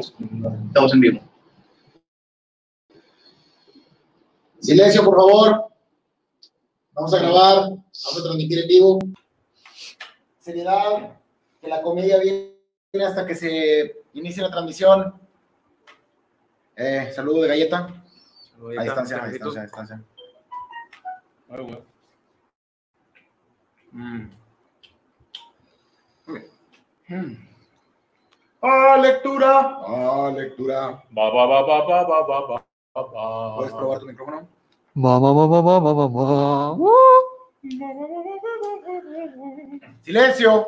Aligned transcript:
Estamos 0.00 0.92
en 0.92 1.00
vivo. 1.00 1.20
Silencio, 4.60 5.04
por 5.04 5.16
favor. 5.16 5.64
Vamos 6.92 7.12
a 7.12 7.18
grabar, 7.18 7.56
vamos 7.68 8.18
a 8.18 8.22
transmitir 8.22 8.60
en 8.60 8.68
vivo. 8.68 8.98
Seriedad, 10.38 11.18
que 11.60 11.68
la 11.68 11.82
comedia 11.82 12.18
viene 12.18 12.54
hasta 13.04 13.26
que 13.26 13.34
se 13.34 14.04
inicie 14.14 14.42
la 14.42 14.50
transmisión. 14.50 15.14
Eh, 16.76 17.12
saludo 17.14 17.42
de 17.42 17.48
galleta. 17.48 18.04
A 18.78 18.82
distancia, 18.82 19.22
a 19.22 19.28
distancia, 19.28 19.60
a 19.60 19.64
distancia. 19.64 20.04
Mm. 23.92 24.28
Mm. 27.08 27.53
Ah, 28.66 28.96
lectura. 28.96 29.76
Ah, 29.86 30.32
lectura. 30.34 31.04
Va, 31.14 31.28
va, 31.28 31.44
va, 31.44 31.60
va, 31.60 31.84
va, 31.84 32.02
va, 32.08 32.20
va, 32.26 32.40
va, 32.40 32.64
va. 32.96 33.56
¿Puedes 33.56 33.74
probar 33.74 33.98
tu 33.98 34.06
micrófono? 34.06 34.48
Va, 34.96 35.18
va, 35.18 35.32
va, 35.34 35.46
va, 35.46 35.60
va, 35.60 35.78
va, 35.80 35.92
va, 35.92 36.06
va. 36.06 36.72
Uh. 36.72 36.88
Silencio. 40.00 40.66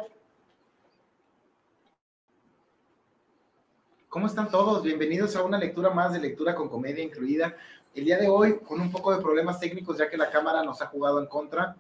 ¿Cómo 4.11 4.27
están 4.27 4.51
todos? 4.51 4.83
Bienvenidos 4.83 5.35
a 5.35 5.43
una 5.43 5.57
lectura 5.57 5.89
más 5.89 6.13
de 6.13 6.19
lectura 6.19 6.55
con 6.55 6.69
comedia 6.69 7.03
incluida. 7.03 7.57
El 7.95 8.05
día 8.05 8.19
de 8.19 8.29
hoy 8.29 8.59
con 8.59 8.79
un 8.79 8.93
poco 8.93 9.17
de 9.17 9.23
problemas 9.23 9.59
técnicos 9.59 9.97
ya 9.97 10.11
que 10.11 10.19
la 10.19 10.31
cámara 10.31 10.63
nos 10.63 10.83
ha 10.83 10.89
jugado 10.89 11.19
en 11.19 11.29
contra, 11.29 11.75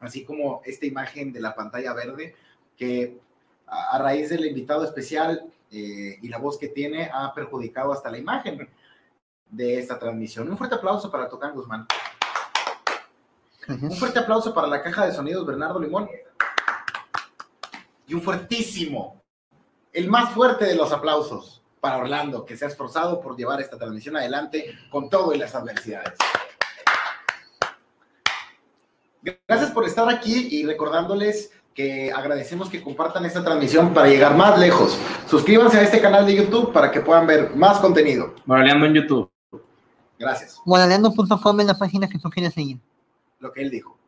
así 0.00 0.24
como 0.24 0.62
esta 0.64 0.86
imagen 0.86 1.34
de 1.34 1.40
la 1.40 1.54
pantalla 1.54 1.92
verde 1.92 2.34
que 2.78 3.20
a, 3.66 3.98
raíz 3.98 4.30
del 4.30 4.46
invitado 4.46 4.84
especial 4.84 5.44
eh, 5.70 6.18
y 6.20 6.28
la 6.28 6.38
voz 6.38 6.58
que 6.58 6.68
tiene 6.68 7.10
ha 7.12 7.32
perjudicado 7.34 7.92
hasta 7.92 8.10
la 8.10 8.18
imagen 8.18 8.68
de 9.48 9.78
esta 9.78 9.98
transmisión. 9.98 10.48
Un 10.50 10.56
fuerte 10.56 10.76
aplauso 10.76 11.10
para 11.10 11.28
Tocán 11.28 11.54
Guzmán. 11.54 11.86
Un 13.68 13.92
fuerte 13.92 14.18
aplauso 14.18 14.52
para 14.52 14.66
la 14.66 14.82
caja 14.82 15.06
de 15.06 15.12
sonidos 15.12 15.46
Bernardo 15.46 15.78
Limón. 15.78 16.08
Y 18.06 18.14
un 18.14 18.22
fuertísimo, 18.22 19.22
el 19.92 20.08
más 20.10 20.32
fuerte 20.32 20.64
de 20.64 20.74
los 20.74 20.92
aplausos 20.92 21.62
para 21.80 21.98
Orlando, 21.98 22.44
que 22.44 22.56
se 22.56 22.64
ha 22.64 22.68
esforzado 22.68 23.20
por 23.20 23.36
llevar 23.36 23.60
esta 23.60 23.78
transmisión 23.78 24.16
adelante 24.16 24.76
con 24.90 25.08
todo 25.08 25.34
y 25.34 25.38
las 25.38 25.54
adversidades. 25.54 26.14
Gracias 29.46 29.70
por 29.70 29.84
estar 29.84 30.08
aquí 30.08 30.48
y 30.50 30.66
recordándoles 30.66 31.52
que 31.74 32.12
agradecemos 32.12 32.68
que 32.68 32.82
compartan 32.82 33.24
esta 33.24 33.42
transmisión 33.42 33.94
para 33.94 34.08
llegar 34.08 34.36
más 34.36 34.58
lejos. 34.58 34.98
Suscríbanse 35.26 35.78
a 35.78 35.82
este 35.82 36.00
canal 36.00 36.26
de 36.26 36.34
YouTube 36.34 36.72
para 36.72 36.90
que 36.90 37.00
puedan 37.00 37.26
ver 37.26 37.54
más 37.56 37.78
contenido. 37.78 38.34
Moraleando 38.44 38.86
en 38.86 38.94
YouTube. 38.94 39.30
Gracias. 40.18 40.58
Moraleando.com 40.64 41.60
es 41.60 41.66
la 41.66 41.78
página 41.78 42.08
que 42.08 42.18
tú 42.18 42.30
quieres 42.30 42.54
seguir. 42.54 42.78
lo 43.40 43.52
que 43.52 43.62
él 43.62 43.70
dijo. 43.70 43.98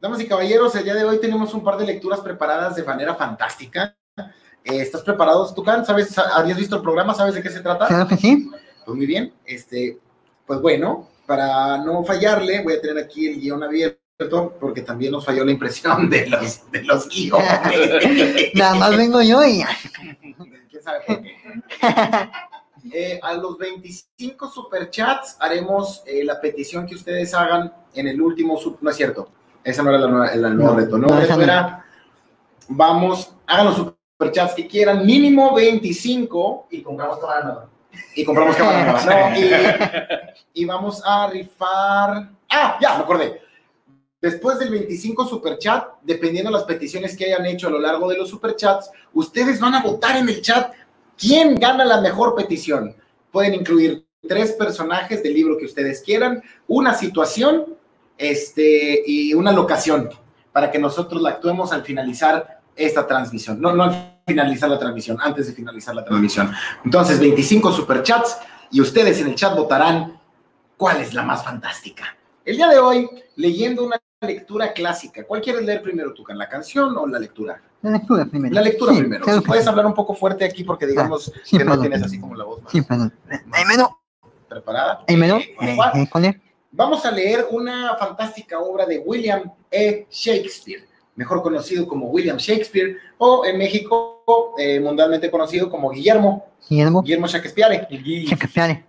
Damas 0.00 0.20
y 0.20 0.28
caballeros, 0.28 0.74
el 0.76 0.84
día 0.84 0.94
de 0.94 1.04
hoy 1.04 1.20
tenemos 1.20 1.52
un 1.54 1.64
par 1.64 1.76
de 1.76 1.84
lecturas 1.84 2.20
preparadas 2.20 2.76
de 2.76 2.84
manera 2.84 3.16
fantástica. 3.16 3.96
Eh, 4.16 4.80
¿Estás 4.80 5.02
preparados, 5.02 5.54
Tucán? 5.54 5.84
¿Sabes, 5.84 6.16
¿Habías 6.18 6.56
visto 6.56 6.76
el 6.76 6.82
programa? 6.82 7.14
¿Sabes 7.14 7.34
de 7.34 7.42
qué 7.42 7.50
se 7.50 7.60
trata? 7.60 7.88
Claro 7.88 8.06
que 8.06 8.16
sí. 8.16 8.48
Pues 8.84 8.96
muy 8.96 9.06
bien. 9.06 9.32
Este, 9.44 9.98
pues 10.46 10.60
bueno, 10.60 11.08
para 11.26 11.78
no 11.78 12.04
fallarle, 12.04 12.62
voy 12.62 12.74
a 12.74 12.80
tener 12.80 13.04
aquí 13.04 13.26
el 13.26 13.40
guion 13.40 13.62
abierto 13.62 14.07
porque 14.58 14.82
también 14.82 15.12
nos 15.12 15.24
falló 15.24 15.44
la 15.44 15.52
impresión 15.52 16.10
de 16.10 16.26
los, 16.26 16.70
de 16.72 16.82
los 16.82 17.08
guiones. 17.08 18.52
Nada 18.54 18.74
más 18.74 18.96
vengo 18.96 19.22
yo 19.22 19.44
y 19.44 19.58
ya. 19.58 19.68
¿Quién 20.68 20.82
sabe 20.82 20.98
por 21.06 21.22
qué? 21.22 21.36
Eh, 22.92 23.20
a 23.22 23.34
los 23.34 23.58
25 23.58 24.50
superchats 24.50 25.36
haremos 25.40 26.02
eh, 26.06 26.24
la 26.24 26.40
petición 26.40 26.86
que 26.86 26.94
ustedes 26.96 27.32
hagan 27.34 27.72
en 27.94 28.08
el 28.08 28.20
último 28.20 28.56
sub. 28.56 28.78
No 28.80 28.90
es 28.90 28.96
cierto. 28.96 29.30
Esa 29.62 29.82
no 29.82 29.90
era 29.90 29.98
la 30.00 30.08
nueva- 30.08 30.32
el 30.32 30.40
nuevo 30.56 30.72
No, 30.72 30.76
reto. 30.76 30.98
No, 30.98 31.42
era. 31.42 31.84
Vamos, 32.68 33.34
hagan 33.46 33.66
los 33.66 33.76
superchats 33.76 34.54
que 34.54 34.66
quieran, 34.66 35.04
mínimo 35.06 35.54
25 35.54 36.68
Y 36.70 36.82
compramos 36.82 37.20
toda 37.20 37.38
la 37.40 37.44
nueva. 37.44 37.68
y 38.16 38.24
compramos 38.24 38.56
cámara 38.56 38.84
nueva. 39.04 39.30
¿no? 39.30 39.36
Y, 40.54 40.62
y 40.62 40.64
vamos 40.64 41.02
a 41.04 41.28
rifar. 41.28 42.30
Ah, 42.50 42.78
ya, 42.80 42.96
me 42.96 43.02
acordé. 43.04 43.42
Después 44.20 44.58
del 44.58 44.70
25 44.70 45.28
superchat, 45.28 45.90
dependiendo 46.02 46.50
de 46.50 46.56
las 46.56 46.64
peticiones 46.64 47.16
que 47.16 47.26
hayan 47.26 47.46
hecho 47.46 47.68
a 47.68 47.70
lo 47.70 47.78
largo 47.78 48.08
de 48.08 48.18
los 48.18 48.28
superchats, 48.28 48.90
ustedes 49.12 49.60
van 49.60 49.76
a 49.76 49.82
votar 49.82 50.16
en 50.16 50.28
el 50.28 50.42
chat 50.42 50.72
quién 51.16 51.54
gana 51.54 51.84
la 51.84 52.00
mejor 52.00 52.34
petición. 52.34 52.96
Pueden 53.30 53.54
incluir 53.54 54.04
tres 54.26 54.52
personajes 54.52 55.22
del 55.22 55.34
libro 55.34 55.56
que 55.56 55.66
ustedes 55.66 56.02
quieran, 56.02 56.42
una 56.66 56.94
situación 56.94 57.76
este, 58.16 59.04
y 59.06 59.34
una 59.34 59.52
locación 59.52 60.10
para 60.50 60.72
que 60.72 60.80
nosotros 60.80 61.22
la 61.22 61.30
actuemos 61.30 61.72
al 61.72 61.84
finalizar 61.84 62.60
esta 62.74 63.06
transmisión. 63.06 63.60
No, 63.60 63.72
no 63.72 63.84
al 63.84 64.20
finalizar 64.26 64.68
la 64.68 64.80
transmisión, 64.80 65.16
antes 65.20 65.46
de 65.46 65.52
finalizar 65.52 65.94
la 65.94 66.04
transmisión. 66.04 66.52
Entonces, 66.84 67.20
25 67.20 67.70
superchats 67.70 68.38
y 68.72 68.80
ustedes 68.80 69.20
en 69.20 69.28
el 69.28 69.36
chat 69.36 69.54
votarán 69.54 70.20
cuál 70.76 71.00
es 71.00 71.14
la 71.14 71.22
más 71.22 71.44
fantástica. 71.44 72.16
El 72.44 72.56
día 72.56 72.68
de 72.68 72.78
hoy, 72.78 73.08
leyendo 73.36 73.84
una 73.84 74.00
lectura 74.26 74.72
clásica. 74.72 75.24
¿Cuál 75.24 75.40
quieres 75.40 75.64
leer 75.64 75.82
primero, 75.82 76.12
Tucan? 76.12 76.36
¿La 76.38 76.48
canción 76.48 76.96
o 76.96 77.06
la 77.06 77.18
lectura? 77.18 77.60
La 77.82 77.90
lectura 77.90 78.26
primero. 78.26 78.54
La 78.54 78.62
lectura 78.62 78.92
Sí, 78.92 79.00
primero. 79.00 79.24
claro 79.24 79.38
Si 79.38 79.44
que 79.44 79.48
puedes 79.48 79.64
sí. 79.64 79.70
hablar 79.70 79.86
un 79.86 79.94
poco 79.94 80.14
fuerte 80.14 80.44
aquí 80.44 80.64
porque 80.64 80.86
digamos 80.86 81.32
sí, 81.44 81.56
que 81.58 81.64
no 81.64 81.78
tienes 81.80 82.02
así 82.02 82.18
como 82.20 82.34
la 82.34 82.44
voz 82.44 82.62
más, 82.62 82.72
Sí, 82.72 82.82
perdón. 82.82 83.12
menos. 83.68 83.90
preparada. 84.48 85.04
Menos. 85.08 85.42
Eh. 85.42 85.76
Eh, 85.94 86.08
¿Cuál 86.10 86.24
es? 86.24 86.36
Vamos 86.72 87.04
a 87.04 87.10
leer 87.10 87.46
una 87.50 87.96
fantástica 87.96 88.58
obra 88.58 88.86
de 88.86 88.98
William 88.98 89.42
E. 89.70 90.06
Shakespeare, 90.10 90.86
mejor 91.16 91.42
conocido 91.42 91.86
como 91.86 92.08
William 92.08 92.36
Shakespeare, 92.38 92.96
o 93.18 93.44
en 93.44 93.56
México 93.58 94.54
eh, 94.58 94.80
mundialmente 94.80 95.30
conocido 95.30 95.70
como 95.70 95.90
Guillermo, 95.90 96.46
Guillermo. 96.68 97.02
Guillermo 97.02 97.26
Shakespeare, 97.26 97.86
Shakespeare. 97.90 98.84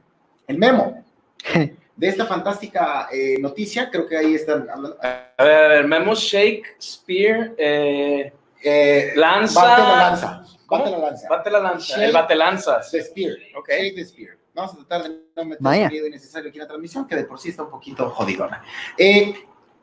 el 0.48 0.58
memo. 0.58 1.04
De 2.00 2.08
esta 2.08 2.26
fantástica 2.26 3.10
eh, 3.12 3.38
noticia, 3.42 3.90
creo 3.92 4.08
que 4.08 4.16
ahí 4.16 4.34
están 4.36 4.70
hablando. 4.70 4.98
A 5.02 5.44
ver, 5.44 5.64
a 5.66 5.68
ver, 5.68 5.86
Memo 5.88 6.16
Shakespeare, 6.16 7.54
eh, 7.58 8.34
Eh, 8.64 9.12
lanza. 9.16 9.62
bate 9.62 9.82
la 9.82 9.96
lanza. 9.98 10.44
¿Cómo? 10.66 10.84
Bate 10.86 10.92
la 10.98 10.98
lanza. 11.10 11.28
Bate 11.30 11.50
la 11.52 11.60
lanza. 11.60 11.96
Shake- 11.98 12.04
El 12.08 12.12
bate 12.14 12.36
lanzas. 12.36 12.92
The 12.92 13.02
Spear. 13.04 13.34
Ok. 13.58 13.70
Shake 13.70 13.96
the 13.96 14.06
Spear. 14.06 14.38
Vamos 14.54 14.72
a 14.74 14.76
tratar 14.78 15.04
de 15.04 15.18
no 15.36 15.44
meter 15.46 15.58
Vaya. 15.62 15.88
sonido 15.90 16.08
innecesario 16.08 16.50
aquí 16.50 16.58
en 16.58 16.62
la 16.64 16.68
transmisión, 16.68 17.06
que 17.08 17.16
de 17.18 17.24
por 17.26 17.38
sí 17.40 17.50
está 17.50 17.64
un 17.64 17.70
poquito 17.70 18.10
jodidona. 18.10 18.64
Eh, 18.98 19.34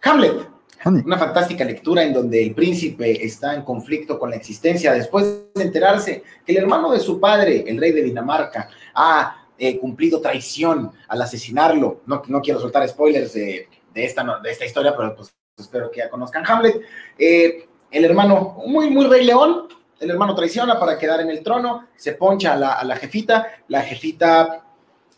Hamlet. 0.02 0.48
Hamlet. 0.84 1.04
Una 1.06 1.18
fantástica 1.18 1.64
lectura 1.64 2.02
en 2.02 2.12
donde 2.14 2.42
el 2.42 2.54
príncipe 2.54 3.24
está 3.24 3.54
en 3.54 3.62
conflicto 3.62 4.18
con 4.18 4.30
la 4.30 4.36
existencia 4.36 4.92
después 4.92 5.24
de 5.54 5.62
enterarse 5.62 6.22
que 6.44 6.52
el 6.52 6.58
hermano 6.58 6.92
de 6.92 7.00
su 7.00 7.18
padre, 7.20 7.64
el 7.66 7.78
rey 7.78 7.92
de 7.92 8.02
Dinamarca, 8.02 8.68
ha 8.94 9.45
eh, 9.58 9.78
cumplido 9.78 10.20
traición 10.20 10.92
al 11.08 11.22
asesinarlo. 11.22 12.02
No, 12.06 12.22
no 12.28 12.40
quiero 12.40 12.60
soltar 12.60 12.86
spoilers 12.88 13.32
de, 13.32 13.68
de 13.94 14.04
esta, 14.04 14.38
de 14.42 14.50
esta 14.50 14.64
historia, 14.64 14.94
pero 14.96 15.16
pues 15.16 15.30
espero 15.56 15.90
que 15.90 16.00
ya 16.00 16.10
conozcan 16.10 16.44
Hamlet. 16.46 16.80
Eh, 17.18 17.66
el 17.90 18.04
hermano, 18.04 18.58
muy, 18.66 18.90
muy 18.90 19.06
rey 19.06 19.24
león, 19.24 19.68
el 19.98 20.10
hermano 20.10 20.34
traiciona 20.34 20.78
para 20.78 20.98
quedar 20.98 21.20
en 21.20 21.30
el 21.30 21.42
trono, 21.42 21.88
se 21.96 22.12
poncha 22.12 22.52
a 22.52 22.56
la, 22.56 22.72
a 22.72 22.84
la 22.84 22.96
jefita, 22.96 23.46
la 23.68 23.82
jefita... 23.82 24.62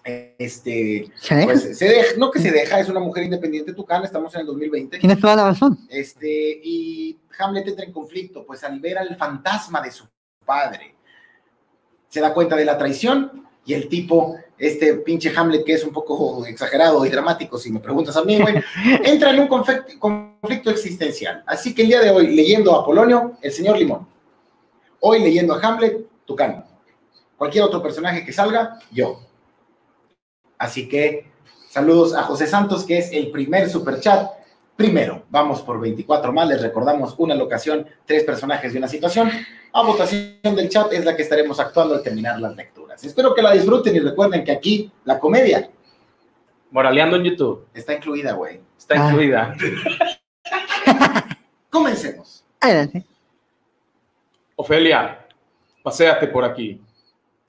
Este, 0.05 1.13
¿Se 1.17 1.35
deja? 1.35 1.45
pues 1.45 1.77
se 1.77 1.87
deja, 1.87 2.17
no 2.17 2.31
que 2.31 2.39
se 2.39 2.51
deja, 2.51 2.81
es 2.81 2.89
una 2.89 3.01
mujer 3.01 3.25
independiente 3.25 3.75
tucana, 3.75 4.07
estamos 4.07 4.35
en 4.35 4.41
el 4.41 4.47
2020. 4.47 5.01
Tienes 5.01 5.21
toda 5.21 5.37
la 5.37 5.45
razón. 5.45 5.79
Este, 5.91 6.61
y 6.65 7.19
Hamlet 7.39 7.69
entra 7.69 7.85
en 7.85 7.93
conflicto, 7.93 8.47
pues 8.47 8.65
al 8.65 8.81
ver 8.81 8.97
al 8.97 9.17
fantasma 9.17 9.83
de 9.83 9.91
su 9.91 10.07
padre, 10.47 10.95
se 12.09 12.21
da 12.21 12.33
cuenta 12.33 12.57
de 12.57 12.65
la 12.65 12.79
traición 12.79 13.48
y 13.69 13.75
el 13.75 13.87
tipo, 13.87 14.35
este 14.57 14.95
pinche 14.95 15.31
Hamlet 15.37 15.63
que 15.63 15.75
es 15.75 15.85
un 15.85 15.93
poco 15.93 16.47
exagerado 16.47 17.05
y 17.05 17.11
dramático, 17.11 17.59
si 17.59 17.71
me 17.71 17.81
preguntas 17.81 18.17
a 18.17 18.25
mí, 18.25 18.41
güey, 18.41 18.55
entra 19.05 19.29
en 19.29 19.41
un 19.41 19.47
conflicto, 19.47 19.93
conflicto 19.99 20.71
existencial. 20.71 21.45
Así 21.47 21.75
que 21.75 21.83
el 21.83 21.89
día 21.89 22.01
de 22.01 22.09
hoy, 22.09 22.35
leyendo 22.35 22.75
a 22.75 22.83
Polonio, 22.83 23.37
el 23.43 23.53
señor 23.53 23.77
Limón. 23.77 24.09
Hoy 25.01 25.21
leyendo 25.21 25.53
a 25.53 25.61
Hamlet, 25.61 25.99
Tucán. 26.25 26.65
Cualquier 27.37 27.65
otro 27.65 27.83
personaje 27.83 28.25
que 28.25 28.33
salga, 28.33 28.79
yo. 28.91 29.21
Así 30.57 30.89
que 30.89 31.31
saludos 31.69 32.15
a 32.15 32.23
José 32.23 32.47
Santos, 32.47 32.85
que 32.85 32.97
es 32.97 33.13
el 33.13 33.31
primer 33.31 33.69
superchat. 33.69 34.31
Primero, 34.77 35.27
vamos 35.29 35.61
por 35.61 35.79
24 35.79 36.33
más. 36.33 36.49
Les 36.49 36.63
recordamos 36.63 37.15
una 37.19 37.35
locación, 37.35 37.87
tres 38.07 38.25
personajes 38.25 38.75
y 38.75 38.79
una 38.79 38.89
situación. 38.89 39.31
A 39.75 39.83
votación 39.83 40.57
del 40.57 40.71
chat 40.71 40.91
es 40.95 41.05
la 41.05 41.15
que 41.15 41.23
estaremos 41.23 41.61
actuando 41.61 41.95
al 41.95 42.03
terminar 42.03 42.41
las 42.41 42.57
lecturas. 42.57 42.88
Espero 43.03 43.35
que 43.35 43.43
la 43.43 43.53
disfruten 43.53 43.95
y 43.97 44.01
recuerden 44.01 44.45
que 44.45 44.53
aquí 44.53 44.91
la 45.05 45.19
comedia 45.19 45.71
Moraleando 46.71 47.17
en 47.17 47.25
YouTube. 47.25 47.67
está 47.73 47.95
incluida, 47.95 48.33
güey. 48.33 48.61
Está 48.77 48.95
Ah. 48.99 49.11
incluida. 49.11 49.57
Comencemos. 51.71 52.45
Adelante. 52.61 53.05
Ofelia, 54.57 55.27
paséate 55.83 56.27
por 56.29 56.45
aquí. 56.45 56.81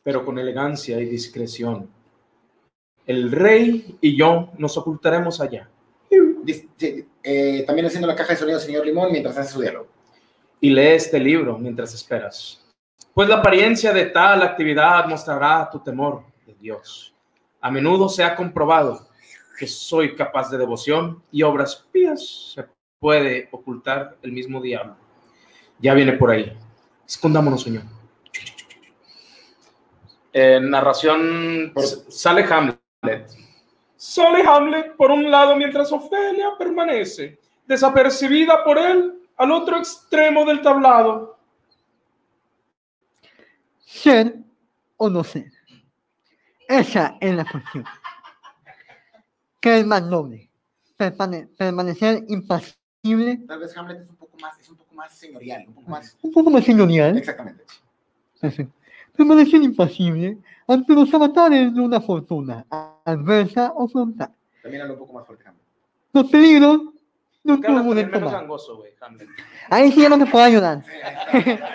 pero 0.02 0.24
con 0.26 0.40
elegancia 0.40 1.00
y 1.00 1.06
discreción. 1.06 1.88
El 3.06 3.32
rey 3.32 3.98
y 4.02 4.18
yo 4.18 4.50
nos 4.58 4.76
ocultaremos 4.78 5.40
allá 5.42 5.70
eh, 7.22 7.64
también 7.68 7.86
haciendo 7.86 8.08
la 8.08 8.16
caja 8.16 8.34
de 8.34 8.40
sonido 8.40 8.60
señor 8.60 8.86
Limón 8.86 9.12
mientras 9.12 9.38
hace 9.38 9.52
su 9.54 9.62
diálogo. 9.62 9.88
y 10.62 10.70
lee 10.72 10.94
este 10.96 11.20
libro 11.20 11.58
mientras 11.60 11.94
esperas. 11.94 12.66
Pues 13.20 13.28
la 13.28 13.36
apariencia 13.36 13.92
de 13.92 14.06
tal 14.06 14.42
actividad 14.44 15.06
mostrará 15.06 15.70
tu 15.70 15.80
temor 15.80 16.24
de 16.48 16.54
Dios. 16.54 17.14
A 17.60 17.70
menudo 17.70 18.08
se 18.08 18.24
ha 18.24 18.34
comprobado 18.34 19.10
que 19.58 19.68
soy 19.68 20.16
capaz 20.16 20.50
de 20.50 20.58
devoción 20.58 21.22
y 21.30 21.44
obras 21.44 21.86
pías. 21.92 22.54
Se 22.56 22.66
puede 22.98 23.50
ocultar 23.52 24.16
el 24.22 24.32
mismo 24.32 24.62
diablo. 24.62 24.96
Ya 25.80 25.94
viene 25.96 26.14
por 26.14 26.32
ahí. 26.32 26.58
Escondámonos, 27.06 27.62
señor. 27.62 27.84
En 30.32 30.70
narración 30.70 31.74
Por- 31.76 31.84
sale 31.84 32.46
Hamlet. 32.50 33.30
Sale 33.98 34.48
Hamlet 34.48 34.96
por 34.96 35.12
un 35.12 35.30
lado 35.30 35.58
mientras 35.58 35.92
Ofelia 35.92 36.52
permanece 36.58 37.38
desapercibida 37.68 38.64
por 38.64 38.78
él 38.78 39.20
al 39.36 39.52
otro 39.52 39.76
extremo 39.76 40.46
del 40.46 40.62
tablado. 40.62 41.39
Ser 44.04 44.36
o 44.98 45.10
no 45.10 45.24
ser. 45.24 45.52
Esa 46.68 47.18
es 47.20 47.36
la 47.36 47.46
cuestión. 47.46 47.84
¿Qué 49.60 49.80
es 49.80 49.86
más 49.86 50.04
noble? 50.04 50.50
Permane- 50.98 51.48
permanecer 51.58 52.24
impasible, 52.30 53.38
Tal 53.48 53.60
vez 53.60 53.76
Hamlet 53.76 54.02
es 54.02 54.10
un 54.10 54.16
poco 54.18 54.38
más, 54.38 54.58
es 54.60 54.70
un 54.70 54.78
poco 54.78 54.94
más 54.96 55.12
señorial, 55.18 55.66
un 55.68 55.74
poco 55.74 55.90
más. 55.90 56.18
un 56.22 56.32
poco 56.32 56.50
más 56.50 56.64
señorial. 56.64 57.18
Exactamente. 57.18 57.64
Perfecto. 58.40 58.74
Permanecer 59.18 59.62
impasible 59.62 60.38
ante 60.68 60.94
los 60.94 61.14
avatares 61.14 61.74
de 61.74 61.82
una 61.82 62.00
fortuna 62.00 62.66
adversa 63.06 63.74
o 63.76 63.88
frontal. 63.88 64.32
También 64.62 64.82
habla 64.84 64.94
un 64.94 65.00
poco 65.00 65.14
más 65.14 65.26
fuerte 65.26 65.46
Hamlet. 65.48 65.64
Los 66.14 66.30
peligros 66.32 66.78
de 67.44 67.54
un 67.54 67.62
Porque 67.62 67.68
habla 67.68 67.80
también 67.80 67.84
turbulento 67.84 68.12
menos 68.18 68.32
mar. 68.32 68.42
gangoso, 68.42 68.78
güey, 68.78 68.92
Hamlet. 69.02 69.28
Ahí 69.70 69.92
sí 69.92 70.02
ya 70.02 70.10
no 70.10 70.18
te 70.20 70.26
puedo 70.26 70.46
ayudar. 70.46 70.84
Sí, 70.86 70.92
ahí 71.34 71.42
está. 71.50 71.70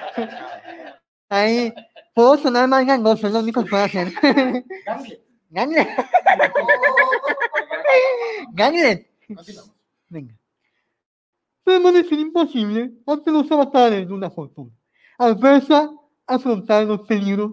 Ahí 1.29 1.75
puedo 2.15 2.39
sonar 2.39 2.69
más 2.69 2.87
gangoso, 2.87 3.27
es 3.27 3.33
lo 3.33 3.41
único 3.41 3.63
que 3.65 3.71
puedo 3.71 3.85
hacer. 3.85 4.13
Ganglet. 5.51 5.89
Ganglet. 8.53 9.11
Venga. 10.09 10.35
Permanecer 11.65 12.19
imposible 12.19 12.93
ante 13.07 13.31
los 13.31 13.51
avatares 13.51 14.07
de 14.07 14.15
una 14.15 14.31
fortuna. 14.31 14.71
Adversa 15.19 15.91
afrontar 16.27 16.85
los 16.87 17.03
peligros 17.03 17.53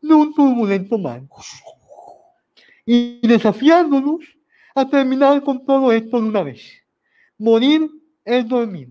de 0.00 0.14
un 0.14 0.34
turbulento 0.34 0.98
mar. 0.98 1.22
Y 2.84 3.26
desafiándonos 3.26 4.20
a 4.74 4.88
terminar 4.88 5.42
con 5.42 5.64
todo 5.64 5.90
esto 5.92 6.20
de 6.20 6.28
una 6.28 6.42
vez. 6.42 6.62
Morir 7.38 7.90
es 8.24 8.46
dormir, 8.46 8.90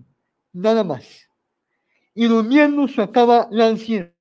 nada 0.52 0.82
más. 0.82 1.28
Y 2.14 2.26
durmiendo 2.26 2.88
se 2.88 3.02
acaba 3.02 3.48
la 3.50 3.68
ansiedad. 3.68 4.12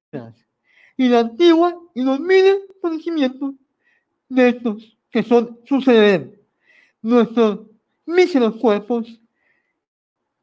Y 0.97 1.09
la 1.09 1.19
antigua 1.19 1.77
y 1.93 2.03
los 2.03 2.19
miles 2.19 2.57
conocimientos 2.81 3.55
de 4.29 4.49
estos 4.49 4.97
que 5.11 5.23
son 5.23 5.59
suceder 5.65 6.41
nuestros 7.01 7.67
míseros 8.05 8.55
cuerpos 8.57 9.07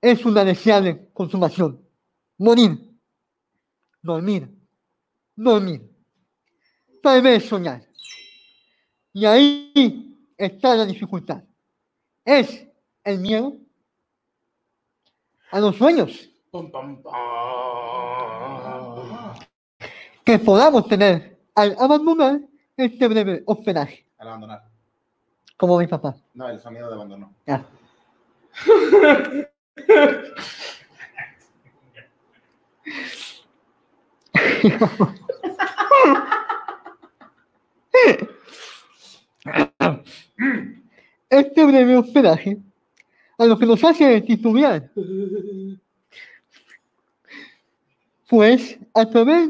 es 0.00 0.25
una 0.25 0.44
deseable 0.44 1.08
consumación. 1.12 1.81
Morir, 2.38 2.78
dormir, 4.02 4.49
dormir, 5.37 5.82
tal 7.02 7.22
vez 7.22 7.44
soñar. 7.44 7.87
Y 9.12 9.25
ahí 9.25 10.32
está 10.37 10.75
la 10.75 10.87
dificultad. 10.87 11.43
Es 12.25 12.66
el 13.05 13.19
miedo 13.19 13.56
a 15.50 15.60
los 15.60 15.76
sueños. 15.76 16.31
Que 20.32 20.38
podamos 20.38 20.88
tener 20.88 21.37
al 21.55 21.76
abandonar 21.79 22.40
este 22.75 23.06
breve 23.06 23.43
hospedaje, 23.44 24.06
Al 24.17 24.29
abandonar. 24.29 24.62
como 25.58 25.79
mi 25.79 25.87
papá. 25.87 26.17
No, 26.32 26.49
el 26.49 26.58
sonido 26.58 26.88
de 26.88 26.94
abandono. 26.94 27.34
Ya. 27.46 27.67
Este 41.31 41.64
breve 41.64 41.96
hospedaje 41.96 42.58
a 43.38 43.44
lo 43.46 43.58
que 43.58 43.67
nos 43.67 43.82
hace 43.82 44.20
titubear, 44.20 44.90
pues 48.29 48.79
a 48.94 49.06
través 49.06 49.49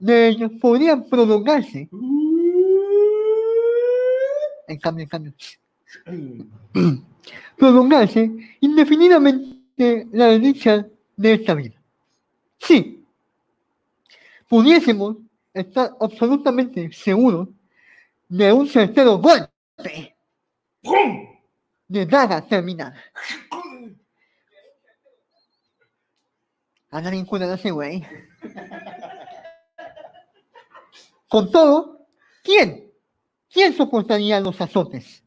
de 0.00 0.28
ellos 0.28 0.50
podrían 0.60 1.04
prolongarse, 1.04 1.88
en 4.66 4.78
cambio, 4.78 5.04
en 5.04 5.08
cambio, 5.08 5.32
prolongarse 7.56 8.30
indefinidamente 8.60 10.08
la 10.12 10.26
desdicha 10.28 10.86
de 11.16 11.34
esta 11.34 11.54
vida. 11.54 11.74
Sí, 12.58 13.04
pudiésemos 14.48 15.16
estar 15.52 15.92
absolutamente 16.00 16.90
seguros 16.92 17.48
de 18.28 18.52
un 18.52 18.66
certero 18.66 19.18
golpe 19.18 20.14
de 21.88 22.06
daga 22.06 22.40
terminada. 22.40 22.96
Anda 26.90 27.10
bien 27.10 27.26
ese 27.30 27.70
güey. 27.70 28.04
Con 31.30 31.50
todo, 31.52 32.08
¿quién? 32.42 32.92
¿Quién 33.48 33.72
soportaría 33.72 34.40
los 34.40 34.60
azotes? 34.60 35.24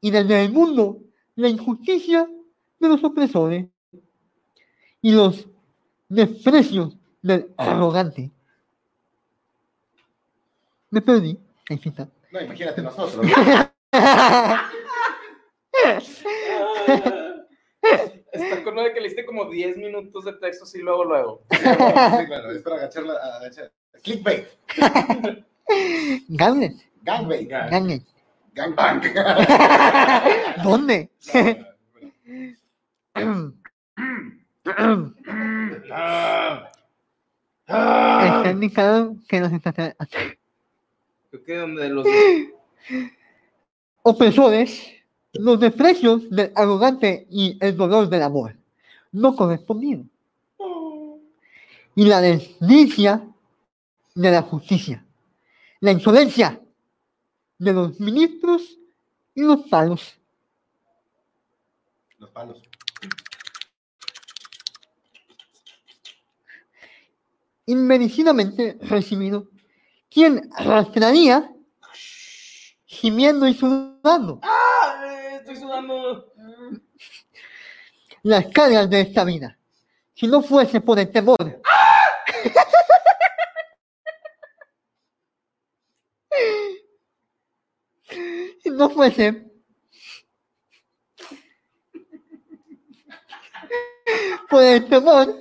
y 0.00 0.10
desde 0.10 0.44
el 0.44 0.52
mundo 0.52 1.00
la 1.36 1.48
injusticia 1.48 2.28
de 2.80 2.88
los 2.88 3.02
opresores 3.04 3.66
y 5.00 5.12
los 5.12 5.48
desprecios 6.08 6.96
del 7.22 7.54
arrogante. 7.56 8.30
Me 10.90 11.00
perdí. 11.00 11.38
Ahí 11.70 11.78
sí 11.78 11.90
está. 11.90 12.08
No, 12.32 12.40
imagínate 12.40 12.82
nosotros. 12.82 13.24
Está 18.32 18.64
con 18.64 18.74
lo 18.74 18.82
de 18.82 18.92
que 18.92 19.00
le 19.00 19.08
diste 19.08 19.24
como 19.24 19.48
10 19.48 19.76
minutos 19.76 20.24
de 20.24 20.32
texto 20.34 20.64
así 20.64 20.80
luego, 20.80 21.04
luego. 21.04 21.42
Sí, 21.50 21.58
claro, 21.58 22.50
es 22.50 22.62
para 22.62 22.76
agacharla. 22.76 23.14
Agachar. 23.14 23.72
Clickbait. 24.02 24.46
Ganglet, 26.28 26.74
Gangbait. 27.04 27.48
Ganglet. 27.48 28.02
Gangbang. 28.54 29.00
¿Dónde? 30.62 31.10
Está 37.66 38.50
indicado 38.50 39.16
que 39.28 39.40
los 39.40 39.52
extrater- 39.52 39.96
Creo 41.30 41.44
que 41.44 41.56
donde 41.56 41.88
los 41.88 42.06
opresores, 44.02 44.86
los 45.32 45.58
desprecios 45.60 46.30
del 46.30 46.52
arrogante 46.54 47.26
y 47.30 47.58
el 47.60 47.76
dolor 47.76 48.08
del 48.08 48.22
amor 48.22 48.56
no 49.12 49.34
correspondido. 49.34 50.04
Y 51.94 52.04
la 52.04 52.20
desdicha 52.20 53.22
de 54.16 54.30
la 54.32 54.42
justicia, 54.42 55.06
la 55.78 55.92
insolencia 55.92 56.60
de 57.58 57.72
los 57.72 58.00
ministros 58.00 58.78
y 59.34 59.42
los 59.42 59.60
palos. 59.68 60.18
Los 62.18 62.30
palos. 62.30 62.62
inmerecidamente 67.66 68.78
recibido, 68.80 69.48
quien 70.08 70.48
arrastraría 70.54 71.52
gimiendo 72.86 73.48
y 73.48 73.54
sudando 73.54 74.40
¡Ah! 74.42 75.04
Estoy 75.40 75.56
sudando. 75.56 76.32
las 78.22 78.46
cargas 78.46 78.88
de 78.88 79.00
esta 79.00 79.24
vida. 79.24 79.58
Si 80.14 80.26
no 80.26 80.42
fuese 80.42 80.80
por 80.80 80.98
el 80.98 81.10
temor. 81.10 81.36
Si 81.38 81.75
no 88.76 88.90
fuese 88.90 89.50
por 94.48 94.62
el 94.62 94.86
temor 94.88 95.34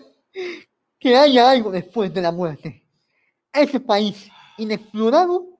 que 1.00 1.16
haya 1.16 1.52
algo 1.52 1.72
después 1.72 2.14
de 2.14 2.22
la 2.22 2.32
muerte. 2.32 2.84
Ese 3.54 3.80
país 3.80 4.30
inexplorado 4.58 5.60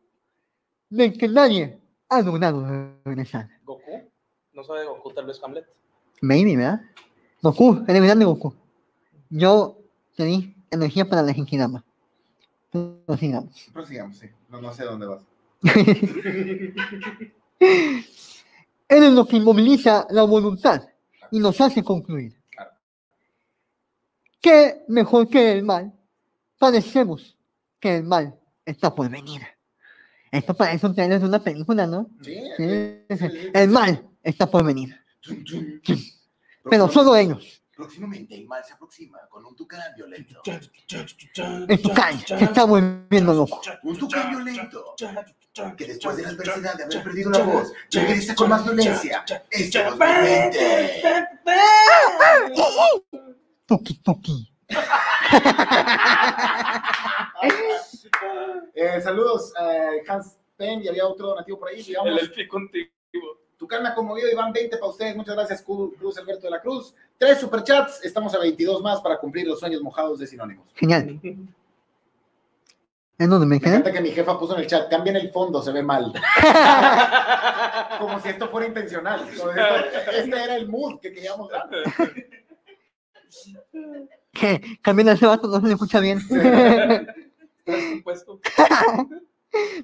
del 0.90 1.18
que 1.18 1.28
nadie 1.28 1.80
ha 2.10 2.22
logrado 2.22 2.66
regresar. 3.04 3.50
Goku. 3.64 4.10
No 4.54 4.64
sabe 4.64 4.86
Goku, 4.86 5.14
tal 5.14 5.26
vez 5.26 5.42
Hamlet. 5.44 5.66
Maybe, 6.22 6.56
¿verdad? 6.56 6.82
Goku, 7.42 7.84
el 7.88 8.04
grande 8.04 8.26
Goku. 8.26 8.56
Yo 9.30 9.78
te 10.16 10.24
di 10.24 10.56
energía 10.72 11.08
para 11.08 11.22
la 11.22 11.34
Genkidama. 11.34 11.84
Prosigamos. 13.06 13.70
Prosigamos, 13.74 14.18
sí. 14.18 14.28
No, 14.50 14.62
no 14.62 14.74
sé 14.74 14.84
dónde 14.84 15.08
vas. 15.08 15.24
Él 17.60 18.06
es 18.88 19.12
lo 19.12 19.26
que 19.28 19.38
inmoviliza 19.38 20.08
la 20.10 20.24
voluntad 20.24 20.84
y 21.32 21.40
nos 21.40 21.60
hace 21.62 21.84
concluir. 21.84 22.36
¿Qué 24.42 24.84
mejor 24.88 25.28
que 25.28 25.54
el 25.54 25.64
mal? 25.64 25.92
Padecemos 26.60 27.36
que 27.80 27.98
el 27.98 28.04
mal 28.04 28.40
está 28.66 28.94
por 28.94 29.10
venir. 29.10 29.42
Esto 30.32 30.54
parece 30.54 30.86
un 30.86 30.94
trailer 30.94 31.20
de 31.20 31.26
una 31.28 31.44
película, 31.44 31.88
¿no? 31.88 32.10
Sí. 32.22 32.36
Sí. 32.58 33.06
El 33.54 33.70
mal 33.70 34.08
está 34.22 34.50
por 34.50 34.64
venir. 34.64 34.96
Pero 36.70 36.90
solo 36.90 37.16
ellos. 37.16 37.64
Próximamente 37.76 38.36
el 38.36 38.48
mal 38.48 38.64
se 38.64 38.74
aproxima 38.74 39.20
con 39.30 39.46
un 39.46 39.54
tucán 39.54 39.82
violento. 39.96 40.42
El 41.68 41.82
tucán 41.82 42.20
se 42.20 42.44
está 42.44 42.64
volviendo 42.64 43.34
loco. 43.34 43.62
Un 43.84 43.98
tucán 43.98 44.30
violento. 44.30 44.96
Que 45.78 45.86
después 45.86 46.16
de 46.16 46.24
la 46.24 46.30
adversidad 46.30 46.78
de 46.78 46.84
haber 46.86 47.04
perdido 47.04 47.32
la 47.32 47.40
voz, 47.40 47.74
regresa 47.92 48.34
con 48.34 48.50
más 48.50 48.64
violencia. 48.64 49.26
Este 49.50 49.84
2020. 49.84 51.28
Tuki, 53.66 53.98
tuki. 54.00 54.52
Eh, 58.78 59.02
saludos, 59.02 59.54
eh, 59.62 60.04
Hans 60.08 60.38
Penn, 60.58 60.82
y 60.82 60.88
había 60.90 61.08
otro 61.08 61.28
donativo 61.28 61.60
por 61.60 61.70
ahí, 61.70 61.82
digamos. 61.82 62.12
El 62.12 62.20
elfi 62.20 62.46
contigo. 62.48 62.90
Tu 63.58 63.68
me 63.68 63.88
ha 63.88 63.96
conmovido, 63.96 64.30
Iván, 64.30 64.52
20 64.52 64.78
para 64.78 64.92
ustedes. 64.92 65.16
Muchas 65.16 65.36
gracias, 65.36 65.62
Cruz 65.62 66.18
Alberto 66.18 66.48
de 66.48 66.52
la 66.52 66.62
Cruz. 66.62 66.94
Tres 67.18 67.40
superchats, 67.40 68.04
estamos 68.04 68.34
a 68.36 68.40
22 68.40 68.82
más 68.82 69.00
para 69.02 69.18
cumplir 69.18 69.48
los 69.48 69.60
sueños 69.60 69.82
mojados 69.82 70.20
de 70.20 70.28
sinónimos. 70.28 70.68
Genial. 70.76 71.20
¿En 73.18 73.30
dónde 73.30 73.46
me 73.46 73.52
Me 73.52 73.66
encanta 73.68 73.94
que 73.94 74.02
mi 74.02 74.12
jefa 74.12 74.38
puso 74.38 74.56
en 74.56 74.62
el 74.62 74.68
chat, 74.68 74.90
cambien 74.90 75.16
el 75.16 75.30
fondo, 75.32 75.62
se 75.62 75.72
ve 75.72 75.82
mal. 75.82 76.12
Como 78.00 78.20
si 78.20 78.28
esto 78.28 78.50
fuera 78.50 78.68
intencional. 78.68 79.26
Esto- 79.30 79.52
Este 80.12 80.44
era 80.44 80.58
el 80.58 80.68
mood 80.68 81.00
que 81.00 81.14
queríamos 81.14 81.50
dar. 81.50 81.70
Que 84.34 84.62
también 84.84 85.08
ese 85.08 85.26
vato 85.26 85.48
no 85.48 85.66
se 85.66 85.72
escucha 85.74 86.00
bien. 86.02 86.20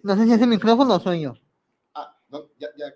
No 0.03 0.17
sé 0.17 0.25
si 0.25 0.33
es 0.33 0.41
el 0.41 0.47
micrófono 0.49 0.95
o 0.95 0.99
soy 0.99 1.21
yo. 1.21 1.33
Ah, 1.93 2.13
no, 2.29 2.41
ya, 2.59 2.67
ya 2.77 2.87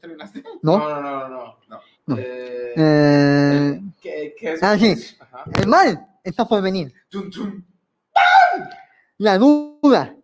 terminaste. 0.00 0.42
¿No? 0.62 0.78
No, 0.78 1.00
no, 1.00 1.00
no, 1.00 1.28
no. 1.28 1.56
No. 1.68 1.80
No. 2.06 2.16
Eh, 2.18 2.74
Eh, 2.76 3.80
¿qué, 4.00 4.34
qué 4.38 4.52
es? 4.54 4.62
Ah, 4.62 4.76
sí. 4.78 4.94
Ajá. 5.20 5.44
el 5.60 5.66
mal 5.68 6.06
está 6.24 6.46
por 6.46 6.60
venir. 6.62 6.92
Tum, 7.08 7.30
tum. 7.30 7.62
La 9.18 9.38
duda 9.38 10.16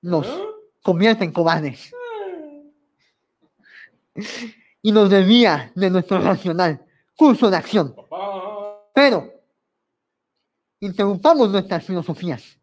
nos 0.00 0.26
¿Ah? 0.26 0.38
convierte 0.82 1.24
en 1.24 1.32
cobardes 1.32 1.92
y 4.82 4.90
nos 4.92 5.08
desvía 5.10 5.70
de 5.74 5.90
nuestro 5.90 6.18
racional 6.20 6.84
curso 7.16 7.50
de 7.50 7.56
acción. 7.56 7.94
Pero 8.94 9.32
interrumpamos 10.80 11.50
nuestras 11.50 11.84
filosofías. 11.84 12.58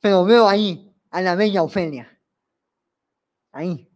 Pero 0.00 0.24
veo 0.24 0.48
ahí 0.48 0.94
a 1.10 1.20
la 1.22 1.34
bella 1.34 1.62
Ofelia. 1.62 2.18
Ahí. 3.52 3.88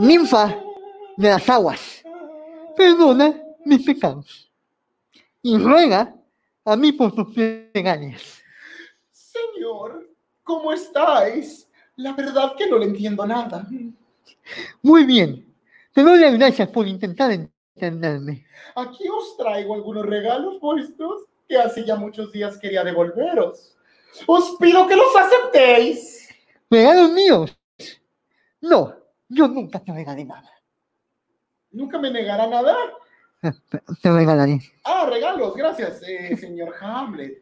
Ninfa 0.00 0.62
de 1.16 1.28
las 1.28 1.48
aguas. 1.48 2.04
Perdona 2.76 3.34
mis 3.64 3.84
pecados. 3.84 4.50
Y 5.42 5.58
ruega 5.58 6.14
a 6.64 6.76
mí 6.76 6.92
por 6.92 7.14
sus 7.14 7.34
plegarias. 7.34 8.40
Señor, 9.10 10.08
¿cómo 10.44 10.72
estáis? 10.72 11.68
La 11.96 12.12
verdad 12.12 12.54
que 12.56 12.68
no 12.68 12.78
le 12.78 12.86
entiendo 12.86 13.26
nada. 13.26 13.66
Muy 14.82 15.04
bien. 15.04 15.52
Te 15.92 16.02
doy 16.02 16.20
las 16.20 16.34
gracias 16.34 16.68
por 16.68 16.86
intentar 16.86 17.32
entenderme. 17.32 18.46
Aquí 18.76 19.08
os 19.08 19.36
traigo 19.36 19.74
algunos 19.74 20.06
regalos 20.06 20.60
vuestros 20.60 21.24
que 21.48 21.56
hace 21.56 21.84
ya 21.84 21.96
muchos 21.96 22.30
días 22.30 22.56
quería 22.58 22.84
devolveros. 22.84 23.76
Os 24.26 24.56
pido 24.60 24.86
que 24.86 24.94
los 24.94 25.16
aceptéis. 25.16 26.28
¿Regalos 26.70 27.10
míos? 27.10 27.58
No, 28.60 28.97
yo 29.28 29.48
nunca 29.48 29.80
te 29.80 29.92
regalé 29.92 30.24
nada. 30.24 30.50
Nunca 31.70 31.98
me 31.98 32.10
negará 32.10 32.46
nada. 32.46 32.74
Te 34.02 34.10
regalaré. 34.10 34.58
Ah, 34.84 35.06
regalos, 35.08 35.54
gracias, 35.54 36.02
eh, 36.02 36.36
señor 36.36 36.74
Hamlet. 36.80 37.40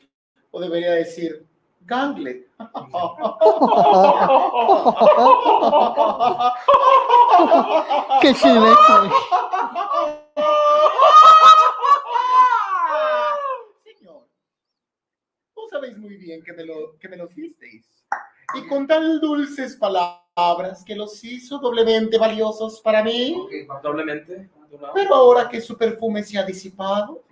O 0.50 0.60
debería 0.60 0.92
decir 0.92 1.46
Ganglet. 1.80 2.50
¿Qué 8.20 8.34
sirve 8.34 8.72
esto? 8.72 9.10
Señor, 13.84 14.28
vos 15.54 15.70
sabéis 15.70 15.96
muy 15.96 16.16
bien 16.16 16.42
que 16.42 16.52
me, 16.52 16.64
lo, 16.64 16.98
que 16.98 17.08
me 17.08 17.16
los 17.16 17.32
disteis. 17.34 17.88
Y 18.54 18.66
con 18.68 18.86
tan 18.86 19.20
dulces 19.20 19.76
palabras 19.76 20.84
que 20.84 20.94
los 20.94 21.22
hizo 21.24 21.58
doblemente 21.58 22.18
valiosos 22.18 22.80
para 22.80 23.02
mí. 23.02 23.36
Doblemente. 23.82 24.48
Pero 24.94 25.14
ahora 25.14 25.48
que 25.48 25.60
su 25.60 25.76
perfume 25.76 26.22
se 26.22 26.38
ha 26.38 26.44
disipado, 26.44 27.22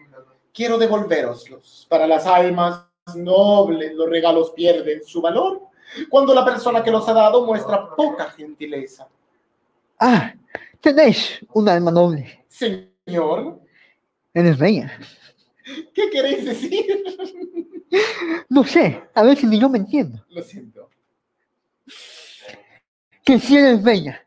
quiero 0.52 0.78
devolveroslos. 0.78 1.87
Para 1.88 2.06
las 2.06 2.26
almas 2.26 2.87
nobles, 3.14 3.94
los 3.94 4.09
regalos 4.09 4.50
pierden 4.52 5.04
su 5.04 5.21
valor 5.21 5.61
cuando 6.09 6.35
la 6.35 6.44
persona 6.44 6.83
que 6.83 6.90
los 6.90 7.09
ha 7.09 7.12
dado 7.12 7.44
muestra 7.44 7.94
poca 7.94 8.30
gentileza. 8.30 9.09
Ah, 10.00 10.35
tenéis 10.80 11.44
un 11.52 11.68
alma 11.68 11.90
noble. 11.90 12.44
Señor, 12.49 13.61
Eres 14.33 14.59
bella. 14.59 14.90
¿qué 15.94 16.11
queréis 16.11 16.44
decir? 16.44 17.04
No 18.49 18.64
sé, 18.64 19.04
a 19.14 19.23
ver 19.23 19.37
si 19.37 19.47
ni 19.47 19.61
yo 19.61 19.68
me 19.68 19.78
entiendo. 19.78 20.25
Lo 20.28 20.42
siento. 20.42 20.90
Que 23.25 23.38
si 23.38 23.57
eres 23.57 23.83
bella 23.83 24.25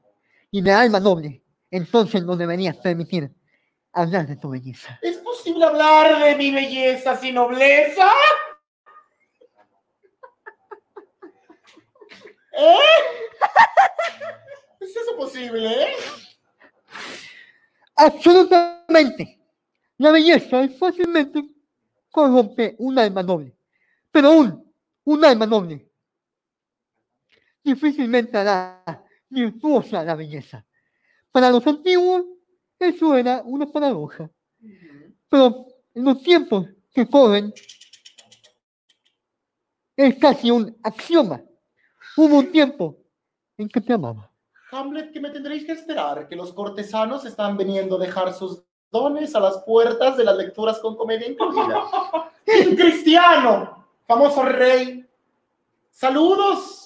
y 0.52 0.62
de 0.62 0.72
alma 0.72 1.00
noble, 1.00 1.44
entonces 1.72 2.24
no 2.24 2.36
deberías 2.36 2.78
permitir 2.78 3.32
hablar 3.94 4.28
de 4.28 4.36
tu 4.38 4.50
belleza. 4.50 5.00
¿Es 5.02 5.18
posible 5.18 5.66
hablar 5.66 6.24
de 6.24 6.36
mi 6.36 6.52
belleza 6.52 7.16
sin 7.18 7.36
nobleza? 7.36 8.12
¿Eh? 12.54 12.78
¿Es 14.80 14.96
eso 14.96 15.16
posible? 15.16 15.88
Absolutamente. 17.96 19.40
La 19.98 20.12
belleza 20.12 20.64
es 20.64 20.78
fácilmente 20.78 21.44
corrompe 22.12 22.76
un 22.80 22.98
alma 22.98 23.22
noble. 23.22 23.56
Pero 24.12 24.32
un, 24.32 24.74
un 25.04 25.26
alma 25.26 25.46
noble 25.46 25.87
difícilmente 27.68 28.38
hará 28.38 28.82
virtuosa 29.30 30.04
la 30.04 30.16
belleza. 30.16 30.66
Para 31.32 31.52
los 31.52 31.68
antiguos, 31.68 32.24
eso 32.80 33.16
era 33.16 33.42
una 33.44 33.70
paradoja. 33.70 34.30
Pero 35.30 35.68
en 35.94 36.04
los 36.06 36.24
tiempos 36.24 36.68
que 36.94 37.08
corren, 37.08 37.54
es 39.96 40.16
casi 40.16 40.50
un 40.50 40.76
axioma. 40.82 41.42
Hubo 42.16 42.40
un 42.40 42.52
tiempo 42.52 42.98
en 43.58 43.68
que 43.68 43.82
te 43.82 43.94
amaba. 43.94 44.32
Hamlet, 44.72 45.12
que 45.12 45.20
me 45.20 45.30
tendréis 45.30 45.66
que 45.66 45.74
esperar, 45.74 46.28
que 46.28 46.36
los 46.36 46.54
cortesanos 46.54 47.26
están 47.26 47.58
viniendo 47.58 47.98
a 47.98 48.00
dejar 48.00 48.34
sus 48.34 48.64
dones 48.92 49.36
a 49.36 49.40
las 49.40 49.58
puertas 49.64 50.18
de 50.18 50.24
las 50.24 50.38
lecturas 50.38 50.80
con 50.80 50.96
comedia 50.96 51.28
incluida. 51.28 51.84
¡Un 52.70 52.76
cristiano! 52.76 53.86
Famoso 54.06 54.44
rey. 54.44 55.06
Saludos 55.92 56.77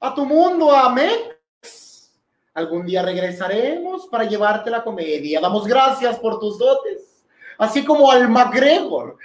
a 0.00 0.14
tu 0.14 0.24
mundo, 0.24 0.70
Amex. 0.70 2.12
Algún 2.54 2.86
día 2.86 3.02
regresaremos 3.02 4.06
para 4.08 4.24
llevarte 4.24 4.70
la 4.70 4.82
comedia. 4.82 5.40
Damos 5.40 5.66
gracias 5.66 6.18
por 6.18 6.40
tus 6.40 6.58
dotes. 6.58 7.24
Así 7.58 7.84
como 7.84 8.10
al 8.10 8.28
MacGregor. 8.28 9.16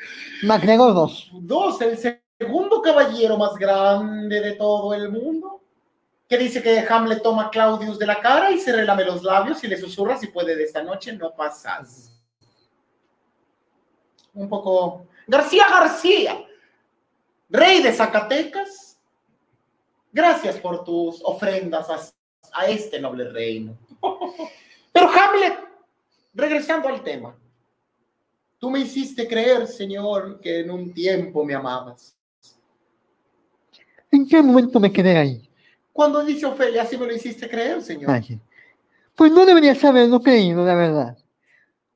MacGregor 0.44 0.94
2. 0.94 1.30
Dos, 1.34 1.82
el 1.82 1.98
segundo 1.98 2.82
caballero 2.82 3.38
más 3.38 3.56
grande 3.56 4.42
de 4.42 4.53
todo 4.53 4.94
el 4.94 5.10
mundo, 5.10 5.62
que 6.27 6.38
dice 6.38 6.62
que 6.62 6.86
Hamlet 6.88 7.22
toma 7.22 7.44
a 7.44 7.50
Claudius 7.50 8.00
de 8.00 8.08
la 8.08 8.20
cara 8.20 8.51
y 8.51 8.60
se 8.60 8.72
relame 8.72 9.06
los 9.06 9.24
labios 9.24 9.63
y 9.63 9.68
le 9.68 9.77
susurra 9.77 10.18
si 10.18 10.27
puede 10.27 10.56
de 10.56 10.63
esta 10.63 10.84
noche 10.84 11.13
no 11.13 11.34
pasas. 11.34 12.12
Un 14.34 14.50
poco... 14.50 15.06
García 15.27 15.65
García. 15.70 16.44
rey 17.50 17.82
de 17.82 17.94
Zacatecas, 17.94 18.93
gracias 20.13 20.58
por 20.58 20.86
tus 20.86 21.20
ofrendas 21.24 21.89
a, 21.89 22.00
a 22.53 22.67
este 22.67 23.01
noble 23.01 23.29
reino. 23.29 23.75
Pero 24.93 25.10
Hamlet, 25.10 25.58
regresando 26.34 26.88
al 26.88 27.03
tema, 27.03 27.36
tú 28.60 28.70
me 28.70 28.79
hiciste 28.79 29.27
creer, 29.27 29.67
Señor, 29.67 30.39
que 30.39 30.62
en 30.62 30.72
un 30.72 30.93
tiempo 30.93 31.43
me 31.43 31.55
amabas. 31.55 32.15
¿En 34.12 34.27
qué 34.27 34.41
momento 34.41 34.79
me 34.79 34.93
quedé 34.93 35.17
ahí? 35.17 35.50
Cuando 35.91 36.24
dice 36.24 36.46
Ofelia, 36.46 36.84
así 36.84 36.98
me 36.98 37.08
lo 37.08 37.15
hiciste 37.15 37.50
creer, 37.50 37.82
Señor. 37.82 38.12
Ay, 38.12 38.39
Pues 39.15 39.32
no 39.32 39.46
deberías 39.46 39.84
haberlo 39.84 40.22
creído, 40.22 40.63
la 40.65 40.75
verdad. 40.75 41.17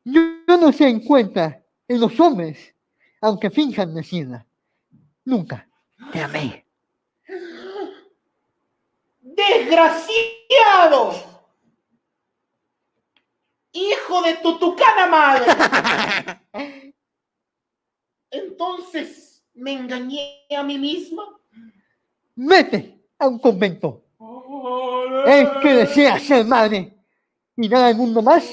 Yo, 0.03 0.21
yo 0.47 0.57
no 0.57 0.71
se 0.71 0.87
encuentra 0.87 1.63
en 1.87 1.99
los 1.99 2.19
hombres, 2.19 2.73
aunque 3.21 3.49
finjan 3.49 3.93
decirla. 3.93 4.45
Nunca 5.25 5.67
te 6.11 6.21
amé. 6.21 6.66
¡Desgraciado! 9.37 11.13
¡Hijo 13.71 14.21
de 14.23 14.33
tu 14.37 14.57
tucana 14.57 15.05
madre! 15.05 15.45
Entonces, 18.31 19.45
¿me 19.53 19.73
engañé 19.73 20.43
a 20.57 20.63
mí 20.63 20.79
misma? 20.79 21.23
Vete 22.35 22.99
a 23.19 23.27
un 23.27 23.37
convento. 23.37 24.05
Es 25.27 25.49
que 25.61 25.73
deseas 25.73 26.23
ser 26.23 26.43
madre 26.45 26.97
y 27.55 27.69
dar 27.69 27.83
al 27.83 27.95
mundo 27.95 28.23
más 28.23 28.43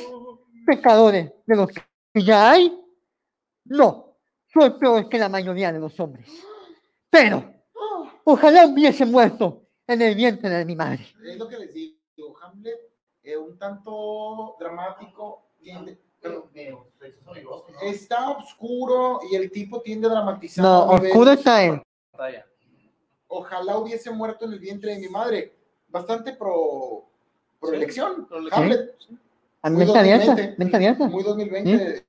pecadores 0.67 1.33
de 1.47 1.57
los 1.57 1.71
que 1.71 2.23
ya 2.23 2.51
hay. 2.51 2.79
No, 3.65 4.19
soy 4.53 4.71
peor 4.79 5.09
que 5.09 5.19
la 5.19 5.31
mayoría 5.31 5.73
de 5.73 5.81
los 5.81 5.99
hombres. 5.99 6.29
Pero 7.09 7.43
ojalá 8.25 8.67
hubiese 8.67 9.07
muerto 9.07 9.64
en 9.87 10.03
el 10.03 10.15
vientre 10.15 10.49
de 10.51 10.65
mi 10.65 10.77
madre. 10.77 11.07
Es 11.25 11.37
lo 11.39 11.49
que 11.49 11.59
les 11.59 11.73
digo, 11.75 11.97
Hamlet, 12.43 12.79
eh, 13.23 13.37
un 13.37 13.59
tanto 13.59 14.57
dramático, 14.59 15.49
tiende- 15.61 15.99
pero 16.21 16.51
está 17.83 18.31
oscuro 18.31 19.21
y 19.31 19.37
el 19.37 19.51
tipo 19.51 19.83
tiende 19.83 20.07
a 20.07 20.11
dramatizar. 20.11 20.65
No, 20.65 20.87
oscuro 20.87 21.33
está 21.33 21.63
él. 21.65 21.83
Pantalla. 22.11 22.47
Ojalá 23.29 23.77
hubiese 23.79 24.11
muerto 24.11 24.47
en 24.47 24.53
el 24.55 24.59
vientre 24.59 24.93
de 24.95 25.01
mi 25.01 25.09
madre. 25.09 25.55
Bastante 25.89 26.33
pro, 26.33 27.05
pro 27.61 27.71
Sí, 27.71 27.77
elección. 27.77 28.27
pro 28.27 28.39
elección. 28.39 28.63
Hamlet, 28.63 28.97
A 29.63 29.71
2020. 29.71 30.55
mente 30.59 30.77
abierta. 30.77 31.07
muy 31.09 31.23
2020. 31.23 32.07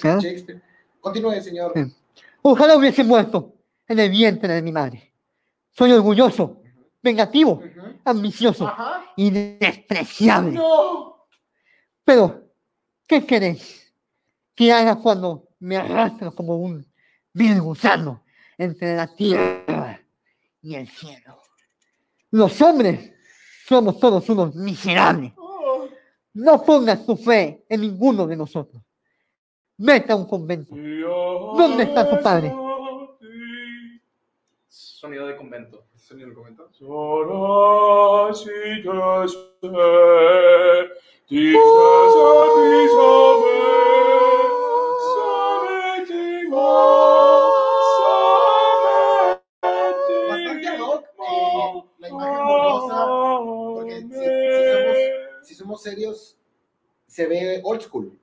Claro. 0.00 0.20
Shakespeare. 0.20 0.62
Continúe, 1.00 1.40
señor. 1.42 1.72
Sí. 1.74 1.94
Ojalá 2.42 2.76
hubiese 2.76 3.04
muerto 3.04 3.52
en 3.86 3.98
el 3.98 4.10
vientre 4.10 4.52
de 4.54 4.62
mi 4.62 4.72
madre. 4.72 5.12
Soy 5.70 5.92
orgulloso, 5.92 6.56
vengativo, 7.02 7.62
ambicioso 8.04 8.66
Ajá. 8.66 9.04
y 9.16 9.30
despreciable. 9.30 10.52
No. 10.52 11.26
Pero, 12.04 12.50
¿qué 13.06 13.24
queréis 13.24 13.92
que 14.54 14.72
haga 14.72 14.96
cuando 14.96 15.48
me 15.60 15.76
arrastro 15.76 16.34
como 16.34 16.56
un 16.56 16.86
vil 17.32 17.60
gusano 17.60 18.24
entre 18.56 18.96
la 18.96 19.06
tierra 19.14 20.00
y 20.62 20.74
el 20.74 20.88
cielo? 20.88 21.38
Los 22.30 22.60
hombres 22.60 23.12
somos 23.66 23.98
todos 23.98 24.28
unos 24.28 24.54
miserables. 24.54 25.32
Oh. 25.36 25.86
No 26.34 26.62
pongas 26.62 27.04
tu 27.04 27.16
fe 27.16 27.64
en 27.68 27.80
ninguno 27.80 28.26
de 28.26 28.36
nosotros. 28.36 28.82
Vete 29.76 30.12
a 30.12 30.16
un 30.16 30.26
convento. 30.26 30.74
¿Dónde 30.74 31.84
está 31.84 32.08
tu 32.08 32.22
padre? 32.22 32.52
Sonido 34.68 35.26
de 35.26 35.36
convento. 35.36 35.86
Sonido 35.96 36.28
del 36.28 36.36
comentario. 36.36 36.70
Bastante 50.28 50.68
ad 50.68 50.80
hoc, 50.80 51.04
eh, 51.04 51.84
la 51.98 52.08
imagen 52.08 52.46
borrosa, 52.46 53.06
porque 53.74 54.00
si, 54.00 54.08
si 54.14 54.64
somos, 54.72 54.96
si 55.42 55.54
somos 55.54 55.82
serios, 55.82 56.38
se 57.06 57.26
ve 57.26 57.60
old 57.64 57.80
school, 57.82 58.18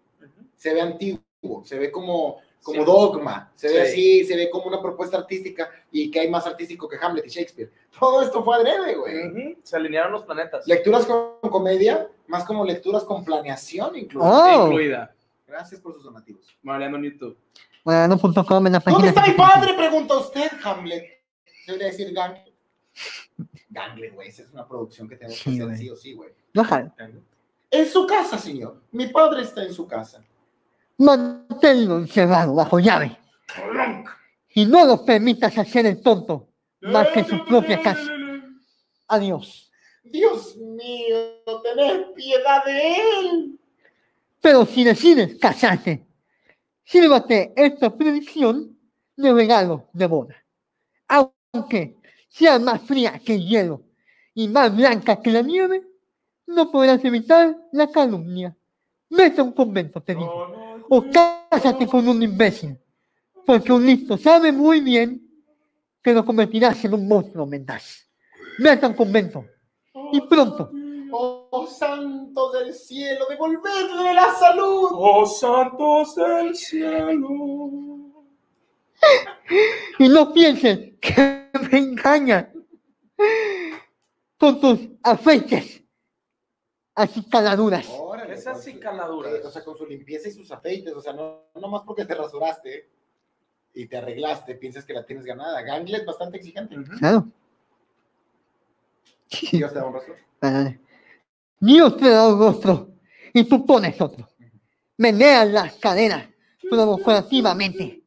se 0.56 0.74
ve 0.74 0.82
antiguo, 0.82 1.64
se 1.64 1.78
ve 1.80 1.92
como, 1.92 2.42
como 2.66 2.80
Sí. 2.80 2.86
dogma, 2.86 3.52
se 3.54 3.68
ve 3.68 3.74
Sí. 3.74 3.80
así, 3.92 4.26
se 4.26 4.36
ve 4.36 4.50
como 4.50 4.66
una 4.66 4.82
propuesta 4.82 5.18
artística 5.18 5.70
y 5.92 6.10
que 6.10 6.22
hay 6.22 6.30
más 6.32 6.48
artístico 6.48 6.90
que 6.90 6.98
Hamlet 7.00 7.24
y 7.28 7.30
Shakespeare. 7.30 7.72
Todo 8.00 8.24
esto 8.24 8.44
fue 8.44 8.56
adrede, 8.56 8.96
güey. 8.96 9.56
Se 9.62 9.76
alinearon 9.76 10.12
los 10.14 10.24
planetas. 10.24 10.68
Lecturas 10.68 11.06
con 11.06 11.38
comedia, 11.52 12.10
más 12.26 12.44
como 12.44 12.66
lecturas 12.66 13.04
con 13.04 13.24
planeación 13.24 13.96
incluso. 13.96 14.28
Oh. 14.28 14.66
Incluida. 14.68 15.14
Gracias 15.48 15.80
por 15.80 15.94
sus 15.94 16.04
donativos. 16.04 16.58
Mariano 16.64 16.98
en 16.98 17.04
YouTube. 17.04 17.38
Bueno.com 17.84 18.66
en 18.66 18.74
la 18.74 18.80
página. 18.80 18.94
¿Dónde 19.06 19.10
está 19.10 19.28
mi 19.28 19.34
padre? 19.38 19.76
Pregunta 19.76 20.18
usted, 20.18 20.50
Hamlet. 20.64 21.06
Debería 21.68 21.88
decir 21.88 22.12
Ganglet. 22.14 22.52
Ganglet, 23.70 24.14
güey, 24.16 24.30
esa 24.30 24.42
es 24.42 24.52
una 24.52 24.68
producción 24.68 25.08
que 25.08 25.18
tenemos 25.18 25.38
que 25.38 25.50
Sí, 25.52 25.56
hacer 25.58 25.66
güey. 25.66 25.78
sí 25.78 25.90
o 25.92 25.96
sí, 25.96 26.14
güey. 26.14 26.32
No. 26.54 26.64
En 27.70 27.86
su 27.88 28.08
casa, 28.08 28.38
señor. 28.40 28.82
Mi 28.92 29.08
padre 29.08 29.44
está 29.44 29.64
en 29.64 29.74
su 29.74 29.86
casa. 29.88 30.24
Manténlo 30.98 31.98
encerrado 31.98 32.56
bajo 32.56 32.80
llave 32.80 33.18
y 34.56 34.66
no 34.66 34.86
lo 34.86 35.06
permitas 35.06 35.58
hacer 35.58 35.86
el 35.86 36.02
tonto 36.02 36.48
más 36.82 37.10
que 37.10 37.24
su 37.24 37.44
propia 37.46 37.82
casa. 37.82 38.12
Adiós. 39.08 39.70
Dios 40.04 40.56
mío, 40.58 41.18
tener 41.62 42.14
piedad 42.14 42.64
de 42.64 42.96
él. 42.96 43.60
Pero 44.40 44.66
si 44.66 44.84
decides 44.84 45.38
casarte, 45.40 46.06
sírvate 46.84 47.52
esta 47.56 47.96
predicción 47.96 48.78
de 49.18 49.34
regalo 49.34 49.90
de 49.92 50.08
boda. 50.08 50.36
Aunque 51.08 51.98
sea 52.30 52.58
más 52.60 52.82
fría 52.82 53.20
que 53.20 53.36
el 53.36 53.46
hielo 53.46 53.82
y 54.34 54.48
más 54.48 54.76
blanca 54.76 55.22
que 55.22 55.32
la 55.32 55.42
nieve, 55.42 55.84
no 56.48 56.72
podrás 56.72 57.04
evitar 57.04 57.58
la 57.72 57.90
calumnia. 57.92 58.56
Vete 59.10 59.42
a 59.42 59.44
un 59.44 59.52
convento, 59.52 60.02
te 60.02 60.16
digo, 60.16 60.84
o 60.90 61.04
cásate 61.12 61.88
con 61.88 62.08
un 62.08 62.22
imbécil, 62.22 62.78
porque 63.46 63.72
un 63.72 63.86
listo 63.86 64.18
sabe 64.18 64.52
muy 64.52 64.82
bien 64.82 65.22
que 66.02 66.14
lo 66.14 66.26
convertirás 66.26 66.84
en 66.86 66.94
un 66.94 67.08
monstruo 67.08 67.46
mendaz. 67.46 68.08
Vete 68.60 68.86
a 68.86 68.90
un 68.90 68.96
convento, 68.96 69.46
y 70.12 70.22
pronto, 70.22 70.72
Oh, 71.18 71.68
santos 71.68 72.54
del 72.54 72.74
cielo, 72.74 73.26
devolvedle 73.30 74.14
la 74.14 74.34
salud. 74.36 74.90
Oh 74.92 75.26
santos 75.26 76.16
del 76.16 76.56
cielo. 76.56 78.12
y 80.00 80.10
no 80.10 80.34
pienses 80.34 80.96
que 81.00 81.50
me 81.72 81.78
engañan 81.78 82.52
con 84.38 84.60
tus 84.60 84.80
afeites, 85.04 85.84
así 86.96 87.24
caladuras. 87.30 87.88
Esas 88.52 88.54
con 88.54 88.64
su- 88.64 88.72
cicaladuras. 88.72 89.34
eh, 89.34 89.42
o 89.46 89.52
sea, 89.52 89.64
con 89.64 89.76
su 89.78 89.86
limpieza 89.86 90.30
y 90.30 90.32
sus 90.32 90.52
afeites. 90.52 90.94
O 90.94 91.02
sea, 91.02 91.14
no, 91.14 91.44
no 91.56 91.68
más 91.68 91.82
porque 91.86 92.06
te 92.06 92.16
rasuraste 92.16 92.90
y 93.74 93.88
te 93.88 93.98
arreglaste, 93.98 94.56
piensas 94.56 94.86
que 94.86 94.94
la 94.94 95.06
tienes 95.06 95.26
ganada. 95.26 95.62
Ganglet 95.62 96.06
bastante 96.06 96.38
exigente. 96.38 96.76
Claro. 97.00 97.28
Dios 99.52 99.74
te 99.74 99.80
da 99.80 99.86
un 99.86 99.94
rostro. 99.94 100.16
Dios 101.60 101.98
te 101.98 102.10
da 102.10 102.28
un 102.28 102.40
rostro 102.40 102.90
y 103.34 103.44
tú 103.44 103.66
pones 103.66 104.00
otro. 104.00 104.28
Meneas 104.98 105.48
las 105.50 105.74
caderas 105.76 106.28
provocativamente. 106.70 108.04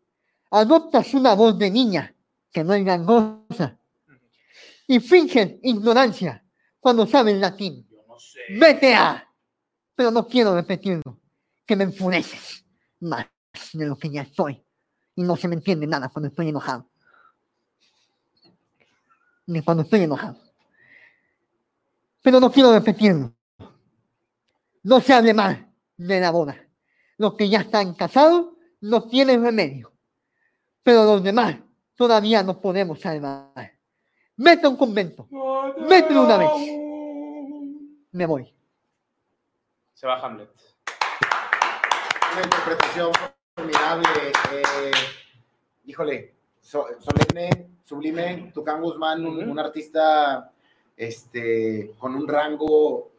Adoptas 0.50 1.12
una 1.14 1.34
voz 1.34 1.58
de 1.58 1.70
niña 1.70 2.14
que 2.50 2.64
no 2.64 2.72
es 2.72 2.84
gangosa 2.84 3.76
y 4.86 5.00
finges 5.00 5.56
ignorancia 5.62 6.42
cuando 6.80 7.06
sabes 7.06 7.36
latín. 7.36 7.86
Yo 7.90 7.98
no 8.08 8.18
sé. 8.18 8.40
Vete 8.58 8.94
a. 8.94 9.27
Pero 9.98 10.12
no 10.12 10.28
quiero 10.28 10.54
repetirlo, 10.54 11.18
que 11.66 11.74
me 11.74 11.82
enfureces 11.82 12.64
más 13.00 13.26
de 13.72 13.84
lo 13.84 13.98
que 13.98 14.08
ya 14.08 14.22
estoy. 14.22 14.64
Y 15.16 15.24
no 15.24 15.34
se 15.34 15.48
me 15.48 15.56
entiende 15.56 15.88
nada 15.88 16.08
cuando 16.08 16.28
estoy 16.28 16.50
enojado. 16.50 16.88
Ni 19.48 19.60
cuando 19.60 19.82
estoy 19.82 20.02
enojado. 20.02 20.38
Pero 22.22 22.38
no 22.38 22.52
quiero 22.52 22.72
repetirlo. 22.72 23.34
No 24.84 25.00
se 25.00 25.12
hable 25.12 25.34
más 25.34 25.58
de 25.96 26.20
la 26.20 26.30
boda. 26.30 26.56
Los 27.16 27.34
que 27.34 27.48
ya 27.48 27.62
están 27.62 27.92
casados 27.94 28.50
no 28.80 29.08
tienen 29.08 29.42
remedio. 29.42 29.92
Pero 30.84 31.06
los 31.06 31.24
demás 31.24 31.56
todavía 31.96 32.44
no 32.44 32.60
podemos 32.60 33.00
salvar. 33.00 33.72
Vete 34.36 34.64
a 34.64 34.68
un 34.70 34.76
convento. 34.76 35.26
De 35.28 36.18
una 36.20 36.36
vez. 36.36 36.50
Me 38.12 38.26
voy. 38.26 38.57
Se 39.98 40.06
va 40.06 40.20
Hamlet. 40.24 40.48
Una 42.32 42.42
interpretación 42.44 43.10
formidable. 43.56 44.08
eh, 44.52 44.92
híjole, 45.86 46.34
so- 46.60 46.86
solemne, 47.00 47.70
sublime, 47.82 48.52
Tucán 48.54 48.80
Guzmán, 48.80 49.26
un, 49.26 49.42
Ujú. 49.42 49.50
un 49.50 49.58
artista 49.58 50.52
este, 50.96 51.94
con 51.98 52.14
un 52.14 52.28
rango 52.28 53.10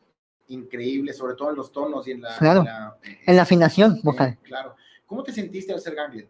increíble, 0.48 1.12
sobre 1.12 1.36
todo 1.36 1.50
en 1.50 1.58
los 1.58 1.70
tonos 1.74 2.08
y 2.08 2.12
en 2.12 2.22
la... 2.22 2.38
Claro. 2.38 2.60
en 2.62 2.66
la- 2.66 2.98
En 3.26 3.36
la 3.36 3.42
afinación 3.42 3.98
eh, 3.98 4.02
vocal. 4.02 4.38
claro. 4.44 4.78
¿Cómo 5.06 5.22
te 5.24 5.34
sentiste 5.34 5.74
al 5.74 5.82
ser 5.82 5.96
Gangler? 5.96 6.30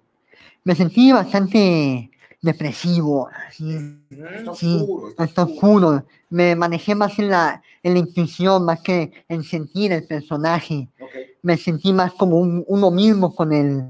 Me 0.64 0.74
sentí 0.74 1.12
bastante 1.12 2.10
depresivo, 2.42 3.30
así, 3.48 3.76
Está 4.10 4.54
Sí, 4.56 4.78
oscuro, 4.78 5.10
está 5.10 5.24
está 5.26 5.44
oscuro. 5.44 5.88
oscuro. 5.88 6.06
Me 6.30 6.56
manejé 6.56 6.96
más 6.96 7.18
en 7.20 7.30
la, 7.30 7.62
en 7.84 7.94
la 7.94 8.00
intuición, 8.00 8.64
más 8.66 8.80
que 8.82 9.12
en 9.28 9.44
sentir 9.44 9.92
el 9.92 10.06
personaje. 10.08 10.88
Me 11.42 11.58
sentí 11.58 11.92
más 11.94 12.14
como 12.14 12.38
un- 12.38 12.64
uno 12.68 12.92
mismo 12.92 13.36
con 13.36 13.52
el... 13.54 13.84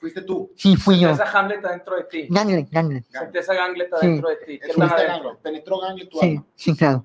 Fuiste 0.00 0.22
tú. 0.22 0.52
Sí, 0.56 0.76
fui 0.76 1.00
yo. 1.00 1.10
Esa 1.10 1.24
Hamlet 1.30 1.64
adentro 1.64 1.96
de 1.96 2.04
ti. 2.04 2.26
Ganglet, 2.30 2.70
Ganglet. 2.70 3.04
Sentí 3.10 3.38
esa 3.38 3.54
Ganglet 3.54 3.88
Sí. 3.88 4.06
adentro 4.06 4.28
de 4.28 4.36
ti. 4.36 4.60
¿Qué 4.60 4.72
tan 4.74 4.90
adentro? 4.90 5.38
Penetró 5.42 5.80
tu 6.10 6.18
Sí, 6.20 6.26
alma. 6.28 6.44
sí, 6.54 6.76
claro. 6.76 7.04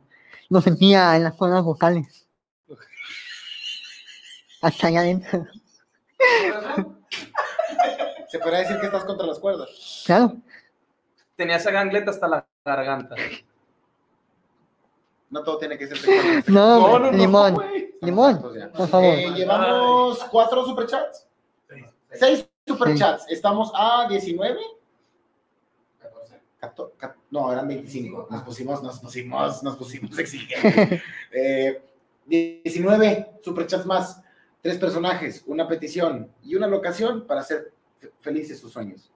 Lo 0.49 0.61
sentía 0.61 1.15
en 1.15 1.23
las 1.23 1.33
cuerdas 1.33 1.63
vocales. 1.63 2.27
Hasta 4.61 4.87
allá 4.87 4.99
adentro. 4.99 5.45
Se 8.29 8.39
podría 8.39 8.59
decir 8.59 8.79
que 8.79 8.85
estás 8.87 9.03
contra 9.05 9.25
las 9.27 9.39
cuerdas. 9.39 10.03
Claro. 10.05 10.37
Tenía 11.35 11.55
esa 11.57 11.71
Ganglet 11.71 12.07
hasta 12.07 12.27
la 12.27 12.47
garganta. 12.63 13.15
No 15.29 15.43
todo 15.43 15.57
tiene 15.57 15.77
que 15.77 15.87
ser 15.87 15.97
sexual. 15.97 16.43
No, 16.47 17.11
limón. 17.11 17.55
güey. 17.55 17.95
Limón, 18.01 18.41
por 18.41 18.87
favor. 18.87 19.05
Eh, 19.15 19.31
llevamos 19.33 20.23
cuatro 20.25 20.63
superchats. 20.65 21.27
Seis 22.11 22.47
superchats. 22.67 23.25
Estamos 23.29 23.71
a 23.73 24.07
19. 24.07 24.59
Cato- 26.59 26.93
ca- 26.97 27.15
No, 27.31 27.51
eran 27.51 27.67
25. 27.67 28.27
Nos 28.29 28.43
pusimos, 28.43 28.83
nos 28.83 28.99
pusimos, 28.99 29.63
nos 29.63 29.75
pusimos 29.75 30.17
exigentes. 30.19 31.01
Eh, 31.31 31.81
19 32.27 33.39
superchats 33.41 33.85
más. 33.85 34.21
Tres 34.61 34.77
personajes, 34.77 35.43
una 35.47 35.67
petición 35.67 36.31
y 36.43 36.55
una 36.55 36.67
locación 36.67 37.25
para 37.27 37.41
hacer 37.41 37.73
fe- 37.99 38.13
felices 38.21 38.59
sus 38.59 38.71
sueños. 38.71 39.11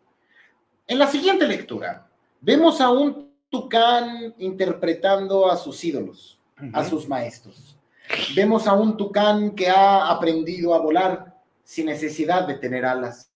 En 0.88 0.98
la 1.00 1.08
siguiente 1.08 1.48
lectura, 1.48 2.07
vemos 2.42 2.82
a 2.82 2.90
un 2.90 3.32
tucán 3.50 4.34
interpretando 4.38 5.50
a 5.50 5.58
sus 5.58 5.84
ídolos, 5.84 6.40
a 6.74 6.84
sus 6.84 7.08
maestros. 7.08 7.78
Vemos 8.36 8.68
a 8.68 8.74
un 8.74 8.98
tucán 8.98 9.52
que 9.52 9.70
ha 9.70 10.10
aprendido 10.10 10.74
a 10.74 10.80
volar 10.80 11.36
sin 11.64 11.88
necesidad 11.88 12.48
de 12.48 12.56
tener 12.56 12.86
alas. 12.86 13.32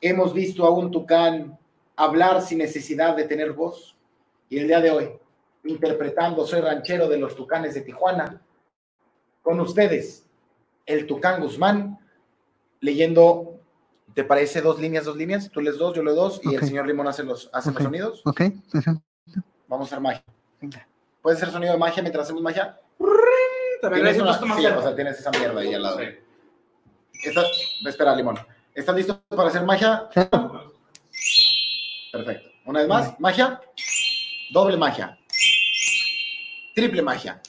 Hemos 0.00 0.32
visto 0.32 0.64
a 0.64 0.70
un 0.70 0.90
tucán 0.90 1.58
hablar 1.96 2.42
sin 2.42 2.58
necesidad 2.58 3.16
de 3.16 3.24
tener 3.24 3.52
voz. 3.52 3.96
Y 4.48 4.58
el 4.58 4.68
día 4.68 4.80
de 4.80 4.90
hoy, 4.90 5.10
interpretando 5.64 6.46
Soy 6.46 6.60
ranchero 6.60 7.08
de 7.08 7.18
los 7.18 7.34
tucanes 7.34 7.74
de 7.74 7.80
Tijuana, 7.80 8.40
con 9.42 9.60
ustedes, 9.60 10.26
el 10.86 11.06
tucán 11.06 11.40
Guzmán, 11.40 11.98
leyendo, 12.80 13.57
¿te 14.14 14.24
parece 14.24 14.60
dos 14.60 14.80
líneas, 14.80 15.04
dos 15.04 15.16
líneas? 15.16 15.50
Tú 15.50 15.60
lees 15.60 15.78
dos, 15.78 15.94
yo 15.94 16.02
leo 16.02 16.14
dos, 16.14 16.40
y 16.44 16.54
el 16.54 16.60
señor 16.62 16.86
Limón 16.86 17.06
hace 17.08 17.22
los, 17.24 17.48
hace 17.52 17.70
Ok. 17.70 17.74
los 17.76 17.84
sonidos. 17.84 18.22
¿Ok? 18.24 18.40
Ujú. 18.74 19.02
Vamos 19.68 19.86
a 19.86 19.88
hacer 19.88 20.00
magia. 20.00 20.24
Venga. 20.60 20.86
¿Puedes 21.22 21.40
hacer 21.40 21.52
sonido 21.52 21.72
de 21.72 21.78
magia 21.78 22.02
mientras 22.02 22.24
hacemos 22.24 22.42
magia? 22.42 22.78
También 23.80 24.02
Tienes 24.04 24.16
es 24.16 24.22
una- 24.22 24.56
sí, 24.56 24.66
o 24.66 24.82
sea, 24.82 24.94
tienes 24.94 25.18
esa 25.20 25.30
mierda 25.30 25.60
ahí 25.60 25.72
al 25.74 25.82
lado. 25.82 25.98
Sí. 26.00 26.06
¿Estás- 27.24 27.46
espera, 27.86 28.16
Limón. 28.16 28.38
¿Estás 28.74 28.96
listo 28.96 29.20
para 29.28 29.48
hacer 29.48 29.62
magia? 29.64 30.08
Perfecto. 32.12 32.48
Una 32.64 32.80
vez 32.80 32.88
más, 32.88 33.20
magia. 33.20 33.60
Doble 34.52 34.76
magia. 34.76 35.18
Triple 36.74 37.02
magia. 37.02 37.40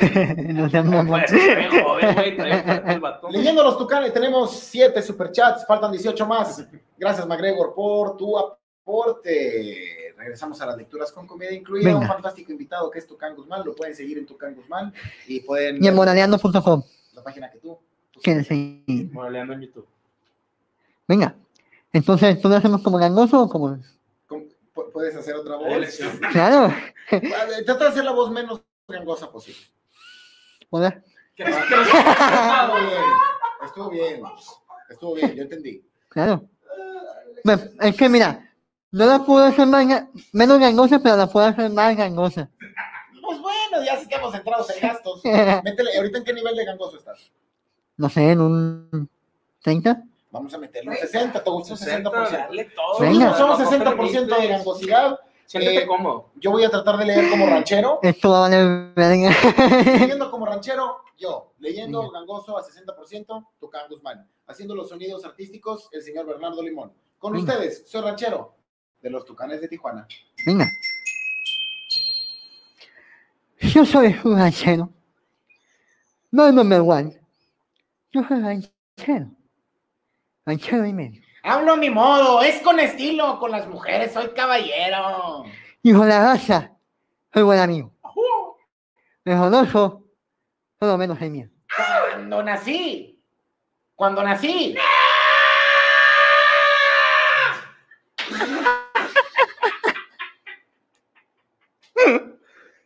vato. 3.00 3.30
Leyendo 3.30 3.62
los 3.62 3.78
tucanes, 3.78 4.12
tenemos 4.12 4.58
siete 4.58 5.02
superchats, 5.02 5.66
faltan 5.66 5.92
18 5.92 6.26
más. 6.26 6.64
Gracias, 6.98 7.26
McGregor, 7.26 7.74
por 7.74 8.16
tu 8.16 8.36
aporte. 8.38 10.12
Regresamos 10.16 10.60
a 10.60 10.66
las 10.66 10.76
lecturas 10.76 11.12
con 11.12 11.26
comida 11.26 11.52
incluida. 11.52 11.86
Venga. 11.88 12.00
Un 12.00 12.06
fantástico 12.06 12.52
invitado 12.52 12.90
que 12.90 12.98
es 12.98 13.06
Tucán 13.06 13.34
Guzmán. 13.34 13.62
Lo 13.64 13.74
pueden 13.74 13.94
seguir 13.94 14.18
en 14.18 14.26
Tucán 14.26 14.54
Guzmán 14.54 14.92
y 15.26 15.40
pueden 15.40 15.82
Y 15.82 15.88
en 15.88 15.94
moraleando.com. 15.94 16.82
la 17.14 17.22
página 17.22 17.50
que 17.50 17.58
tú. 17.58 17.78
tú 18.10 18.20
¿Quieres 18.22 18.46
seguir? 18.46 19.10
Moraleando 19.12 19.52
en 19.54 19.62
YouTube. 19.62 19.86
Venga. 21.06 21.34
Entonces, 21.92 22.40
¿tú 22.40 22.48
lo 22.48 22.56
hacemos 22.56 22.82
como 22.82 22.98
gangoso 22.98 23.42
o 23.42 23.48
como.? 23.48 23.78
¿Cómo- 24.26 24.44
pu- 24.74 24.90
Puedes 24.92 25.14
hacer 25.16 25.34
otra 25.36 25.56
voz. 25.56 25.98
Claro. 26.32 26.72
Trata 27.66 27.84
de 27.84 27.90
hacer 27.90 28.04
la 28.04 28.12
voz 28.12 28.30
menos 28.30 28.62
gangosa 28.88 29.30
posible. 29.30 29.60
Hola. 30.76 30.90
¿Qué- 31.36 31.44
qué 31.44 31.50
nos- 31.50 31.86
Estuvo 31.86 31.90
bien. 32.80 33.02
Estuvo 33.64 33.90
bien. 33.90 34.22
Estuvo 34.90 35.14
bien, 35.14 35.34
yo 35.36 35.42
entendí. 35.44 35.84
Claro. 36.08 36.48
Es 37.80 37.96
que 37.96 38.08
mira, 38.08 38.50
no 38.90 39.06
la 39.06 39.20
puedo 39.20 39.44
hacer 39.44 39.68
más 39.68 39.86
menos 40.32 40.58
gangosa, 40.58 40.98
pero 40.98 41.16
la 41.16 41.28
puedo 41.28 41.46
hacer 41.46 41.70
más 41.70 41.96
gangosa. 41.96 42.50
Pues 43.22 43.40
bueno, 43.40 43.84
ya 43.86 43.96
sí 43.98 44.02
estamos 44.10 44.32
centrados 44.32 44.68
en 44.70 44.80
gastos. 44.88 45.20
Métele, 45.64 45.96
¿ahorita 45.96 46.18
en 46.18 46.24
qué 46.24 46.32
nivel 46.32 46.56
de 46.56 46.64
gangoso 46.64 46.96
estás? 46.96 47.30
No 47.96 48.08
sé, 48.08 48.32
en 48.32 48.40
un 48.40 49.08
30. 49.62 50.02
Vamos 50.32 50.52
a 50.54 50.58
meterle 50.58 50.90
un 50.90 50.96
60, 50.96 51.44
te 51.44 51.50
gusta 51.50 51.74
un 51.74 51.78
60%. 51.78 52.30
dale 52.32 52.64
todo. 52.64 52.98
Venga. 52.98 53.32
Somos 53.36 53.58
Tampoco 53.58 54.08
60% 54.08 54.40
de 54.40 54.48
gangosidad. 54.48 55.20
Siéntete 55.46 55.82
Eh, 55.82 55.86
cómodo. 55.86 56.30
Yo 56.36 56.50
voy 56.50 56.64
a 56.64 56.70
tratar 56.70 56.96
de 56.96 57.04
leer 57.06 57.28
como 57.30 57.46
ranchero. 57.46 57.98
Esto 58.02 58.30
va 58.30 58.38
a 58.38 58.40
valer 58.48 58.92
verga. 58.94 59.30
Leyendo 59.98 60.30
como 60.30 60.46
ranchero, 60.46 60.98
yo. 61.18 61.52
Leyendo 61.58 62.00
Venga. 62.02 62.20
gangoso 62.20 62.56
a 62.58 62.62
60%, 62.64 63.46
Tucán 63.60 63.82
Guzmán. 63.88 64.28
Haciendo 64.46 64.74
los 64.74 64.88
sonidos 64.88 65.24
artísticos, 65.24 65.88
el 65.92 66.02
señor 66.02 66.26
Bernardo 66.26 66.62
Limón. 66.62 66.92
Con 67.18 67.32
Venga. 67.32 67.52
ustedes, 67.54 67.84
soy 67.88 68.02
ranchero 68.02 68.54
de 69.00 69.10
los 69.10 69.24
Tucanes 69.24 69.60
de 69.60 69.68
Tijuana. 69.68 70.06
Venga. 70.46 70.66
Yo 73.60 73.84
soy 73.84 74.14
un 74.24 74.36
ranchero. 74.38 74.90
No 76.30 76.46
el 76.46 76.54
number 76.54 76.80
one. 76.80 77.18
Yo 78.12 78.22
soy 78.26 78.40
ranchero. 78.40 79.30
Ranchero 80.46 80.86
y 80.86 80.92
medio. 80.92 81.22
Hablo 81.46 81.74
a 81.74 81.76
mi 81.76 81.90
modo, 81.90 82.40
es 82.42 82.62
con 82.62 82.80
estilo, 82.80 83.38
con 83.38 83.50
las 83.50 83.68
mujeres, 83.68 84.14
soy 84.14 84.28
caballero. 84.28 85.44
Hijo 85.82 86.00
de 86.00 86.08
la 86.08 86.32
raza. 86.32 86.72
Soy 87.34 87.42
buen 87.42 87.60
amigo. 87.60 87.92
Mejoroso. 89.24 90.04
Lo 90.80 90.96
menos 90.96 91.20
el 91.20 91.30
mío. 91.30 91.50
Cuando 91.76 92.42
nací, 92.42 93.22
cuando 93.94 94.22
nací. 94.22 94.74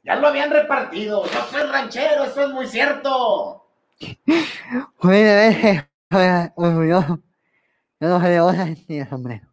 Ya 0.02 0.16
lo 0.16 0.26
habían 0.26 0.50
repartido. 0.50 1.24
Yo 1.26 1.44
soy 1.44 1.62
ranchero, 1.62 2.24
eso 2.24 2.42
es 2.42 2.48
muy 2.48 2.66
cierto. 2.66 3.68
Fui 4.98 5.16
de 5.16 5.36
veces 5.36 5.84
orgulloso. 6.56 7.20
Yo 8.00 8.08
no 8.08 8.20
soy 8.20 8.30
de 8.30 8.40
hojas 8.40 8.68
ni 8.86 8.98
de 8.98 9.08
sombrero. 9.08 9.48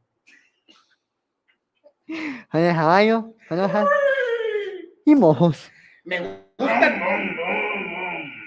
Soy 2.52 2.62
de 2.62 2.74
caballo, 2.74 3.34
hojas 3.50 3.88
y 5.06 5.16
mojos. 5.16 5.72
Me 6.04 6.20
gusta. 6.20 6.96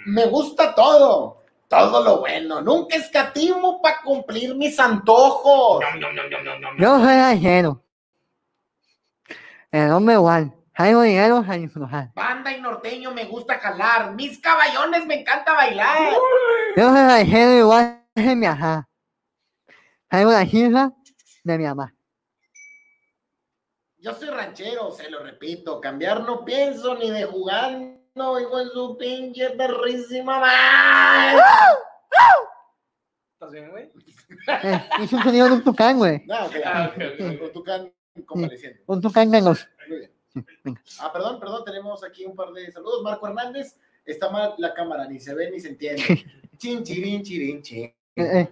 Me 0.07 0.27
gusta 0.27 0.75
todo. 0.75 1.43
Todo 1.67 2.03
lo 2.03 2.21
bueno. 2.21 2.63
Nunca 2.63 2.97
escatimo 2.97 3.83
para 3.83 4.01
cumplir 4.03 4.55
mis 4.55 4.79
antojos. 4.79 5.85
Yo 6.79 6.99
soy 6.99 7.15
ranchero. 7.15 7.85
El 9.71 9.91
hombre 9.91 10.15
igual. 10.15 10.55
Traigo 10.75 11.03
dinero 11.03 11.45
a 11.47 11.55
disfrutar. 11.55 12.13
Banda 12.15 12.53
y 12.53 12.61
norteño 12.61 13.11
me 13.11 13.25
gusta 13.25 13.59
jalar. 13.59 14.15
Mis 14.15 14.41
caballones 14.41 15.05
me 15.07 15.21
encanta 15.21 15.53
bailar. 15.53 16.13
Yo 16.77 16.89
soy 16.89 17.01
ranchero 17.01 17.59
igual 17.59 18.05
de 18.15 18.37
mi 18.37 18.47
ajá. 18.47 18.89
Traigo 20.09 20.31
la 20.33 20.47
cifra 20.47 20.93
de 21.45 21.59
mi 21.59 21.65
mamá. 21.65 21.95
Yo 23.99 24.15
soy 24.15 24.29
ranchero, 24.29 24.91
se 24.91 25.11
lo 25.11 25.23
repito. 25.23 25.81
Cambiar 25.81 26.23
no 26.23 26.45
pienso 26.45 26.95
ni 26.95 27.11
de 27.11 27.25
jugar. 27.25 27.99
No, 28.15 28.41
hijo 28.41 28.61
en 28.61 28.69
su 28.71 28.97
pinche 28.97 29.51
perrísima 29.51 30.41
madre. 30.41 31.41
¿Estás 33.35 33.53
bien, 33.53 33.71
güey? 33.71 33.93
Eh, 34.65 34.89
hice 35.03 35.17
un 35.17 35.23
sonido 35.23 35.47
de 35.47 35.53
un 35.53 35.65
tucán, 35.65 35.99
güey. 35.99 36.25
No, 36.27 36.47
ok, 36.47 36.55
Ah, 36.65 36.93
un 37.21 37.53
tucán 37.53 37.93
convaleciente. 38.27 38.83
Un 38.87 39.01
tucán 39.01 39.31
gangoso. 39.31 39.67
Muy 39.89 39.99
bien. 39.99 40.13
Venga. 40.65 40.83
Ah, 41.01 41.13
perdón, 41.13 41.39
perdón, 41.39 41.65
tenemos 41.65 42.03
aquí 42.03 42.25
un 42.25 42.35
par 42.35 42.53
de 42.53 42.71
saludos. 42.73 43.03
Marco 43.03 43.27
Hernández, 43.27 43.79
está 44.05 44.31
mal 44.31 44.55
la 44.59 44.75
cámara, 44.75 45.07
ni 45.07 45.21
se 45.21 45.35
ve 45.35 45.51
ni 45.51 45.61
se 45.61 45.69
entiende. 45.69 46.03
Chin, 46.59 46.83
chirin, 46.83 47.23
chirin, 47.23 47.63
chin. 47.63 47.85
Eh, 47.85 47.95
eh. 48.17 48.49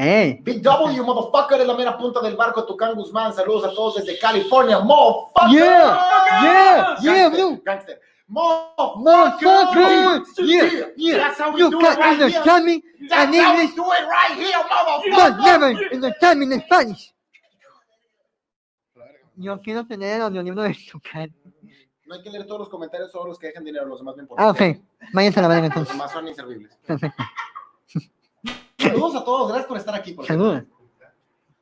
¡Ey! 0.00 0.38
Big 0.42 0.62
W, 0.62 1.02
motherfucker, 1.02 1.60
es 1.60 1.66
la 1.66 1.74
mera 1.74 1.98
punta 1.98 2.20
del 2.20 2.36
barco. 2.36 2.64
Tucán 2.64 2.94
Guzmán, 2.94 3.34
saludos 3.34 3.64
a 3.64 3.74
todos 3.74 3.96
desde 3.96 4.16
California. 4.16 4.78
Motherfucker. 4.78 5.50
Yeah, 5.50 5.98
yeah, 6.40 6.96
yeah, 7.00 7.28
Gangster, 7.28 7.30
bro. 7.48 7.60
Gangster. 7.64 8.00
Motherfucker. 8.28 10.22
Yeah, 10.46 10.86
yeah. 10.96 11.16
That's 11.18 11.40
how 11.40 11.50
we 11.52 11.60
You 11.60 11.70
do 11.70 11.80
it 11.80 11.82
can 11.82 11.96
right 11.98 12.16
here. 12.16 12.24
understand 12.26 12.64
me 12.64 12.82
That's 13.08 13.12
and 13.24 13.34
how 13.34 13.54
we 13.56 13.60
English, 13.62 13.74
do 13.74 13.82
it 13.90 14.06
right 14.06 14.34
here, 14.38 14.62
but 14.68 14.86
motherfucker. 14.86 15.42
never 15.44 15.66
understand 15.92 16.38
me 16.38 16.46
in 16.54 16.60
Spanish. 16.60 17.12
Yo 19.34 19.60
quiero 19.60 19.84
tener 19.84 20.14
el 20.16 20.22
audiolibro 20.22 20.62
de 20.62 20.76
Tucán. 20.92 21.34
No 22.06 22.14
hay 22.14 22.22
que 22.22 22.30
leer 22.30 22.46
todos 22.46 22.60
los 22.60 22.68
comentarios, 22.68 23.10
solo 23.10 23.26
los 23.26 23.38
que 23.38 23.48
dejan 23.48 23.64
dinero, 23.64 23.84
los 23.86 23.98
demás 23.98 24.14
no 24.16 24.22
importan. 24.22 24.46
Ah, 24.46 24.50
ok. 24.50 24.62
Váyanse 25.12 25.40
a 25.40 25.42
la 25.42 25.48
verga 25.48 25.62
Los 25.62 25.70
entonces. 25.70 25.94
demás 25.94 26.12
son 26.12 26.28
inservibles. 26.28 26.76
Perfecto. 26.86 27.22
Saludos 28.78 29.16
a 29.16 29.24
todos, 29.24 29.48
gracias 29.48 29.66
por 29.66 29.76
estar 29.76 29.94
aquí. 29.94 30.12
Por. 30.12 30.26
Saludos. 30.26 30.62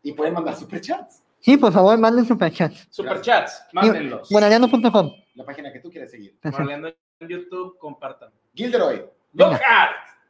Y 0.02 0.12
pueden 0.12 0.35
mandar 0.35 0.57
superchats. 0.57 1.22
Sí, 1.40 1.57
por 1.57 1.72
favor, 1.72 1.96
manden 1.98 2.24
superchats. 2.24 2.87
Superchats, 2.90 3.64
mándenlos. 3.72 4.29
Guanariano.com. 4.29 5.12
La 5.35 5.44
página 5.44 5.72
que 5.72 5.81
tú 5.81 5.90
quieres 5.90 6.11
seguir. 6.11 6.38
Moraleando 6.42 6.88
en 7.20 7.29
YouTube, 7.29 7.79
compartan. 7.79 8.31
Gilderoy, 8.55 9.05
Venga. 9.33 9.59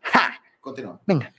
¡Ja! 0.02 0.40
continúa. 0.60 1.00
Venga. 1.06 1.32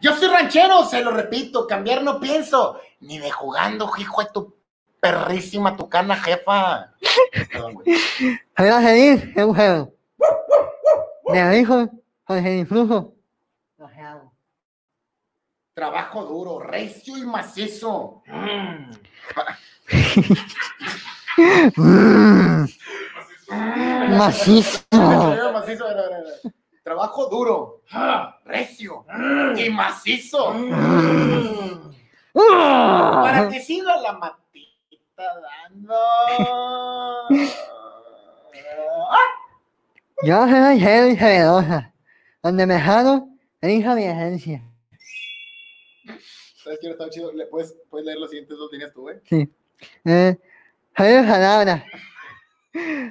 Yo 0.00 0.14
soy 0.16 0.28
ranchero, 0.28 0.84
se 0.84 1.02
lo 1.02 1.10
repito, 1.10 1.66
cambiar 1.66 2.02
no 2.02 2.18
pienso. 2.18 2.80
Ni 3.00 3.18
de 3.18 3.30
jugando, 3.30 3.90
hijo 3.98 4.22
de 4.22 4.28
tu 4.32 4.56
perrísima 5.00 5.76
tucana, 5.76 6.16
jefa. 6.16 6.94
Perdón, 7.52 7.74
güey. 7.74 7.86
Adiós, 8.54 8.82
feliz, 8.82 9.24
es 9.36 9.44
un 9.44 9.54
juego. 9.54 9.94
De 11.26 11.60
hijo, 11.60 11.90
Jorge 12.24 12.58
Influjo. 12.58 13.13
Trabajo 15.74 16.24
duro, 16.24 16.60
recio 16.60 17.18
y 17.18 17.26
macizo. 17.26 18.22
Mm. 18.28 18.92
Mm. 21.76 22.64
Macizo. 24.16 24.80
Macizo. 25.52 25.84
Trabajo 26.84 27.26
duro, 27.26 27.82
recio 28.44 29.04
y 29.56 29.70
macizo. 29.70 30.54
Mm. 30.54 31.92
Para 32.32 33.48
que 33.50 33.60
siga 33.60 33.96
la 33.96 34.12
matita 34.12 35.24
dando. 35.72 35.98
Yo 40.22 40.48
soy 40.48 40.76
y 40.76 41.16
generosa. 41.16 41.92
Donde 42.44 42.66
me 42.66 42.80
jalo, 42.80 43.26
elija 43.60 43.96
mi 43.96 44.04
esencia. 44.04 44.62
¿Sabes 46.64 46.78
qué 46.80 46.88
está 46.88 47.10
chido? 47.10 47.30
¿Le 47.34 47.44
puedes, 47.44 47.76
puedes 47.90 48.06
leer 48.06 48.18
las 48.18 48.30
siguientes 48.30 48.56
dos 48.56 48.72
líneas 48.72 48.90
tú, 48.94 49.02
güey? 49.02 49.18
Sí. 49.24 49.52
Eh, 50.06 50.34
palabra. 50.96 51.84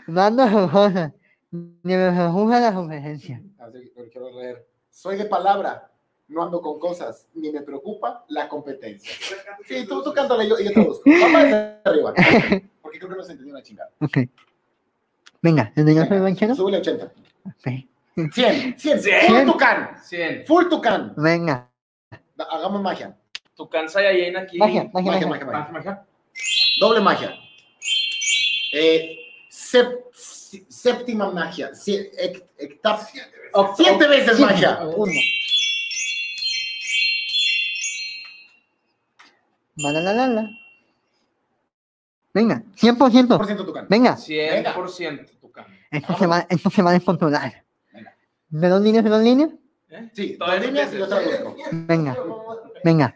Mando 0.07 0.71
cosas. 0.71 1.11
Ni 1.51 1.95
me 1.95 2.11
preocupa 2.11 2.59
la. 2.59 2.69
Así 2.69 3.91
que 3.93 4.01
lo 4.01 4.09
quiero 4.09 4.31
leer. 4.31 4.67
Soy 4.89 5.17
de 5.17 5.25
palabra, 5.25 5.91
no 6.27 6.43
ando 6.43 6.61
con 6.61 6.79
cosas, 6.79 7.27
ni 7.35 7.51
me 7.51 7.61
preocupa 7.61 8.25
la 8.27 8.49
competencia. 8.49 9.11
Sí, 9.67 9.85
tú, 9.87 10.01
tú 10.01 10.11
cántale 10.13 10.45
y 10.45 10.49
yo, 10.49 10.59
y 10.59 10.65
yo 10.65 10.71
traduzco. 10.71 11.03
Vamos 11.05 11.43
de 11.43 11.77
arriba. 11.83 12.13
Porque 12.81 12.97
creo 12.97 13.11
que 13.11 13.17
no 13.17 13.23
se 13.23 13.33
entendió 13.33 13.53
una 13.53 13.61
chingada. 13.61 13.91
Ok. 14.01 14.17
Venga, 15.43 15.71
¿desde 15.75 15.93
yo 15.93 16.05
soy 16.05 16.17
ranchero? 16.19 16.55
Súbele 16.55 16.77
80. 16.77 17.05
Ok. 17.45 18.31
100, 18.33 18.79
100, 18.79 18.99
Cien. 18.99 19.21
full 19.27 19.45
tucán, 19.45 19.97
100. 20.03 20.45
full 20.45 20.69
tucán. 20.69 21.13
Venga. 21.17 21.69
Hagamos 22.37 22.81
magia. 22.81 23.15
Tu 23.55 23.69
cansa 23.69 24.01
y 24.01 24.07
aquí. 24.35 24.57
Magia, 24.57 24.89
magia, 24.93 25.11
Magia, 25.11 25.11
magia. 25.11 25.27
magia, 25.27 25.45
magia. 25.45 25.59
Magia, 25.59 25.71
magia. 25.71 26.05
Doble 26.79 27.01
magia. 27.01 27.35
Eh, 28.73 29.19
séptima 30.69 31.31
magia. 31.31 31.73
Sie- 31.75 32.09
ec- 32.17 32.45
ectap- 32.57 33.07
siete 33.75 34.07
veces 34.07 34.37
Sí. 34.37 34.43
magia. 34.43 34.79
Uno. 34.95 35.11
Venga, 42.33 42.63
100%. 42.75 43.37
100% 43.37 43.65
tucán. 43.65 43.85
Venga, 43.89 44.15
100% 44.17 45.31
tu 45.39 45.51
cansa. 45.51 45.71
esto 45.91 46.17
se 46.17 46.25
va, 46.27 46.45
esto 46.49 46.69
se 46.71 46.81
va 46.81 46.89
a 46.89 46.93
descontrolar. 46.93 47.63
Venga. 47.91 48.15
¿De 48.49 48.69
dos 48.69 48.81
líneas, 48.81 49.03
de 49.03 49.09
dos 49.09 49.21
líneas? 49.21 49.49
¿Eh? 49.89 50.09
Sí, 50.13 50.35
dos 50.39 50.59
líneas 50.59 50.91
y 50.93 50.97
yo 50.97 51.07
traduzco. 51.07 51.55
Venga, 51.71 52.17
venga. 52.83 53.15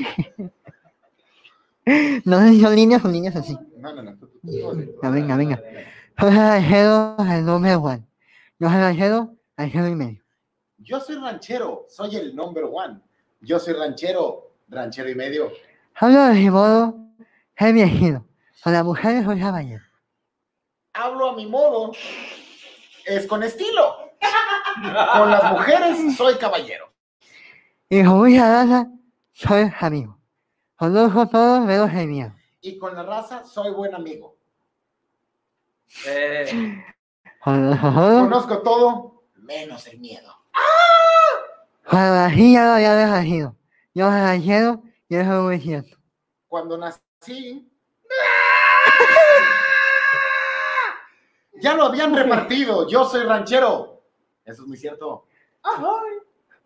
No 2.24 2.40
sé 2.40 2.50
si 2.50 2.60
son 2.60 2.76
líneas 2.76 3.04
o 3.04 3.08
líneas 3.08 3.34
así. 3.36 3.56
No, 3.78 3.92
no, 3.92 4.02
no. 4.02 4.16
Ya, 5.02 5.10
venga, 5.10 5.36
venga. 5.36 5.60
Soy 6.18 6.30
el 6.30 6.36
ranchero, 6.36 7.16
el 7.18 7.44
número 7.44 7.80
one. 7.80 8.06
Yo 8.58 8.68
soy 8.68 8.78
ranchero, 8.78 9.34
ranchero 9.56 9.88
y 9.88 9.94
medio. 9.96 10.22
Yo 10.78 11.00
soy 11.00 11.16
ranchero, 11.16 11.86
soy 11.88 12.16
el 12.16 12.36
number 12.36 12.64
one. 12.64 13.00
Yo 13.40 13.58
soy 13.58 13.74
ranchero, 13.74 14.52
ranchero 14.68 15.10
y 15.10 15.14
medio. 15.14 15.50
Hablo 15.94 16.26
de 16.26 16.34
mi 16.34 16.50
modo, 16.50 16.96
soy 17.58 17.72
viejito. 17.72 18.24
Con 18.62 18.72
las 18.74 18.84
mujeres 18.84 19.24
soy 19.24 19.40
caballero. 19.40 19.82
Hablo 20.92 21.30
a 21.30 21.36
mi 21.36 21.46
modo, 21.46 21.92
es 23.06 23.26
con 23.26 23.42
estilo. 23.42 23.96
Con 25.14 25.30
las 25.30 25.52
mujeres 25.52 26.16
soy 26.16 26.34
caballero. 26.36 26.92
Y 27.88 28.04
con 28.04 28.18
mucha 28.18 28.48
raza, 28.48 28.88
soy 29.48 29.72
amigo. 29.80 30.18
Conozco 30.76 31.28
todo 31.28 31.60
menos 31.60 31.92
el 31.94 32.08
miedo. 32.08 32.32
Y 32.60 32.78
con 32.78 32.94
la 32.94 33.02
raza 33.02 33.44
soy 33.44 33.72
buen 33.72 33.94
amigo. 33.94 34.36
Eh, 36.06 36.84
Conozco 37.42 37.90
todo, 37.90 38.20
Conozco 38.20 38.58
todo, 38.62 39.22
menos 39.36 39.86
el 39.86 39.98
miedo. 39.98 40.34
cuando 41.88 42.14
nací 42.14 42.52
ya 42.52 42.64
lo 42.64 42.70
había 42.72 43.14
elegido. 43.14 43.56
Yo 43.94 44.08
ranchero 44.08 44.82
y 45.08 45.16
eso 45.16 45.38
es 45.38 45.42
muy 45.42 45.60
cierto. 45.60 45.96
Cuando 46.46 46.76
nací, 46.78 47.68
ya 51.60 51.74
lo 51.74 51.86
habían 51.86 52.14
repartido. 52.14 52.88
Yo 52.88 53.04
soy 53.06 53.24
ranchero. 53.24 54.02
Eso 54.44 54.62
es 54.62 54.68
muy 54.68 54.76
cierto. 54.76 55.26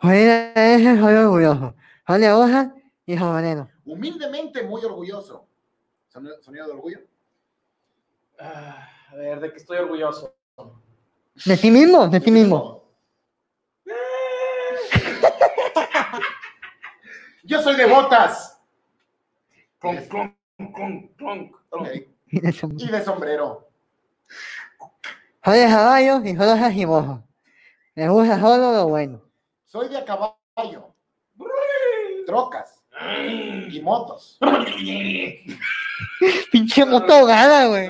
Por 0.00 0.12
ese 0.12 0.98
soy 1.00 1.14
orgulloso. 1.14 1.74
De 2.06 2.32
hoja 2.32 2.74
y 3.06 3.16
sombrero. 3.16 3.70
Humildemente 3.84 4.62
muy 4.62 4.84
orgulloso. 4.84 5.48
¿Sonido, 6.08 6.42
sonido 6.42 6.66
de 6.66 6.72
orgullo? 6.72 6.98
ah, 8.38 8.86
a 9.10 9.16
ver, 9.16 9.40
¿de 9.40 9.50
qué 9.50 9.56
estoy 9.56 9.78
orgulloso? 9.78 10.34
De 11.46 11.56
ti 11.56 11.70
mismo, 11.70 12.06
de 12.08 12.20
ti 12.20 12.30
mismo. 12.30 12.84
Yo 17.44 17.62
soy 17.62 17.76
de 17.76 17.86
botas. 17.86 18.60
Y 19.82 19.92
de 22.40 22.54
y 22.78 22.88
de 22.88 23.02
sombrero. 23.02 23.68
Soy 25.44 25.58
de 25.58 25.66
caballos 25.66 26.24
y 26.24 26.36
solo 26.36 26.56
jajimojo. 26.56 27.22
Me 27.94 28.08
gusta 28.08 28.40
solo 28.40 28.72
lo 28.72 28.88
bueno. 28.88 29.22
Soy 29.64 29.88
de 29.88 29.98
a 29.98 30.04
caballo, 30.04 30.93
trocas 32.26 32.82
y 33.70 33.80
motos. 33.82 34.38
Pinche 36.52 36.84
moto 36.84 37.26
gana, 37.26 37.66
güey. 37.66 37.88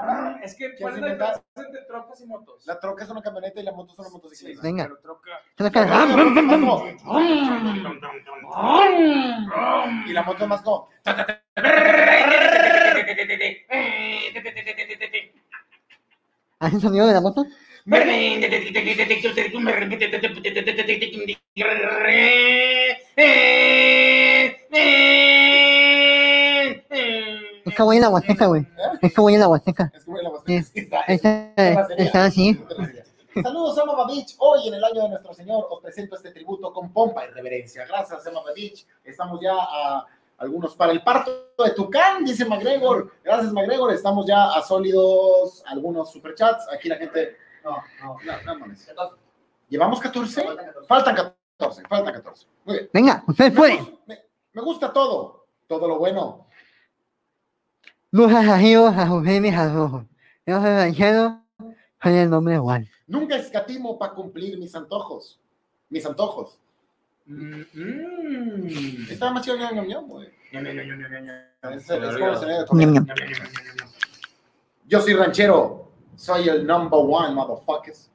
Ah, 0.00 0.38
Es 0.42 0.54
que, 0.54 0.74
¿cuál 0.76 0.94
es 0.94 1.00
la 1.00 1.08
diferencia 1.12 1.42
entre 1.56 1.82
trocas 1.82 2.20
y 2.20 2.26
motos? 2.26 2.66
La 2.66 2.78
troca 2.80 3.04
es 3.04 3.10
una 3.10 3.22
camioneta 3.22 3.60
y 3.60 3.64
la 3.64 3.72
moto 3.72 3.92
es 3.92 3.98
una 3.98 4.08
Sí, 4.08 4.14
motocicleta. 4.14 4.62
Venga. 4.62 4.84
pero 4.84 4.98
troca. 5.00 5.30
Y 10.06 10.12
la 10.12 10.22
moto 10.22 10.42
es 10.44 10.48
más 10.48 10.62
como. 10.62 10.88
¿Hace 16.60 16.80
sonido 16.80 17.06
de 17.06 17.12
la 17.14 17.20
moto? 17.20 17.44
Es 27.64 27.74
que 27.74 27.82
voy 27.82 27.96
en 27.96 28.02
la 28.02 28.08
huasteca, 28.10 28.46
güey. 28.46 28.64
Es 29.02 29.12
que 29.12 29.20
voy 29.20 29.34
en 29.34 29.40
la 29.40 29.48
huasteca. 29.48 29.90
Es 29.94 30.04
como 30.04 30.18
la 30.18 30.30
Sí. 30.46 30.64
Está- 30.74 31.00
Está, 31.02 31.52
está 31.96 32.24
así. 32.26 32.60
Saludos, 33.42 33.74
Sama 33.76 33.94
Babich. 33.94 34.34
Hoy, 34.38 34.68
en 34.68 34.74
el 34.74 34.84
año 34.84 35.02
de 35.02 35.08
nuestro 35.10 35.32
Señor, 35.34 35.66
os 35.70 35.80
presento 35.80 36.14
este 36.16 36.30
tributo 36.30 36.72
con 36.72 36.92
pompa 36.92 37.24
y 37.24 37.30
reverencia. 37.30 37.84
Gracias, 37.86 38.22
Sama 38.24 38.42
Babich. 38.42 38.86
Estamos 39.04 39.40
ya 39.40 39.52
a 39.54 40.06
algunos 40.38 40.74
para 40.76 40.92
el 40.92 41.02
parto 41.02 41.48
de 41.62 41.70
Tucán, 41.72 42.24
dice 42.24 42.44
McGregor. 42.44 43.12
Gracias, 43.24 43.52
McGregor. 43.52 43.92
Estamos 43.92 44.26
ya 44.26 44.52
a 44.54 44.62
sólidos 44.62 45.62
algunos 45.66 46.12
superchats. 46.12 46.66
Aquí 46.72 46.88
la 46.88 46.96
gente. 46.96 47.36
No, 47.64 47.76
no, 48.02 48.16
no, 48.24 48.42
no 48.44 48.58
mames. 48.60 48.88
¿Llevamos 49.68 50.00
14? 50.00 50.44
Faltan 50.86 51.14
14, 51.16 51.36
falta 51.58 52.12
14. 52.12 52.46
Muy 52.64 52.74
bien. 52.76 52.90
Venga, 52.92 53.24
ustedes 53.26 53.52
Me, 53.52 53.58
pueden. 53.58 53.98
me- 54.06 54.18
me 54.52 54.62
gusta 54.62 54.92
todo, 54.92 55.46
todo 55.66 55.88
lo 55.88 55.98
bueno. 55.98 56.46
Lujas 58.10 58.46
arriba, 58.48 58.88
a 58.88 59.06
sus 59.06 59.24
genes 59.24 59.54
a 59.54 59.80
ojos. 59.80 60.04
Yo 60.46 60.60
soy 60.60 60.70
ranchero, 60.70 61.42
soy 62.02 62.14
el 62.14 62.30
nombre 62.30 62.54
igual. 62.54 62.88
Nunca 63.06 63.36
escatimo 63.36 63.98
para 63.98 64.14
cumplir 64.14 64.58
mis 64.58 64.74
antojos. 64.74 65.38
Mis 65.90 66.04
antojos. 66.06 66.58
Mm. 67.26 67.62
Estaba 69.10 69.32
más 69.32 69.44
chido 69.44 69.56
ñam, 69.58 69.86
ñam, 69.86 70.06
güey. 70.06 70.28
De. 70.52 71.38
Yo 74.86 75.00
soy 75.00 75.14
ranchero. 75.14 75.90
Soy 76.16 76.48
el 76.48 76.66
number 76.66 76.98
one, 77.00 77.34
motherfuckers. 77.34 78.10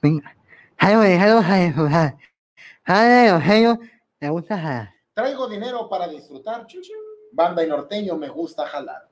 Venga. 0.00 0.34
De 0.80 0.86
algo 1.18 1.40
a 1.42 2.14
Traigo 5.14 5.48
dinero 5.48 5.88
para 5.88 6.06
disfrutar. 6.06 6.66
Banda 7.32 7.64
y 7.64 7.68
norteño 7.68 8.16
me 8.16 8.28
gusta 8.28 8.66
jalar. 8.66 9.08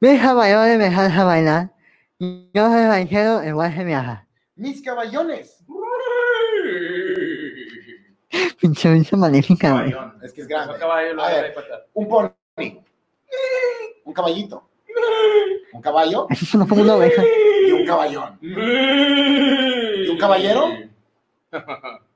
Mis 0.00 0.20
caballones 0.20 0.78
me 0.78 0.84
dejan 0.84 1.26
bailar. 1.26 1.70
Yo 2.18 2.68
soy 2.68 2.84
ranchero, 2.86 3.44
igual 3.44 3.74
se 3.74 3.84
me 3.84 3.94
haga. 3.94 4.26
Mis 4.56 4.82
caballones. 4.82 5.62
Pinche 8.60 8.88
güey. 8.88 9.04
Caballón. 9.56 10.18
Es 10.22 10.32
que 10.32 10.40
es 10.42 10.48
grande. 10.48 10.74
A 10.82 10.96
ver. 11.28 11.54
Un 11.94 12.08
pony. 12.08 12.32
Un 14.04 14.12
caballito. 14.14 14.68
Un 15.72 15.80
caballo 15.82 16.26
Eso 16.30 16.44
es 16.44 16.54
una 16.54 16.64
una 16.64 16.96
oveja. 16.96 17.22
y 17.66 17.72
un 17.72 17.86
caballón. 17.86 18.38
¿Y 18.40 20.08
un 20.08 20.18
caballero? 20.18 20.68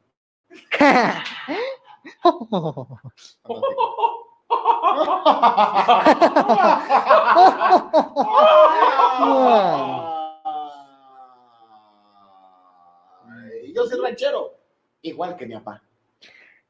Yo 13.74 13.86
soy 13.86 14.00
ranchero, 14.00 14.58
igual 15.02 15.36
que 15.36 15.46
mi 15.46 15.54
papá. 15.54 15.82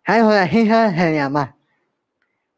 Algo 0.05 0.31
de 0.31 0.37
las 0.37 0.53
hijas 0.53 0.95
se 0.95 1.05
me 1.05 1.15
llama. 1.15 1.57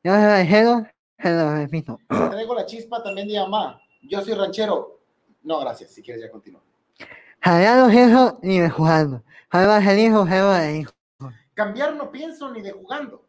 Yo 0.04 0.12
soy 0.12 0.24
ranchero, 0.24 0.86
se 1.18 1.30
lo 1.30 1.54
repito. 1.54 1.98
Traigo 2.08 2.54
la 2.54 2.66
chispa 2.66 3.02
también 3.02 3.26
de 3.26 3.34
mi 3.34 3.40
mamá. 3.40 3.80
Yo 4.02 4.20
soy 4.20 4.34
ranchero. 4.34 5.00
No, 5.42 5.60
gracias. 5.60 5.90
Si 5.90 6.02
quieres 6.02 6.22
ya 6.22 6.30
continúa. 6.30 6.60
Jalando 7.40 7.88
eso 7.88 8.38
ni 8.42 8.58
de 8.58 8.70
jugando. 8.70 9.22
Soy 9.50 9.66
más 9.66 9.84
feliz 9.84 10.12
o 10.12 10.26
juego 10.26 10.52
de 10.52 10.78
hijo. 10.78 10.95
Cambiar 11.56 11.96
no 11.96 12.12
pienso 12.12 12.50
ni 12.50 12.60
de 12.60 12.70
jugando. 12.70 13.24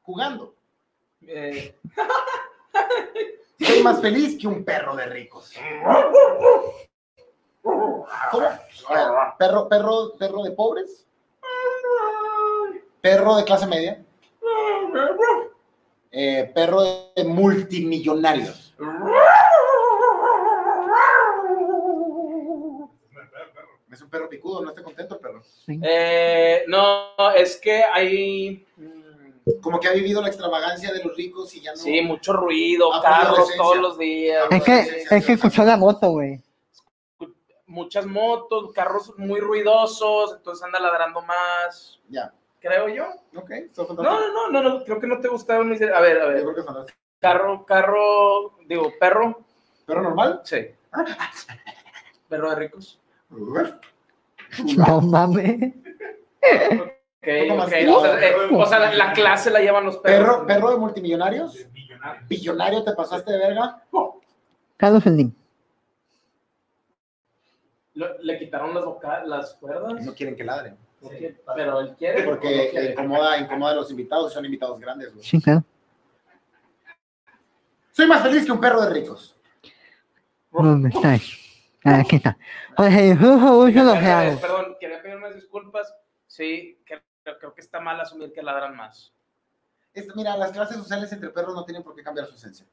Jugando. 0.00 0.54
Eh, 1.20 1.76
Soy 3.60 3.82
más 3.82 4.00
feliz 4.00 4.38
que 4.40 4.48
un 4.48 4.64
perro 4.64 4.96
de 4.96 5.04
ricos. 5.04 5.52
¿Cómo? 7.60 8.48
Perro, 9.38 9.68
perro, 9.68 10.12
perro 10.18 10.42
de 10.42 10.50
pobres. 10.52 11.06
Perro 13.02 13.36
de 13.36 13.44
clase 13.44 13.66
media. 13.66 14.02
Eh, 16.10 16.50
perro 16.54 16.82
de 17.14 17.24
multimillonarios. 17.24 18.74
Es 23.92 24.00
un 24.00 24.08
perro 24.08 24.28
picudo, 24.28 24.62
no 24.62 24.70
está 24.70 24.82
contento 24.82 25.14
el 25.16 25.20
perro. 25.20 25.42
eh, 25.82 26.64
no, 26.66 27.10
es 27.36 27.58
que 27.58 27.82
hay. 27.84 28.66
mm, 28.76 29.60
Como 29.60 29.78
que 29.78 29.88
ha 29.88 29.92
vivido 29.92 30.22
la 30.22 30.28
extravagancia 30.28 30.92
de 30.92 31.04
los 31.04 31.14
ricos 31.16 31.54
y 31.54 31.60
ya 31.60 31.72
no. 31.72 31.76
Sí, 31.76 32.00
mucho 32.00 32.32
ruido, 32.32 32.92
Ah, 32.94 33.02
carros 33.02 33.50
todos 33.56 33.76
los 33.76 33.98
días. 33.98 34.46
Es 34.50 34.62
que, 34.64 35.04
es 35.16 35.26
que 35.26 35.32
escuchó 35.34 35.62
la 35.64 35.76
moto, 35.76 36.10
güey. 36.12 36.40
Muchas 37.66 38.06
motos, 38.06 38.72
carros 38.72 39.12
muy 39.18 39.40
ruidosos, 39.40 40.34
entonces 40.36 40.64
anda 40.64 40.78
ladrando 40.80 41.20
más. 41.22 42.00
Ya. 42.08 42.32
Creo 42.60 42.88
yo. 42.88 43.04
Ok, 43.34 43.50
No, 43.76 43.86
fantástico. 43.86 44.02
no, 44.02 44.32
no, 44.32 44.50
no, 44.50 44.62
no, 44.62 44.84
creo 44.84 45.00
que 45.00 45.06
no 45.06 45.20
te 45.20 45.28
gustaron 45.28 45.68
mis. 45.68 45.82
A 45.82 46.00
ver, 46.00 46.20
a 46.20 46.24
Yo 46.26 46.28
ver. 46.28 46.42
creo 46.42 46.54
que 46.54 46.60
es 46.60 46.66
fantástico. 46.66 46.98
Carro, 47.18 47.64
carro, 47.66 48.56
digo, 48.66 48.90
perro. 48.98 49.40
¿Perro 49.84 50.02
normal? 50.02 50.40
Sí. 50.44 50.66
Perro 52.28 52.50
de 52.50 52.56
ricos. 52.56 52.98
No 54.76 55.00
mames. 55.00 55.74
Ok, 57.22 57.28
poco 57.48 57.56
más 57.56 57.66
ok. 57.68 57.74
fino. 57.74 57.96
O 57.96 58.02
sea, 58.02 58.28
eh, 58.28 58.34
o 58.52 58.66
sea, 58.66 58.78
la, 58.78 58.94
la 58.94 59.12
clase 59.12 59.50
la 59.50 59.60
llevan 59.60 59.84
los 59.84 59.98
perros. 59.98 60.28
¿Perro, 60.36 60.46
perro 60.46 60.70
de 60.72 60.76
multimillonarios? 60.76 61.66
¿Billonario 62.28 62.82
te 62.82 62.92
pasaste 62.92 63.32
de 63.32 63.38
verga? 63.38 63.82
Carlos 64.76 65.04
Slim. 65.04 65.32
Le 67.94 68.38
quitaron 68.38 68.74
las, 68.74 68.84
las 69.26 69.54
cuerdas. 69.54 70.04
No 70.04 70.14
quieren 70.14 70.34
que 70.34 70.44
ladren. 70.44 70.76
Pero 71.54 71.80
él 71.80 71.94
quiere. 71.96 72.24
Porque 72.24 72.48
¿o 72.48 72.64
no 72.64 72.70
quiere? 72.70 72.90
incomoda, 72.92 73.38
incomoda 73.38 73.72
a 73.72 73.76
los 73.76 73.90
invitados, 73.90 74.32
son 74.32 74.44
invitados 74.44 74.78
grandes. 74.80 75.12
güey. 75.14 75.24
Sí, 75.24 75.40
claro. 75.40 75.64
Soy 77.92 78.06
más 78.06 78.22
feliz 78.22 78.44
que 78.44 78.52
un 78.52 78.60
perro 78.60 78.80
de 78.82 78.90
ricos. 78.90 79.36
¿Dónde 80.50 80.88
estás? 80.88 81.41
Ah, 81.84 82.00
Aquí 82.00 82.16
está. 82.16 82.36
Oye, 82.76 83.14
lo 83.20 83.92
que 83.92 84.06
hago. 84.06 84.40
Perdón, 84.40 84.76
quería 84.78 85.02
pedir 85.02 85.16
unas 85.16 85.34
disculpas. 85.34 85.94
Sí, 86.26 86.80
creo, 86.84 87.00
creo 87.38 87.54
que 87.54 87.60
está 87.60 87.80
mal 87.80 88.00
asumir 88.00 88.32
que 88.32 88.42
ladran 88.42 88.76
más. 88.76 89.12
Mira, 90.14 90.36
las 90.36 90.52
clases 90.52 90.76
sociales 90.78 91.12
entre 91.12 91.30
perros 91.30 91.54
no 91.54 91.64
tienen 91.64 91.82
por 91.82 91.94
qué 91.94 92.02
cambiar 92.02 92.26
su 92.26 92.34
esencia. 92.34 92.66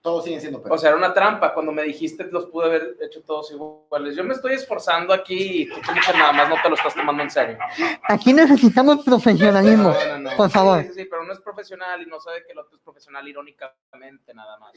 Todos 0.00 0.24
siguen 0.24 0.40
siendo 0.40 0.62
perros. 0.62 0.78
O 0.78 0.80
sea, 0.80 0.90
era 0.90 0.96
una 0.98 1.12
trampa. 1.12 1.52
Cuando 1.52 1.72
me 1.72 1.82
dijiste, 1.82 2.24
los 2.30 2.46
pude 2.46 2.66
haber 2.66 2.96
hecho 3.00 3.20
todos 3.22 3.50
iguales. 3.50 4.14
Yo 4.16 4.22
me 4.24 4.32
estoy 4.34 4.54
esforzando 4.54 5.12
aquí 5.12 5.62
y 5.62 5.68
tú 5.68 5.74
que 5.80 6.16
nada 6.16 6.32
más 6.32 6.48
no 6.48 6.56
te 6.62 6.68
lo 6.68 6.76
estás 6.76 6.94
tomando 6.94 7.22
en 7.22 7.30
serio. 7.30 7.58
Aquí 8.04 8.32
necesitamos 8.32 9.04
profesionalismo. 9.04 9.90
No, 9.92 10.06
no, 10.06 10.30
no. 10.30 10.36
Por 10.36 10.50
favor. 10.50 10.82
Sí, 10.82 10.88
sí, 10.88 10.94
sí, 10.94 11.04
pero 11.04 11.24
no 11.24 11.32
es 11.32 11.40
profesional 11.40 12.00
y 12.00 12.06
no 12.06 12.20
sabe 12.20 12.44
que 12.46 12.52
el 12.52 12.58
otro 12.58 12.76
es 12.76 12.82
profesional 12.82 13.26
irónicamente, 13.26 14.32
nada 14.34 14.56
más. 14.58 14.72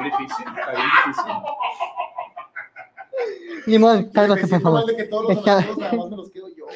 Bien 0.00 0.12
difícil, 0.18 0.46
está 0.46 0.70
bien 0.70 0.86
difícil. 1.06 1.32
Limón, 3.66 4.10
cálmate, 4.10 4.46
por 4.46 4.60
favor. 4.60 4.86
de 4.86 4.96
que 4.96 5.04
todos 5.04 5.34
los 5.34 5.46
amigos 5.48 6.10
me 6.10 6.16
los 6.16 6.30
quedo 6.30 6.48
yo. 6.54 6.66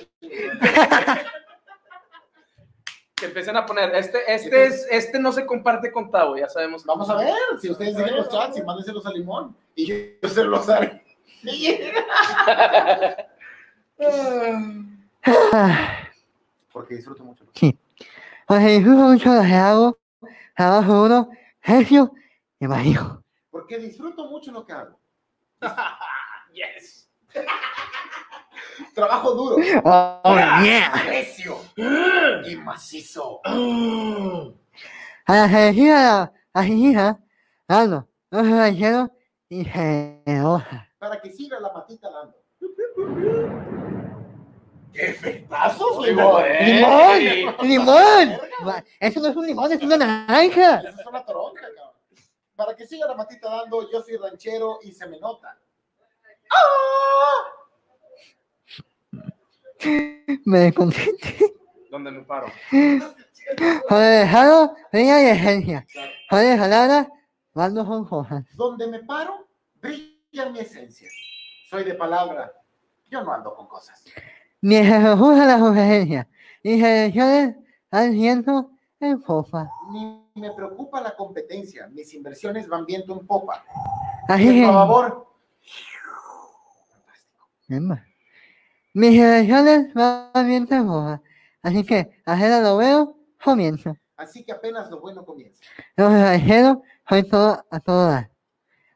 Que 3.14 3.26
empiecen 3.26 3.56
a 3.56 3.66
poner, 3.66 3.94
este, 3.96 4.32
este, 4.32 4.66
es, 4.66 4.86
este 4.90 5.18
no 5.18 5.32
se 5.32 5.44
comparte 5.44 5.90
con 5.90 6.08
Tavo, 6.10 6.36
ya 6.36 6.48
sabemos. 6.48 6.84
Vamos 6.84 7.10
a 7.10 7.16
ver, 7.16 7.34
si 7.60 7.68
ustedes 7.70 7.96
siguen 7.96 8.16
los 8.16 8.28
chats 8.28 8.56
y 8.58 8.62
mándenselos 8.62 9.04
a 9.06 9.10
Limón. 9.10 9.56
Y 9.74 9.86
yo, 9.86 9.96
yo 10.22 10.28
se 10.28 10.44
los 10.44 10.68
haré. 10.68 11.02
Porque 16.72 16.94
disfruto 16.94 17.24
mucho. 17.24 17.44
Oye, 18.46 18.68
disfruto 18.68 19.02
mucho 19.02 19.34
lo 19.34 19.42
que 19.42 19.52
hago. 19.52 19.98
Trabajo 20.56 21.02
uno, 21.04 21.28
y 22.60 22.66
marido. 22.66 23.22
Porque 23.50 23.78
disfruto 23.78 24.26
mucho 24.26 24.52
lo 24.52 24.64
que 24.64 24.72
hago. 24.72 24.98
yes. 26.52 27.08
Trabajo 28.94 29.32
duro, 29.32 29.56
Oh, 29.84 30.36
yeah. 30.62 30.90
recio 31.06 31.58
y 32.46 32.56
macizo. 32.56 33.40
A 33.44 35.34
la 35.34 35.48
selección, 35.48 35.96
a 35.96 36.32
la 36.54 36.66
hija, 36.66 37.18
dando, 37.66 38.08
no 38.30 38.44
se 38.44 38.50
ranchero 38.50 39.10
y 39.48 39.64
generosa. 39.64 40.88
Para 40.98 41.20
que 41.20 41.30
siga 41.30 41.60
la 41.60 41.72
matita 41.72 42.10
dando. 42.10 42.36
¡Qué 44.92 45.06
efectazos, 45.10 46.06
Limón! 46.06 46.42
¡Limón! 46.64 47.56
¡Limón! 47.62 48.34
Eso 48.98 49.20
no 49.20 49.28
es 49.28 49.36
un 49.36 49.46
limón, 49.46 49.70
es 49.72 49.82
una 49.82 49.96
naranja. 49.96 50.78
Esa 50.80 50.88
es 50.88 51.06
una 51.06 51.24
toronja, 51.24 51.62
cabrón. 51.62 51.77
Para 52.58 52.74
que 52.74 52.84
siga 52.88 53.06
la 53.06 53.14
matita 53.14 53.48
dando, 53.48 53.88
yo 53.88 54.02
soy 54.02 54.16
ranchero 54.16 54.80
y 54.82 54.90
se 54.90 55.06
me 55.06 55.20
nota. 55.20 55.56
Me 60.44 60.58
desconcentro. 60.58 61.30
¿Dónde 61.88 62.10
me 62.10 62.22
paro? 62.22 62.48
El 62.72 63.00
dejado, 63.88 64.74
brilla 64.92 65.22
y 65.22 65.26
esencia. 65.26 65.86
El 66.32 66.58
jalada, 66.58 67.08
mando 67.54 67.86
son 67.86 68.04
cosas. 68.04 68.44
Donde 68.54 68.88
me 68.88 69.04
paro, 69.04 69.46
brilla 69.76 70.50
mi 70.50 70.58
esencia. 70.58 71.08
Soy 71.70 71.84
de 71.84 71.94
palabra. 71.94 72.52
Yo 73.08 73.22
no 73.22 73.32
ando 73.32 73.54
con 73.54 73.68
cosas. 73.68 74.04
Ni 74.62 74.78
se 74.78 74.98
refusa 74.98 75.46
la 75.46 75.60
sugerencia. 75.60 76.28
Ni 76.64 76.80
selecciones 76.80 77.54
al 77.92 78.10
ciento 78.14 78.72
en 79.00 79.20
popa. 79.20 79.70
Ni 79.90 80.22
me 80.34 80.50
preocupa 80.52 81.00
la 81.00 81.14
competencia. 81.16 81.88
Mis 81.88 82.12
inversiones 82.14 82.68
van 82.68 82.84
viento 82.84 83.18
en 83.18 83.26
popa. 83.26 83.64
Así 84.28 84.48
Y 84.48 84.60
que, 84.60 84.66
por 84.66 84.74
favor, 84.74 85.28
Emma, 87.68 88.06
Mis 88.94 89.20
elecciones 89.20 89.92
van 89.94 90.46
bien 90.46 90.66
rojas. 90.66 91.20
Así 91.62 91.84
que, 91.84 92.22
apenas 92.24 92.62
lo 92.62 92.76
veo, 92.78 93.16
comienzo. 93.42 93.96
Así 94.16 94.44
que 94.44 94.52
apenas 94.52 94.90
lo 94.90 95.00
bueno 95.00 95.24
comienza. 95.24 95.62
Los 95.96 96.12
extranjeros, 96.12 96.78
soy 97.08 97.22
todo 97.24 97.64
a 97.70 97.80
todo 97.80 98.06
dar. 98.06 98.30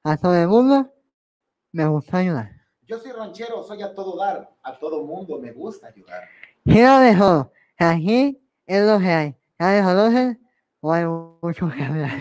A 0.02 0.16
todo 0.16 0.34
el 0.34 0.48
mundo 0.48 0.92
me 1.70 1.86
gusta 1.86 2.18
ayudar. 2.18 2.50
Yo 2.82 2.98
soy 2.98 3.12
ranchero, 3.12 3.62
soy 3.62 3.82
a 3.82 3.94
todo 3.94 4.16
dar. 4.16 4.50
A 4.62 4.78
todo 4.78 5.04
mundo 5.04 5.38
me 5.38 5.52
gusta 5.52 5.88
ayudar. 5.88 6.22
Quiero 6.64 6.98
dejo, 6.98 7.52
aquí 7.78 8.42
es 8.66 8.86
lo 8.86 8.98
que 8.98 9.06
hay. 9.06 9.41
¿Ya 9.62 9.74
les 9.74 9.84
conocen? 9.84 10.40
O 10.80 10.92
hay 10.92 11.04
mucho 11.06 11.70
que 11.70 11.84
hablar. 11.84 12.20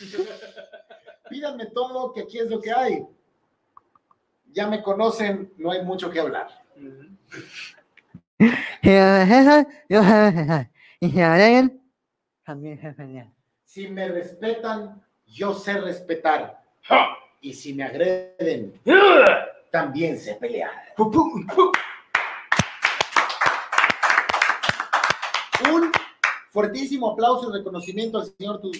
Pídanme 1.30 1.66
todo, 1.66 2.12
que 2.12 2.22
aquí 2.22 2.40
es 2.40 2.50
lo 2.50 2.60
que 2.60 2.72
hay. 2.72 3.06
Ya 4.46 4.66
me 4.66 4.82
conocen, 4.82 5.52
no 5.56 5.70
hay 5.70 5.84
mucho 5.84 6.10
que 6.10 6.18
hablar. 6.18 6.48
Si 8.84 8.88
me 8.90 9.28
respetan, 9.28 9.84
yo 9.86 9.92
sé 9.92 10.20
respetar. 10.20 10.90
Y 11.00 11.10
si 11.10 11.14
me 11.14 11.24
agreguen, 11.24 11.80
también 12.44 12.80
sé 12.80 12.92
pelear. 12.92 13.26
Si 13.64 13.88
me 13.88 14.08
respetan, 14.08 15.02
yo 15.26 15.54
sé 15.54 15.80
respetar. 15.80 16.62
Y 17.40 17.52
si 17.52 17.74
me 17.74 17.84
agreden, 17.84 18.80
también 19.70 20.18
sé 20.18 20.34
pelear. 20.34 20.72
Un 25.72 25.87
fuertísimo 26.50 27.10
aplauso 27.10 27.50
y 27.50 27.52
reconocimiento 27.58 28.18
al 28.18 28.26
señor 28.26 28.60
tu... 28.60 28.70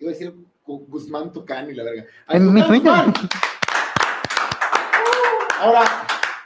Iba 0.00 0.10
a 0.10 0.12
decir 0.12 0.34
Gu- 0.66 0.86
Guzmán 0.88 1.32
Tucán 1.32 1.70
y 1.70 1.74
la 1.74 1.82
verga. 1.84 2.04
En 2.28 2.52
mi 2.52 2.62
Tucán. 2.62 3.12
Ahora, 5.60 5.84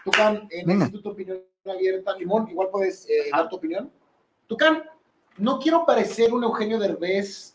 Tucán, 0.05 0.49
eh, 0.51 0.65
necesito 0.65 1.01
tu 1.03 1.11
opinión 1.11 1.43
abierta. 1.67 2.17
Limón, 2.17 2.49
igual 2.51 2.69
puedes 2.71 3.09
eh, 3.09 3.29
dar 3.31 3.49
tu 3.49 3.57
opinión. 3.57 3.91
Tucán, 4.47 4.85
no 5.37 5.59
quiero 5.59 5.85
parecer 5.85 6.33
un 6.33 6.43
Eugenio 6.45 6.79
Derbez 6.79 7.55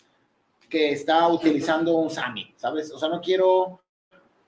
que 0.70 0.92
está 0.92 1.28
utilizando 1.28 1.96
un 1.96 2.10
Sami, 2.10 2.54
¿sabes? 2.58 2.92
O 2.92 3.00
sea, 3.00 3.10
no 3.10 3.22
quiero, 3.22 3.80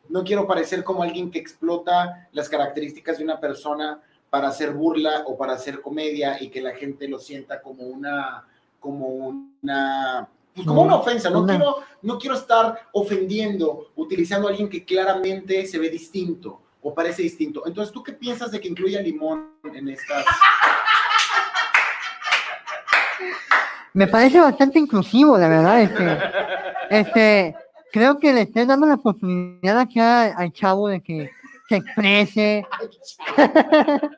no 0.10 0.24
quiero 0.24 0.46
parecer 0.46 0.84
como 0.84 1.02
alguien 1.02 1.32
que 1.32 1.40
explota 1.40 2.28
las 2.32 2.48
características 2.50 3.18
de 3.18 3.24
una 3.24 3.40
persona 3.40 4.02
para 4.30 4.48
hacer 4.50 4.72
burla 4.74 5.24
o 5.26 5.38
para 5.38 5.54
hacer 5.54 5.82
comedia 5.82 6.42
y 6.42 6.50
que 6.50 6.62
la 6.62 6.72
gente 6.76 7.08
lo 7.08 7.20
sienta 7.20 7.62
como 7.62 7.84
una, 7.84 8.44
como 8.80 9.08
una, 9.62 10.28
pues 10.54 10.68
como 10.68 10.82
una 10.84 10.96
ofensa. 10.96 11.30
No 11.30 11.42
Una- 11.42 11.56
quiero, 11.56 11.76
no 12.04 12.18
quiero 12.20 12.36
estar 12.36 12.80
ofendiendo, 12.92 13.92
utilizando 13.96 14.48
a 14.48 14.52
alguien 14.52 14.70
que 14.70 14.84
claramente 14.86 15.66
se 15.66 15.80
ve 15.80 15.90
distinto 15.90 16.62
o 16.82 16.94
parece 16.94 17.22
distinto. 17.24 17.64
Entonces, 17.66 17.92
¿tú 17.94 18.04
qué 18.04 18.14
piensas 18.14 18.52
de 18.52 18.60
que 18.60 18.68
incluya 18.68 19.02
limón 19.02 19.50
en 19.74 19.90
estas? 19.90 20.26
Me 23.94 24.08
parece 24.08 24.40
bastante 24.40 24.80
inclusivo, 24.80 25.38
la 25.38 25.48
verdad. 25.50 25.82
Este, 25.82 26.18
este, 26.92 27.56
creo 27.92 28.20
que 28.20 28.32
le 28.32 28.42
estoy 28.44 28.66
dando 28.66 28.86
la 28.86 28.94
oportunidad 28.96 29.80
aquí 29.80 30.00
a- 30.00 30.36
al 30.38 30.54
chavo 30.54 30.88
de 30.88 31.02
que 31.02 31.32
se 31.70 31.76
exprese, 31.78 32.66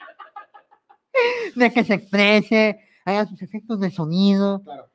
de 1.55 1.73
que 1.73 1.83
se 1.83 1.93
exprese, 1.93 2.79
haga 3.05 3.25
sus 3.27 3.41
efectos 3.41 3.79
de 3.79 3.91
sonido. 3.91 4.61
Claro. 4.63 4.89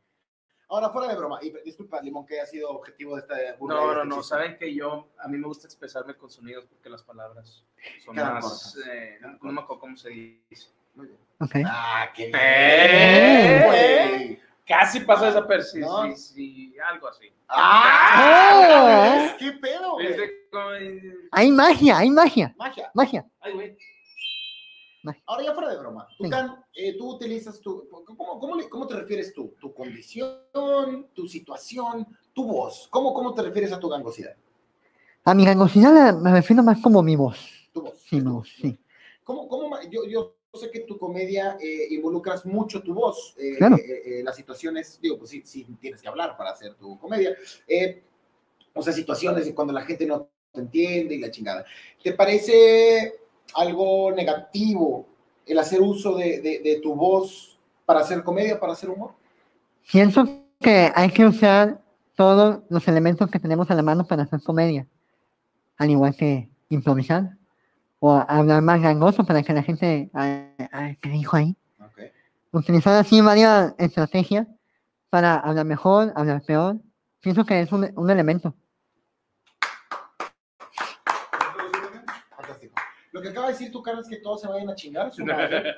Ahora, 0.69 0.91
fuera 0.91 1.09
de 1.09 1.17
broma, 1.17 1.39
y 1.43 1.53
disculpa, 1.65 2.03
Limón, 2.03 2.27
que 2.27 2.41
ha 2.41 2.47
sido 2.47 2.71
objetivo 2.71 3.15
de 3.15 3.21
esta 3.21 3.37
burla. 3.57 3.77
No, 3.77 3.81
de 3.83 3.95
no, 3.95 4.03
este 4.03 4.17
no. 4.17 4.23
Saben 4.23 4.59
que 4.59 4.75
yo, 4.75 5.11
a 5.21 5.29
mí 5.29 5.39
me 5.39 5.47
gusta 5.47 5.69
expresarme 5.69 6.17
con 6.17 6.29
sonidos 6.29 6.65
porque 6.67 6.91
las 6.91 7.05
palabras 7.05 7.65
son 8.05 8.17
más. 8.17 8.77
eh, 8.91 9.19
no 9.21 9.53
me 9.53 9.61
acuerdo 9.61 9.81
cómo 9.81 9.97
se 9.97 10.09
dice. 10.51 10.71
Muy 10.95 11.07
bien. 11.07 11.19
Ah, 11.67 12.09
qué 12.17 12.27
bien. 12.27 12.37
Eh, 12.41 13.63
güey. 13.67 14.41
Casi 14.67 15.01
pasa 15.01 15.27
desapercibido. 15.27 16.07
No. 16.09 16.17
Sí, 16.17 16.35
sí, 16.73 16.75
algo 16.91 17.09
así. 17.09 17.27
¡Ah! 17.49 19.37
¿Qué 19.39 19.53
pedo, 19.53 19.97
Hay 21.31 21.51
magia, 21.51 21.99
hay 21.99 22.11
magia, 22.11 22.55
Magia. 22.59 22.91
magia. 22.95 23.25
Ay, 23.41 23.53
güey. 23.53 23.77
Ahora 25.27 25.45
ya 25.45 25.55
fuera 25.55 25.71
de 25.71 25.79
broma. 25.79 26.09
Tucán, 26.19 26.65
eh, 26.75 26.97
tú 26.99 27.11
utilizas 27.15 27.61
tu... 27.61 27.89
¿cómo, 28.17 28.41
cómo, 28.41 28.57
le- 28.57 28.69
cómo 28.69 28.89
te 28.89 28.97
refieres 28.97 29.33
tú? 29.33 29.55
¿Tu 29.61 29.73
condición, 29.73 30.41
tu 31.15 31.29
situación, 31.29 32.05
tu 32.35 32.45
voz? 32.45 32.89
¿Cómo, 32.91 33.15
cómo 33.15 33.33
te 33.33 33.43
refieres 33.43 33.73
a 33.73 33.79
tu 33.79 33.89
gangosidad? 33.89 34.35
A 35.25 35.33
mi 35.35 35.45
gangosidad 35.45 36.17
me 36.19 36.33
refiero 36.33 36.65
más 36.65 36.81
como 36.83 37.03
mi 37.03 37.15
voz. 37.15 37.39
Tu 37.73 37.83
voz. 37.83 38.01
Sí, 38.09 38.17
mi 38.21 38.33
voz, 38.33 38.49
sí. 38.61 38.77
¿Cómo, 39.23 39.47
cómo, 39.47 39.81
yo, 39.91 40.05
yo 40.09 40.35
sé 40.57 40.71
que 40.71 40.81
tu 40.81 40.99
comedia 40.99 41.57
eh, 41.61 41.87
involucras 41.91 42.45
mucho 42.47 42.83
tu 42.83 42.95
voz. 42.95 43.35
eh, 43.39 43.57
Claro. 43.59 43.77
eh, 43.77 44.03
eh, 44.21 44.23
las 44.25 44.35
situaciones, 44.35 44.99
digo, 45.01 45.19
pues 45.19 45.31
sí, 45.31 45.43
sí 45.45 45.65
tienes 45.81 46.03
que 46.03 46.09
hablar 46.09 46.37
para 46.37 46.51
hacer 46.51 46.75
tu 46.75 46.99
comedia. 46.99 47.37
O 48.75 48.83
sea, 48.83 48.93
situaciones 48.93 49.51
cuando 49.55 49.73
la 49.73 49.83
gente 49.83 50.05
no 50.07 50.29
te 50.53 50.61
entiende 50.61 51.15
y 51.15 51.19
la 51.19 51.31
chingada. 51.31 51.65
¿Te 52.03 52.13
parece 52.13 53.15
algo 53.55 54.11
negativo 54.13 55.07
el 55.47 55.59
hacer 55.59 55.81
uso 55.81 56.17
de, 56.17 56.41
de- 56.41 56.59
de 56.61 56.81
tu 56.83 56.95
voz 56.95 57.59
para 57.85 58.01
hacer 58.01 58.23
comedia, 58.25 58.59
para 58.59 58.73
hacer 58.73 58.91
humor? 58.91 59.13
Pienso 59.91 60.25
que 60.61 60.91
hay 60.95 61.11
que 61.11 61.25
usar 61.25 61.81
todos 62.17 62.61
los 62.69 62.87
elementos 62.89 63.31
que 63.31 63.39
tenemos 63.39 63.71
a 63.71 63.75
la 63.75 63.83
mano 63.83 64.07
para 64.07 64.25
hacer 64.25 64.43
comedia. 64.43 64.87
Al 65.79 65.91
igual 65.91 66.17
que 66.17 66.49
improvisar. 66.71 67.37
O 67.99 68.13
hablar 68.29 68.63
más 68.63 68.81
gangoso 68.83 69.25
para 69.25 69.43
que 69.43 69.53
la 69.53 69.63
gente. 69.63 70.11
¿Qué 71.01 71.09
dijo 71.09 71.37
ahí? 71.37 71.57
Ok. 71.81 72.01
Utilizar 72.53 72.95
así 72.95 73.21
varias 73.21 73.75
estrategias 73.79 74.47
para 75.11 75.37
hablar 75.37 75.65
mejor, 75.67 76.13
hablar 76.15 76.43
peor. 76.43 76.77
Pienso 77.21 77.45
que 77.45 77.61
es 77.61 77.73
un, 77.73 77.91
un 77.97 78.11
elemento. 78.11 78.55
Fantástico. 82.37 82.75
Lo 83.13 83.23
que 83.23 83.29
acaba 83.29 83.47
de 83.47 83.53
decir 83.53 83.73
tu 83.73 83.83
cara 83.83 84.01
es 84.01 84.09
que 84.09 84.17
todos 84.19 84.41
se 84.41 84.49
vayan 84.49 84.69
a 84.69 84.75
chingar 84.75 85.07
a 85.07 85.11
su 85.11 85.25
madre 85.25 85.75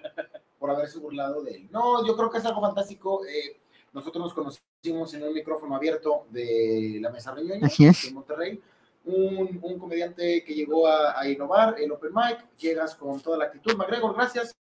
por 0.58 0.70
haberse 0.70 0.98
burlado 0.98 1.42
de 1.42 1.52
él. 1.52 1.68
No, 1.70 2.06
yo 2.06 2.16
creo 2.16 2.30
que 2.30 2.38
es 2.38 2.44
algo 2.44 2.60
fantástico. 2.60 3.24
eh, 3.26 3.60
nosotros 3.92 4.22
nos 4.22 4.34
conocimos 4.34 5.14
en 5.14 5.22
un 5.22 5.32
micrófono 5.32 5.74
abierto 5.74 6.26
de 6.30 6.98
la 7.00 7.10
Mesa 7.10 7.32
Reñoña 7.32 7.66
Así 7.66 7.86
es. 7.86 8.04
en 8.06 8.14
Monterrey. 8.14 8.60
Un, 9.08 9.58
un 9.62 9.78
comediante 9.78 10.44
que 10.44 10.54
llegó 10.54 10.86
a, 10.86 11.18
a 11.18 11.26
innovar 11.26 11.76
el 11.78 11.90
Open 11.92 12.10
Mic. 12.14 12.44
Llegas 12.58 12.94
con 12.94 13.18
toda 13.20 13.38
la 13.38 13.44
actitud. 13.46 13.74
McGregor, 13.74 14.14
gracias 14.14 14.54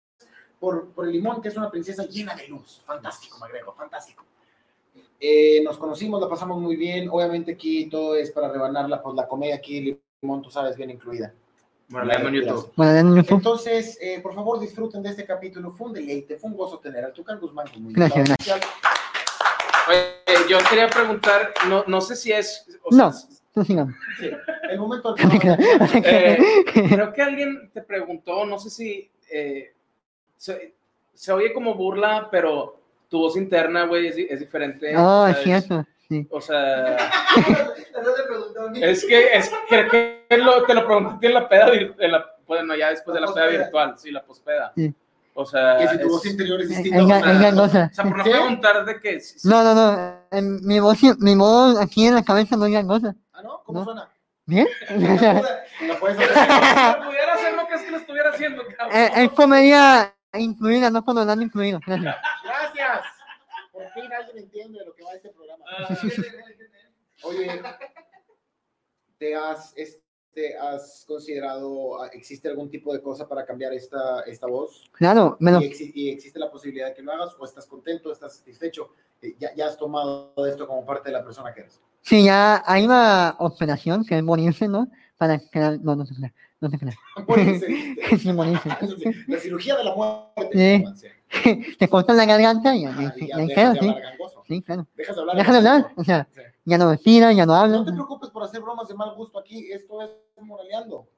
por, 0.60 0.92
por 0.92 1.06
el 1.06 1.12
limón, 1.12 1.42
que 1.42 1.48
es 1.48 1.56
una 1.56 1.68
princesa 1.70 2.04
llena 2.06 2.34
de 2.36 2.46
luz. 2.46 2.80
Fantástico, 2.86 3.38
McGregor, 3.38 3.74
fantástico. 3.76 4.24
Eh, 5.18 5.62
nos 5.64 5.78
conocimos, 5.78 6.20
la 6.20 6.28
pasamos 6.28 6.60
muy 6.60 6.76
bien. 6.76 7.08
Obviamente 7.10 7.52
aquí 7.54 7.86
todo 7.90 8.14
es 8.14 8.30
para 8.30 8.48
rebanarla, 8.52 9.02
pues 9.02 9.16
la 9.16 9.26
comedia 9.26 9.56
aquí, 9.56 9.98
limón, 10.22 10.42
tú 10.42 10.50
sabes, 10.50 10.76
bien 10.76 10.90
incluida. 10.90 11.34
Bueno, 11.88 12.12
en 12.12 12.34
YouTube. 12.34 12.72
Bueno, 12.76 12.92
en 12.96 13.16
YouTube. 13.16 13.36
Entonces, 13.38 13.98
eh, 14.00 14.20
por 14.20 14.34
favor, 14.34 14.60
disfruten 14.60 15.02
de 15.02 15.10
este 15.10 15.24
capítulo. 15.24 15.70
Fue 15.72 15.88
un 15.88 15.92
deleite, 15.92 16.36
fue 16.36 16.50
un 16.50 16.56
gozo 16.56 16.78
tener 16.78 17.04
al 17.04 17.12
Tucán 17.12 17.38
Guzmán 17.40 17.66
como 17.72 17.88
Gracias, 17.90 18.30
especial. 18.30 18.60
Oye, 19.88 20.48
yo 20.48 20.58
quería 20.68 20.88
preguntar, 20.88 21.52
no, 21.68 21.84
no 21.86 22.00
sé 22.00 22.14
si 22.16 22.32
es. 22.32 22.66
o 22.84 22.94
No. 22.94 23.12
sea. 23.12 23.28
Sí, 23.64 24.30
el 24.70 24.78
momento. 24.78 25.14
Eh, 25.94 26.38
creo 26.88 27.12
que 27.12 27.22
alguien 27.22 27.70
te 27.72 27.82
preguntó, 27.82 28.44
no 28.44 28.58
sé 28.58 28.70
si 28.70 29.10
eh, 29.30 29.72
se, 30.36 30.74
se 31.14 31.32
oye 31.32 31.52
como 31.52 31.74
burla, 31.74 32.28
pero 32.30 32.78
tu 33.08 33.18
voz 33.20 33.36
interna, 33.36 33.86
güey, 33.86 34.08
es, 34.08 34.16
es 34.18 34.40
diferente. 34.40 34.94
Oh, 34.96 35.26
es 35.26 35.32
¿sabes? 35.36 35.44
cierto. 35.44 35.84
Sí. 36.08 36.26
O 36.30 36.40
sea, 36.40 36.96
es 38.74 39.04
que, 39.04 39.28
es, 39.36 39.50
creo 39.68 39.88
que 39.90 40.36
lo, 40.38 40.62
te 40.64 40.74
lo 40.74 40.86
pregunté 40.86 41.26
en 41.26 41.34
la 41.34 41.48
peda, 41.48 41.68
en 41.72 42.12
la- 42.12 42.26
bueno, 42.46 42.76
ya 42.76 42.90
después 42.90 43.14
de 43.14 43.20
la 43.20 43.32
peda 43.34 43.46
virtual, 43.48 43.94
sí, 43.98 44.10
la 44.12 44.22
pospeda. 44.22 44.72
Sí. 44.76 44.94
O 45.34 45.44
sea, 45.44 45.76
Que 45.78 45.88
si 45.88 45.96
tu 45.98 46.02
es- 46.06 46.08
voz 46.12 46.26
interior 46.26 46.60
es 46.62 46.68
distinta. 46.68 47.02
o 47.02 47.06
sea, 47.08 47.20
gangosa. 47.20 47.90
o 47.90 47.94
sea, 47.94 48.04
por 48.04 48.16
no 48.18 48.24
preguntar 48.24 48.84
de 48.84 49.20
si- 49.20 49.38
si- 49.40 49.48
No, 49.48 49.62
no, 49.62 49.74
no. 49.74 50.16
En 50.30 50.64
mi 50.64 50.78
voz, 50.80 50.98
mi 51.18 51.34
voz 51.34 51.78
aquí 51.78 52.06
en 52.06 52.14
la 52.14 52.22
cabeza 52.22 52.56
no 52.56 52.66
es 52.66 52.72
gangosa. 52.72 53.14
¿Ah, 53.36 53.42
no? 53.42 53.62
¿Cómo 53.64 53.80
No. 53.80 53.84
suena? 53.84 54.10
¿Bien? 54.46 54.66
La 54.90 55.98
puedes 55.98 56.16
hacer. 56.18 56.28
Si 56.28 57.04
pudiera 57.06 57.34
hacer 57.34 57.54
lo 57.54 57.66
que 57.66 57.74
es 57.74 57.82
que 57.82 57.90
lo 57.90 57.96
estuviera 57.98 58.30
haciendo, 58.30 58.62
cabrón. 58.76 58.96
Eh, 58.96 59.10
es 59.24 59.32
comedia 59.32 60.14
incluida, 60.34 60.88
no 60.90 61.04
cuando 61.04 61.24
nada 61.24 61.42
incluido. 61.42 61.80
Gracias. 61.84 62.16
Gracias. 62.44 63.00
Por 63.72 63.90
fin 63.90 64.12
alguien 64.12 64.38
entiende 64.38 64.78
de 64.78 64.86
lo 64.86 64.94
que 64.94 65.02
va 65.02 65.12
este 65.14 65.30
programa. 65.30 65.64
Ah, 65.68 65.88
Oye, 67.24 67.60
te 69.18 69.34
has, 69.34 69.72
este, 69.76 70.56
has 70.58 71.04
considerado, 71.08 72.00
ah, 72.02 72.08
existe 72.12 72.48
algún 72.48 72.70
tipo 72.70 72.92
de 72.92 73.02
cosa 73.02 73.26
para 73.26 73.44
cambiar 73.44 73.72
esta, 73.72 74.20
esta 74.22 74.46
voz? 74.46 74.88
Claro, 74.92 75.36
me 75.40 75.50
lo, 75.52 75.60
¿Y, 75.60 75.64
exi- 75.70 75.92
y 75.94 76.10
existe 76.10 76.38
la 76.38 76.50
posibilidad 76.50 76.88
de 76.88 76.94
que 76.94 77.02
lo 77.02 77.12
hagas 77.12 77.34
o 77.38 77.44
estás 77.44 77.66
contento, 77.66 78.12
estás 78.12 78.36
satisfecho? 78.36 78.90
Eh, 79.22 79.34
¿Ya, 79.38 79.54
ya 79.54 79.66
has 79.66 79.76
tomado 79.78 80.32
esto 80.46 80.66
como 80.66 80.84
parte 80.84 81.08
de 81.10 81.14
la 81.16 81.24
persona 81.24 81.52
que 81.54 81.60
eres? 81.62 81.80
Sí, 82.06 82.24
ya 82.24 82.62
hay 82.66 82.84
una 82.84 83.34
operación 83.38 84.04
que 84.04 84.16
es 84.18 84.22
morirse, 84.24 84.68
¿no? 84.68 84.88
Para 85.18 85.38
crear, 85.38 85.78
no, 85.80 85.96
no 85.96 86.04
se 86.06 86.14
crea, 86.14 86.32
no 86.60 86.70
se 86.70 86.78
crea. 86.78 86.94
Sí, 88.18 88.32
morirse. 88.32 88.68
La 89.28 89.38
cirugía 89.38 89.76
de 89.76 89.84
la 89.84 89.94
muerte. 89.94 90.84
Sí. 91.28 91.76
Te 91.78 91.88
cortan 91.88 92.16
la 92.16 92.24
garganta 92.24 92.74
y 92.74 92.82
ya, 92.82 92.90
Ah, 92.96 93.02
ya, 93.02 93.14
y 93.16 93.28
ya 93.28 93.36
ya 93.36 93.36
dejas 93.38 93.54
queda, 93.54 93.72
de 93.72 93.80
sí. 93.80 93.94
Sí, 94.48 94.62
claro. 94.62 94.86
Dejas 94.94 95.16
de 95.16 95.20
hablar. 95.22 95.36
Deja 95.36 95.52
de 95.52 95.58
hablar, 95.58 95.92
o 95.96 96.04
sea, 96.04 96.28
Sí. 96.34 96.40
ya 96.64 96.78
no 96.78 96.90
respiran, 96.90 97.34
ya 97.36 97.44
no 97.46 97.52
No 97.52 97.58
hablan. 97.58 97.84
te 97.84 97.92
preocupes 97.92 98.30
por 98.30 98.44
hacer 98.44 98.60
bromas 98.60 98.86
de 98.88 98.94
mal 98.94 99.14
gusto 99.16 99.38
aquí, 99.40 99.70
esto 99.72 100.00
es 100.02 100.10
moraleando. 100.40 101.08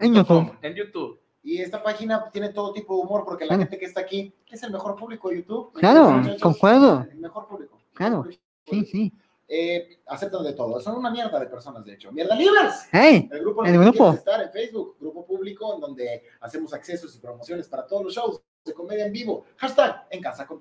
En 0.00 0.12
YouTube. 0.14 0.52
En 0.62 0.74
YouTube. 0.74 1.20
Y 1.44 1.58
esta 1.58 1.82
página 1.82 2.30
tiene 2.32 2.48
todo 2.48 2.72
tipo 2.72 2.96
de 2.96 3.02
humor 3.02 3.22
porque 3.24 3.44
la 3.44 3.48
Claro. 3.50 3.62
gente 3.62 3.78
que 3.78 3.84
está 3.84 4.00
aquí 4.00 4.34
es 4.50 4.62
el 4.62 4.72
mejor 4.72 4.96
público 4.96 5.28
de 5.28 5.36
YouTube. 5.36 5.72
Claro, 5.74 6.20
concuerdo. 6.40 7.06
El 7.12 7.18
mejor 7.18 7.46
público. 7.46 7.78
Claro. 7.92 8.26
Sí, 8.68 8.84
sí. 8.86 9.12
Eh, 9.48 9.98
aceptan 10.06 10.42
de 10.42 10.52
todo. 10.54 10.80
Son 10.80 10.96
una 10.96 11.10
mierda 11.10 11.38
de 11.38 11.46
personas, 11.46 11.84
de 11.84 11.94
hecho. 11.94 12.10
¡Mierda 12.12 12.34
libres! 12.34 12.86
¡Hey! 12.90 13.28
El 13.30 13.40
grupo 13.40 13.64
en 13.66 13.74
El 13.74 13.80
grupo. 13.80 14.12
estar 14.12 14.40
en 14.42 14.50
Facebook, 14.50 14.96
grupo 15.00 15.26
público, 15.26 15.74
en 15.74 15.80
donde 15.80 16.22
hacemos 16.40 16.72
accesos 16.72 17.14
y 17.14 17.18
promociones 17.18 17.68
para 17.68 17.86
todos 17.86 18.04
los 18.04 18.14
shows 18.14 18.40
de 18.64 18.72
comedia 18.72 19.06
en 19.06 19.12
vivo. 19.12 19.44
Hashtag 19.58 20.06
en 20.10 20.22
casa 20.22 20.46
con. 20.46 20.60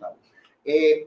Eh, 0.65 1.05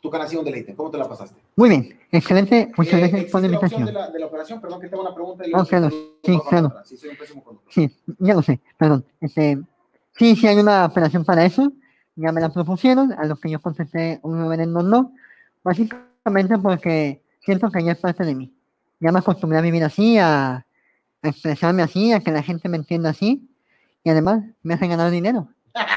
tu 0.00 0.10
canción 0.10 0.40
un 0.40 0.44
deleite, 0.44 0.74
¿cómo 0.74 0.90
te 0.90 0.98
la 0.98 1.08
pasaste? 1.08 1.40
Muy 1.54 1.68
bien. 1.68 2.00
Excelente. 2.10 2.72
Muchas 2.76 2.94
Eh, 2.94 2.98
gracias 2.98 3.30
por 3.30 3.40
la 3.40 3.46
¿existe 3.46 3.48
la 3.48 3.58
opción 3.58 3.80
invitación. 3.80 3.84
de 3.86 3.92
la, 3.92 4.10
de 4.10 4.18
la 4.18 4.26
operación? 4.26 4.60
Perdón 4.60 4.80
que 4.80 4.88
tengo 4.88 5.02
una 5.02 5.14
pregunta. 5.14 5.46
Y 5.46 5.52
Ah, 5.54 5.64
claro. 5.68 5.90
Sí, 5.90 6.38
claro. 6.48 6.72
Sí, 6.84 6.96
soy 6.96 7.10
un 7.10 7.16
pésimo 7.16 7.44
conductor. 7.44 7.72
Sí, 7.72 7.96
ya 8.18 8.34
lo 8.34 8.42
sé, 8.42 8.60
perdón. 8.76 9.04
Este, 9.20 9.58
sí, 10.16 10.34
sí 10.36 10.46
hay 10.48 10.58
una 10.58 10.86
operación 10.86 11.24
para 11.24 11.44
eso. 11.44 11.72
Ya 12.16 12.30
me 12.32 12.40
la 12.40 12.48
propusieron, 12.52 13.12
a 13.12 13.24
lo 13.26 13.36
que 13.36 13.48
yo 13.50 13.60
contesté 13.60 14.18
un 14.22 14.40
reverendo 14.42 14.82
no. 14.82 15.14
Básicamente 15.64 16.11
porque 16.62 17.22
siento 17.40 17.70
que 17.70 17.84
ya 17.84 17.92
es 17.92 17.98
parte 17.98 18.24
de 18.24 18.34
mí. 18.34 18.54
Ya 19.00 19.12
me 19.12 19.18
acostumbré 19.18 19.58
a 19.58 19.62
vivir 19.62 19.84
así, 19.84 20.18
a, 20.18 20.66
a 21.22 21.28
expresarme 21.28 21.82
así, 21.82 22.12
a 22.12 22.20
que 22.20 22.30
la 22.30 22.42
gente 22.42 22.68
me 22.68 22.76
entienda 22.76 23.10
así. 23.10 23.48
Y 24.04 24.10
además 24.10 24.44
me 24.62 24.74
hace 24.74 24.88
ganar 24.88 25.10
dinero. 25.10 25.48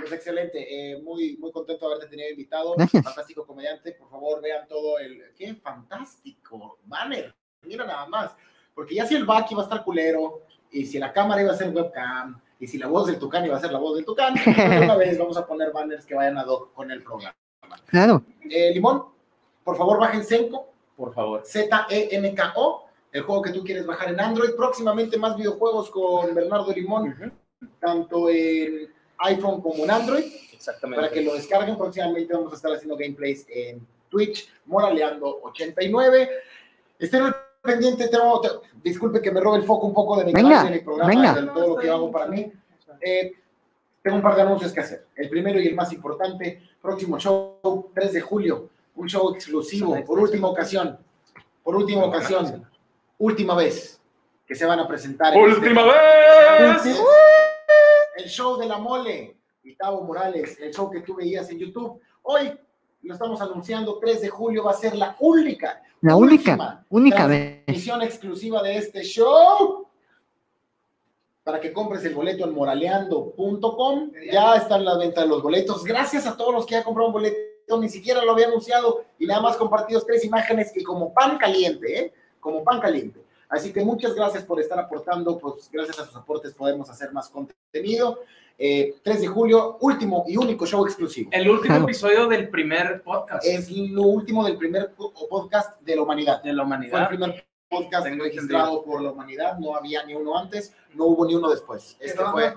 Pues 0.00 0.12
excelente, 0.12 0.66
eh, 0.68 1.00
muy, 1.02 1.38
muy 1.38 1.50
contento 1.50 1.88
de 1.88 1.94
haberte 1.94 2.10
tenido 2.10 2.28
invitado. 2.28 2.74
Gracias. 2.76 3.04
Fantástico 3.04 3.46
comediante. 3.46 3.92
Por 3.92 4.10
favor, 4.10 4.42
vean 4.42 4.68
todo 4.68 4.98
el. 4.98 5.32
¡Qué 5.34 5.54
fantástico! 5.54 6.78
Banner, 6.84 7.34
mira 7.62 7.86
nada 7.86 8.06
más. 8.06 8.36
Porque 8.74 8.94
ya 8.94 9.06
si 9.06 9.14
el 9.14 9.24
back 9.24 9.50
iba 9.52 9.62
a 9.62 9.64
estar 9.64 9.82
culero, 9.82 10.42
y 10.70 10.84
si 10.84 10.98
la 10.98 11.10
cámara 11.10 11.40
iba 11.40 11.52
a 11.52 11.56
ser 11.56 11.74
webcam, 11.74 12.38
y 12.60 12.66
si 12.66 12.76
la 12.76 12.86
voz 12.86 13.06
del 13.06 13.18
Tucán 13.18 13.46
iba 13.46 13.56
a 13.56 13.60
ser 13.60 13.72
la 13.72 13.78
voz 13.78 13.96
del 13.96 14.04
Tucán, 14.04 14.34
pues 14.44 14.82
una 14.82 14.96
vez 14.96 15.18
vamos 15.18 15.38
a 15.38 15.46
poner 15.46 15.72
banners 15.72 16.04
que 16.04 16.14
vayan 16.14 16.36
a 16.36 16.44
hoc 16.44 16.74
con 16.74 16.90
el 16.90 17.02
programa. 17.02 17.34
Claro, 17.86 18.22
Eh, 18.50 18.70
Limón, 18.74 19.04
por 19.64 19.76
favor, 19.76 19.98
bajen 19.98 20.24
Senko, 20.24 20.68
Por 20.96 21.12
favor. 21.14 21.42
Z-E-N-K-O, 21.44 22.86
el 23.12 23.22
juego 23.22 23.42
que 23.42 23.50
tú 23.50 23.64
quieres 23.64 23.84
bajar 23.86 24.08
en 24.10 24.20
Android. 24.20 24.50
Próximamente 24.56 25.16
más 25.16 25.36
videojuegos 25.36 25.90
con 25.90 26.34
Bernardo 26.34 26.70
Limón, 26.72 27.32
tanto 27.80 28.28
en 28.28 28.88
iPhone 29.18 29.60
como 29.60 29.84
en 29.84 29.90
Android. 29.90 30.24
Exactamente. 30.52 31.00
para 31.02 31.12
que 31.12 31.20
lo 31.22 31.34
descarguen. 31.34 31.76
Próximamente 31.76 32.32
vamos 32.32 32.52
a 32.52 32.56
estar 32.56 32.72
haciendo 32.72 32.96
gameplays 32.96 33.44
en 33.50 33.86
Twitch, 34.08 34.48
Moraleando89. 34.66 36.28
Estén 36.98 37.22
al 37.22 37.36
pendiente, 37.62 38.08
tengo- 38.08 38.40
te- 38.40 38.48
disculpe 38.82 39.20
que 39.20 39.30
me 39.30 39.40
robe 39.40 39.58
el 39.58 39.64
foco 39.64 39.86
un 39.86 39.94
poco 39.94 40.16
de 40.18 40.24
mi 40.26 40.32
Venga, 40.32 40.48
canal, 40.50 40.66
de 40.72 40.78
mi 40.78 40.84
programa, 40.84 41.08
venga. 41.10 41.34
de 41.34 41.46
todo 41.48 41.68
lo 41.68 41.76
que 41.76 41.90
hago 41.90 42.10
para 42.10 42.26
mí. 42.28 42.50
Eh, 43.00 43.32
tengo 44.04 44.16
un 44.18 44.22
par 44.22 44.36
de 44.36 44.42
anuncios 44.42 44.70
que 44.70 44.80
hacer. 44.80 45.06
El 45.16 45.30
primero 45.30 45.58
y 45.58 45.66
el 45.66 45.74
más 45.74 45.90
importante, 45.94 46.60
próximo 46.82 47.18
show, 47.18 47.90
3 47.94 48.12
de 48.12 48.20
julio, 48.20 48.68
un 48.96 49.08
show 49.08 49.34
exclusivo, 49.34 49.96
por 50.04 50.18
última 50.20 50.46
ocasión, 50.48 50.98
por 51.62 51.74
última 51.74 52.04
ocasión, 52.04 52.68
última 53.16 53.54
vez 53.54 53.98
que 54.46 54.54
se 54.54 54.66
van 54.66 54.78
a 54.78 54.86
presentar. 54.86 55.32
en 55.34 55.42
¡Última 55.42 55.86
este- 56.76 56.90
vez! 56.90 57.00
el 58.18 58.28
show 58.28 58.58
de 58.58 58.66
la 58.66 58.76
mole, 58.76 59.38
Gustavo 59.64 60.02
Morales, 60.04 60.58
el 60.60 60.70
show 60.74 60.90
que 60.90 61.00
tú 61.00 61.14
veías 61.14 61.48
en 61.48 61.58
YouTube. 61.60 61.98
Hoy 62.24 62.52
lo 63.04 63.14
estamos 63.14 63.40
anunciando, 63.40 63.98
3 63.98 64.20
de 64.20 64.28
julio 64.28 64.64
va 64.64 64.72
a 64.72 64.74
ser 64.74 64.94
la 64.96 65.16
única, 65.18 65.82
la 66.02 66.14
única, 66.14 66.84
única 66.90 67.26
vez. 67.26 67.64
transmisión 67.64 68.02
exclusiva 68.02 68.62
de 68.62 68.76
este 68.76 69.02
show. 69.02 69.83
Para 71.44 71.60
que 71.60 71.72
compres 71.72 72.04
el 72.06 72.14
boleto 72.14 72.44
en 72.44 72.54
moraleando.com. 72.54 74.12
Ya 74.32 74.56
están 74.56 74.84
la 74.84 74.96
venta 74.96 75.20
de 75.22 75.28
los 75.28 75.42
boletos. 75.42 75.84
Gracias 75.84 76.26
a 76.26 76.36
todos 76.36 76.52
los 76.54 76.66
que 76.66 76.72
ya 76.74 76.82
compraron 76.84 77.12
boleto, 77.12 77.78
ni 77.80 77.88
siquiera 77.88 78.24
lo 78.24 78.32
había 78.32 78.46
anunciado 78.46 79.04
y 79.18 79.26
nada 79.26 79.40
más 79.42 79.56
compartidos 79.56 80.06
tres 80.06 80.24
imágenes 80.24 80.72
y 80.74 80.82
como 80.82 81.12
pan 81.12 81.36
caliente, 81.38 81.98
¿eh? 82.00 82.12
Como 82.40 82.64
pan 82.64 82.80
caliente. 82.80 83.20
Así 83.48 83.72
que 83.72 83.84
muchas 83.84 84.14
gracias 84.14 84.42
por 84.44 84.58
estar 84.58 84.78
aportando, 84.78 85.38
pues 85.38 85.68
gracias 85.70 85.98
a 86.00 86.06
sus 86.06 86.16
aportes 86.16 86.54
podemos 86.54 86.88
hacer 86.90 87.12
más 87.12 87.28
contenido. 87.28 88.20
Eh, 88.56 88.94
3 89.02 89.20
de 89.22 89.26
julio, 89.26 89.78
último 89.80 90.24
y 90.28 90.36
único 90.36 90.64
show 90.64 90.84
exclusivo. 90.86 91.28
El 91.32 91.50
último 91.50 91.76
episodio 91.84 92.26
del 92.28 92.48
primer 92.48 93.02
podcast 93.02 93.44
Es 93.44 93.68
lo 93.70 94.02
último 94.02 94.44
del 94.44 94.56
primer 94.56 94.92
po- 94.94 95.12
podcast 95.28 95.80
de 95.82 95.96
la 95.96 96.02
humanidad. 96.02 96.40
de 96.42 96.52
la 96.52 96.62
Fue 96.64 96.76
el 96.76 96.82
humanidad. 96.84 97.08
primer 97.08 97.44
podcast 97.74 98.04
Tengo 98.04 98.24
registrado 98.24 98.82
por 98.84 99.02
la 99.02 99.10
humanidad, 99.12 99.58
no 99.58 99.74
había 99.76 100.04
ni 100.04 100.14
uno 100.14 100.36
antes, 100.38 100.74
no 100.94 101.04
hubo 101.06 101.26
ni 101.26 101.34
uno 101.34 101.50
después. 101.50 101.96
Este 102.00 102.22
fue, 102.24 102.56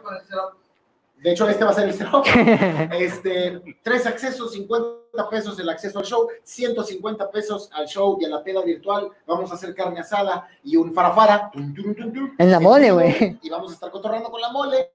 de 1.21 1.31
hecho, 1.31 1.49
este 1.49 1.63
va 1.63 1.71
a 1.71 1.73
ser 1.73 1.89
el 1.89 1.93
cero. 1.95 2.21
Este, 2.93 3.61
tres 3.81 4.05
accesos, 4.05 4.51
50 4.53 5.29
pesos 5.31 5.59
el 5.59 5.67
acceso 5.69 5.97
al 5.99 6.05
show, 6.05 6.27
150 6.43 7.31
pesos 7.31 7.69
al 7.73 7.87
show 7.87 8.17
y 8.21 8.25
a 8.25 8.29
la 8.29 8.43
peda 8.43 8.61
virtual. 8.61 9.09
Vamos 9.25 9.51
a 9.51 9.55
hacer 9.55 9.73
carne 9.73 9.99
asada 9.99 10.47
y 10.63 10.75
un 10.75 10.93
farafara. 10.93 11.49
Tum, 11.51 11.73
tum, 11.73 11.95
tum, 11.95 12.13
tum. 12.13 12.35
En 12.37 12.51
la 12.51 12.59
mole, 12.59 12.91
güey. 12.91 13.39
Y 13.41 13.49
vamos 13.49 13.71
a 13.71 13.73
estar 13.73 13.89
cotorrando 13.89 14.29
con 14.29 14.39
la 14.41 14.51
mole. 14.51 14.91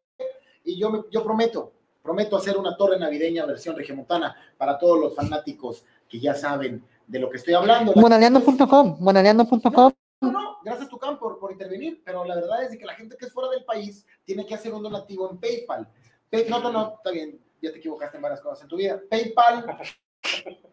Y 0.65 0.79
yo, 0.79 0.91
me- 0.91 1.03
yo 1.11 1.25
prometo, 1.25 1.73
prometo 2.03 2.37
hacer 2.37 2.57
una 2.57 2.77
torre 2.77 3.01
navideña 3.01 3.45
versión 3.45 3.77
regiomontana 3.77 4.37
para 4.57 4.79
todos 4.79 5.01
los 5.01 5.17
fanáticos 5.17 5.85
que 6.09 6.21
ya 6.21 6.35
saben 6.37 6.85
de 7.05 7.19
lo 7.19 7.29
que 7.31 7.39
estoy 7.39 7.55
hablando. 7.55 7.93
La- 7.97 8.01
Monaleando.com, 8.01 8.97
monaleando.com. 9.01 9.93
no, 10.31 10.59
gracias 10.63 10.89
Tucán 10.89 11.19
por, 11.19 11.39
por 11.39 11.51
intervenir, 11.51 12.03
pero 12.05 12.25
la 12.25 12.35
verdad 12.37 12.63
es 12.63 12.79
que 12.79 12.85
la 12.85 12.95
gente 12.95 13.17
que 13.17 13.27
es 13.27 13.33
fuera 13.33 13.51
del 13.51 13.65
país 13.65 14.07
tiene 14.25 14.47
que 14.47 14.55
hacer 14.55 14.73
un 14.73 14.83
donativo 14.83 15.29
en 15.31 15.39
PayPal. 15.41 15.89
Pay- 16.31 16.49
no, 16.49 16.61
no, 16.61 16.71
no, 16.71 16.95
está 16.99 17.11
bien, 17.11 17.41
ya 17.61 17.73
te 17.73 17.79
equivocaste 17.79 18.17
en 18.19 18.23
varias 18.23 18.41
cosas 18.41 18.63
en 18.63 18.69
tu 18.69 18.77
vida. 18.77 19.01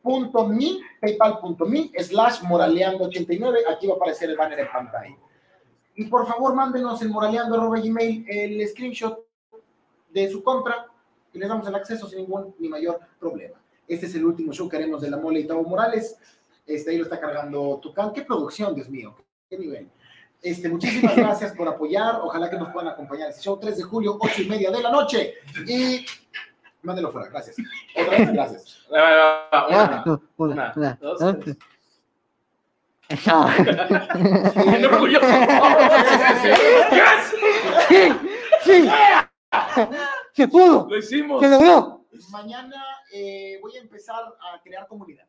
PayPal.me, 0.03 0.79
paypal.me, 1.01 1.91
slash 2.03 2.41
moraleando89, 2.41 3.57
aquí 3.69 3.87
va 3.87 3.93
a 3.93 3.97
aparecer 3.97 4.29
el 4.29 4.37
banner 4.37 4.59
en 4.59 4.71
pantalla. 4.71 5.17
Y 5.95 6.05
por 6.05 6.27
favor, 6.27 6.53
mándenos 6.55 7.01
en 7.01 7.09
moraleando.gmail 7.09 8.25
el 8.29 8.67
screenshot 8.67 9.25
de 10.09 10.29
su 10.29 10.43
compra 10.43 10.85
y 11.33 11.39
les 11.39 11.49
damos 11.49 11.67
el 11.67 11.75
acceso 11.75 12.07
sin 12.07 12.19
ningún 12.19 12.55
ni 12.59 12.69
mayor 12.69 12.99
problema. 13.19 13.61
Este 13.87 14.05
es 14.05 14.15
el 14.15 14.25
último 14.25 14.53
show 14.53 14.69
que 14.69 14.77
haremos 14.77 15.01
de 15.01 15.09
la 15.09 15.17
mole 15.17 15.39
y 15.41 15.47
Tavo 15.47 15.63
Morales. 15.63 16.17
Este, 16.65 16.91
ahí 16.91 16.97
lo 16.97 17.03
está 17.03 17.19
cargando 17.19 17.79
Tucán. 17.81 18.13
¡Qué 18.13 18.21
producción, 18.21 18.73
Dios 18.75 18.87
mío! 18.89 19.15
¡Qué 19.49 19.57
nivel! 19.57 19.89
Este, 20.41 20.69
muchísimas 20.69 21.15
gracias 21.15 21.53
por 21.53 21.67
apoyar. 21.67 22.19
Ojalá 22.21 22.49
que 22.49 22.57
nos 22.57 22.69
puedan 22.71 22.89
acompañar 22.89 23.29
este 23.29 23.41
show 23.41 23.59
3 23.59 23.77
de 23.77 23.83
julio, 23.83 24.17
8 24.19 24.43
y 24.43 24.45
media 24.47 24.69
de 24.71 24.81
la 24.81 24.91
noche. 24.91 25.33
Y 25.67 26.05
mándelo 26.83 27.11
fuera. 27.11 27.29
Gracias. 27.29 27.57
Otra 27.95 28.17
vez, 28.17 28.31
gracias. 28.33 28.85
Una. 28.89 30.03
Una, 30.05 30.21
Una, 30.37 30.73
una, 30.75 30.97
dos, 31.01 31.19
tres. 31.39 31.57
Sí, 37.87 38.13
sí. 38.63 38.89
Se 40.33 40.47
pudo, 40.47 40.87
Lo 40.87 40.95
hicimos. 40.97 41.41
se 41.41 41.49
logró. 41.49 42.05
Mañana 42.31 42.83
eh, 43.11 43.57
voy 43.61 43.75
a 43.77 43.79
empezar 43.81 44.23
a 44.23 44.61
crear 44.61 44.85
comunidad. 44.87 45.25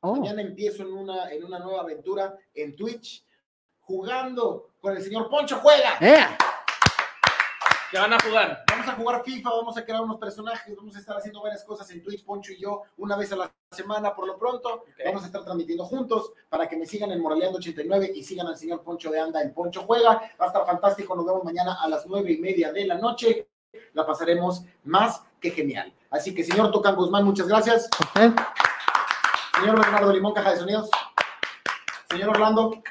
Oh, 0.00 0.16
Mañana 0.16 0.42
empiezo 0.42 0.82
en 0.82 0.92
una, 0.92 1.30
en 1.32 1.44
una 1.44 1.58
nueva 1.60 1.80
aventura 1.80 2.36
en 2.54 2.76
Twitch, 2.76 3.23
jugando 3.86 4.70
con 4.80 4.96
el 4.96 5.02
señor 5.02 5.28
Poncho 5.28 5.58
Juega. 5.60 5.96
¡eh! 6.00 6.26
¿Qué 7.90 8.00
van 8.00 8.12
a 8.12 8.18
jugar? 8.18 8.64
Vamos 8.68 8.88
a 8.88 8.92
jugar 8.94 9.22
FIFA, 9.22 9.50
vamos 9.50 9.76
a 9.76 9.84
crear 9.84 10.00
unos 10.00 10.18
personajes, 10.18 10.76
vamos 10.76 10.96
a 10.96 10.98
estar 10.98 11.16
haciendo 11.16 11.40
varias 11.40 11.62
cosas 11.62 11.88
en 11.92 12.02
Twitch, 12.02 12.24
Poncho 12.24 12.52
y 12.52 12.58
yo, 12.58 12.82
una 12.96 13.16
vez 13.16 13.30
a 13.32 13.36
la 13.36 13.52
semana 13.70 14.12
por 14.12 14.26
lo 14.26 14.36
pronto. 14.36 14.84
Vamos 15.04 15.22
a 15.22 15.26
estar 15.26 15.44
transmitiendo 15.44 15.84
juntos 15.84 16.32
para 16.48 16.68
que 16.68 16.76
me 16.76 16.86
sigan 16.86 17.12
en 17.12 17.22
Moraleando89 17.22 18.10
y 18.14 18.24
sigan 18.24 18.48
al 18.48 18.56
señor 18.56 18.82
Poncho 18.82 19.10
de 19.10 19.20
Anda 19.20 19.42
en 19.42 19.54
Poncho 19.54 19.82
Juega. 19.82 20.20
Va 20.40 20.44
a 20.44 20.46
estar 20.46 20.66
fantástico, 20.66 21.14
nos 21.14 21.24
vemos 21.24 21.44
mañana 21.44 21.78
a 21.80 21.88
las 21.88 22.04
nueve 22.06 22.32
y 22.32 22.38
media 22.38 22.72
de 22.72 22.84
la 22.84 22.98
noche. 22.98 23.48
La 23.92 24.04
pasaremos 24.04 24.64
más 24.82 25.22
que 25.40 25.52
genial. 25.52 25.94
Así 26.10 26.34
que, 26.34 26.42
señor 26.42 26.72
Tocan 26.72 26.96
Guzmán, 26.96 27.24
muchas 27.24 27.46
gracias. 27.46 27.88
Señor 29.54 29.78
Bernardo 29.78 30.12
Limón, 30.12 30.34
caja 30.34 30.50
de 30.50 30.56
sonidos. 30.56 30.90
Señor 32.10 32.30
Orlando, 32.30 32.82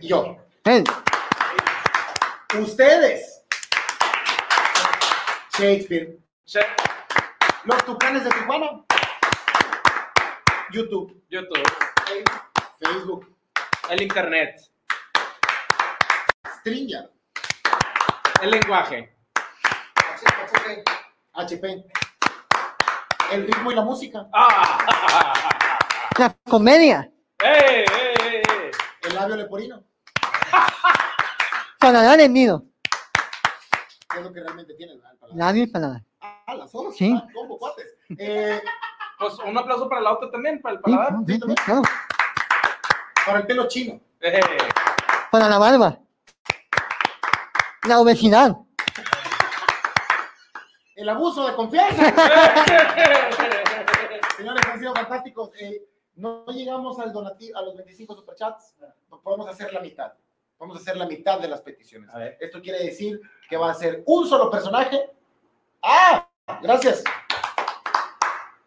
Y 0.00 0.08
yo. 0.08 0.36
Ustedes. 2.58 3.44
Shakespeare. 5.58 6.18
Sí. 6.44 6.60
Los 7.64 7.84
Tucanes 7.84 8.24
de 8.24 8.30
Tijuana. 8.30 8.84
YouTube. 10.70 11.22
YouTube. 11.28 11.62
Facebook. 12.78 13.36
El 13.90 14.02
internet. 14.02 14.60
Stringer. 16.58 17.10
El 18.42 18.50
lenguaje. 18.50 19.16
HP. 21.32 21.84
El 23.32 23.46
ritmo 23.46 23.72
y 23.72 23.74
la 23.74 23.82
música. 23.82 24.26
¡Ah! 24.32 25.48
La 26.18 26.36
comedia. 26.48 27.10
¡Eh, 27.42 27.48
eh, 27.48 27.84
eh, 27.84 27.84
eh! 27.90 28.13
El 29.06 29.14
labio 29.14 29.36
leporino. 29.36 29.82
Paladar 31.78 32.20
en 32.20 32.32
nido. 32.32 32.64
¿Qué 34.10 34.18
es 34.18 34.24
lo 34.24 34.32
que 34.32 34.40
realmente 34.40 34.74
tiene 34.74 34.92
el 34.94 35.00
paladar? 35.00 35.28
Labio 35.36 35.62
y 35.64 35.66
paladar. 35.66 36.02
Ah, 36.20 36.54
las 36.54 36.72
dos. 36.72 36.96
Sí. 36.96 37.14
Ah, 37.16 37.26
combo, 37.34 37.58
cuates. 37.58 37.86
Eh, 38.18 38.62
Pues 39.18 39.34
un 39.38 39.56
aplauso 39.56 39.88
para 39.88 40.00
el 40.00 40.06
auto 40.06 40.30
también, 40.30 40.60
para 40.60 40.74
el 40.74 40.78
Sí, 40.78 40.82
paladar. 40.90 41.12
sí, 41.26 41.34
sí, 41.34 41.54
claro. 41.64 41.82
para 43.26 43.38
el 43.38 43.46
pelo 43.46 43.68
chino. 43.68 44.00
Eh. 44.20 44.40
Para 45.30 45.48
la 45.48 45.58
barba. 45.58 45.98
La 47.86 48.00
obesidad. 48.00 48.56
El 50.96 51.08
abuso 51.08 51.46
de 51.46 51.54
confianza. 51.54 52.02
Señores, 54.36 54.66
han 54.66 54.78
sido 54.80 54.94
fantásticos. 54.94 55.50
Eh, 55.60 55.82
no 56.16 56.46
llegamos 56.46 56.98
al 56.98 57.12
donativo, 57.12 57.58
a 57.58 57.62
los 57.62 57.76
25 57.76 58.14
superchats. 58.14 58.74
Podemos 59.22 59.48
hacer 59.48 59.72
la 59.72 59.80
mitad. 59.80 60.12
Vamos 60.58 60.76
a 60.76 60.80
hacer 60.80 60.96
la 60.96 61.06
mitad 61.06 61.40
de 61.40 61.48
las 61.48 61.60
peticiones. 61.62 62.08
A 62.10 62.18
ver. 62.18 62.38
Esto 62.40 62.60
quiere 62.62 62.82
decir 62.82 63.20
que 63.48 63.56
va 63.56 63.70
a 63.70 63.74
ser 63.74 64.02
un 64.06 64.26
solo 64.26 64.50
personaje. 64.50 65.10
¡Ah! 65.82 66.28
Gracias. 66.62 67.02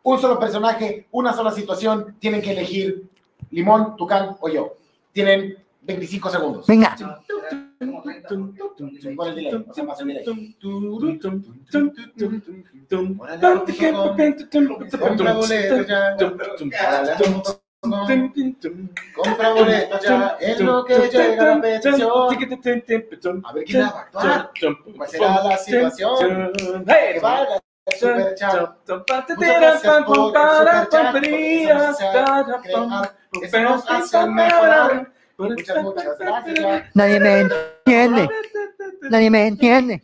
Un 0.03 0.19
solo 0.19 0.39
personaje, 0.39 1.07
una 1.11 1.33
sola 1.33 1.51
situación. 1.51 2.17
Tienen 2.19 2.41
que 2.41 2.51
elegir 2.51 3.09
Limón, 3.51 3.95
Tucán 3.95 4.37
o 4.39 4.49
yo. 4.49 4.75
Tienen 5.11 5.57
25 5.81 6.29
segundos. 6.29 6.67
Venga. 6.67 6.95
Compra 19.15 19.53
boletos 19.53 20.01
ya. 20.01 20.09
Ya. 20.09 20.38
Es 20.39 20.59
lo 20.59 20.84
que 20.86 20.95
llega 21.09 21.55
la 21.55 21.61
petición. 21.61 23.43
A 23.45 23.53
ver 23.53 23.63
quién 23.65 23.84
va 23.84 23.88
a 23.88 24.36
actuar. 24.39 24.78
¿Cuál 24.95 25.09
será 25.09 25.43
la 25.43 25.57
situación? 25.57 26.53
El 27.86 27.99
superchat. 27.99 28.88
Muchas 28.88 29.59
gracias 29.59 30.03
por 30.05 30.34
Muchas, 35.38 35.83
muchas 35.83 36.17
gracias. 36.17 36.95
Nadie 36.95 37.19
me 37.19 37.39
entiende. 37.41 38.29
Nadie 39.09 39.29
me 39.29 39.47
entiende. 39.47 40.01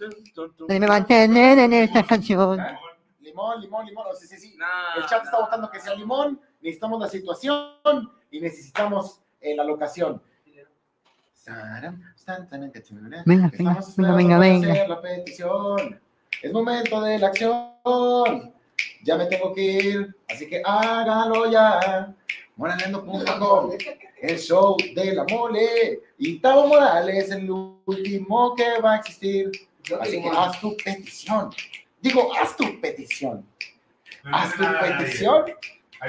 Nadie 0.67 0.79
me 0.79 0.88
va 0.88 0.95
a 0.95 0.97
entender 0.99 1.59
en 1.59 1.73
esta 1.73 2.03
canción. 2.03 2.59
Limón, 3.19 3.61
limón, 3.61 3.86
limón. 3.86 4.05
Oh, 4.09 4.15
sí, 4.15 4.27
sí, 4.27 4.38
sí. 4.38 4.57
El 4.95 5.05
chat 5.07 5.23
está 5.25 5.39
votando 5.39 5.69
que 5.71 5.79
sea 5.79 5.95
limón. 5.95 6.39
Necesitamos 6.61 6.99
la 6.99 7.09
situación 7.09 8.11
y 8.29 8.39
necesitamos 8.39 9.21
eh, 9.41 9.55
la 9.55 9.63
locación. 9.63 10.21
Venga, 13.25 13.47
Estamos 13.47 13.95
venga, 13.97 14.15
venga, 14.15 14.38
venga. 14.39 14.71
hacer 14.71 14.89
la 14.89 15.01
petición. 15.01 15.99
Es 16.41 16.53
momento 16.53 17.01
de 17.01 17.19
la 17.19 17.27
acción. 17.27 18.53
Ya 19.03 19.17
me 19.17 19.25
tengo 19.25 19.53
que 19.53 19.61
ir, 19.61 20.15
así 20.29 20.47
que 20.47 20.61
hágalo 20.63 21.51
ya. 21.51 22.13
Moralendo.com, 22.55 23.71
el 24.24 24.39
show 24.39 24.78
de 24.95 25.13
la 25.13 25.26
mole. 25.30 26.01
Y 26.17 26.39
Tavo 26.39 26.67
Morales, 26.67 27.30
el 27.30 27.49
último 27.86 28.55
que 28.55 28.80
va 28.82 28.93
a 28.93 28.97
existir. 28.97 29.51
Así 29.99 30.21
que 30.21 30.30
haz 30.30 30.59
tu 30.61 30.76
petición. 30.78 31.51
Digo, 32.01 32.32
haz 32.36 32.55
tu 32.55 32.80
petición. 32.80 33.45
Haz 34.24 34.55
tu 34.55 34.63
petición. 34.80 35.45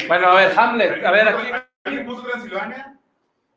Bueno, 0.06 0.28
a 0.28 0.34
ver, 0.34 0.58
Hamlet, 0.58 1.04
a 1.04 1.10
ver, 1.10 1.28
aquí. 1.28 1.48
¿Alguien 1.84 2.06
puso 2.06 2.22
Transilvania? 2.22 2.98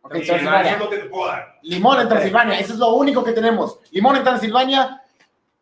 Ok, 0.01 0.11
Transilvania. 0.25 0.71
Es. 0.71 1.69
Limón 1.69 2.01
en 2.01 2.09
Transilvania, 2.09 2.59
eso 2.59 2.73
es 2.73 2.79
lo 2.79 2.93
único 2.93 3.23
que 3.23 3.31
tenemos. 3.31 3.79
Limón 3.91 4.15
en 4.17 4.23
Transilvania. 4.23 5.01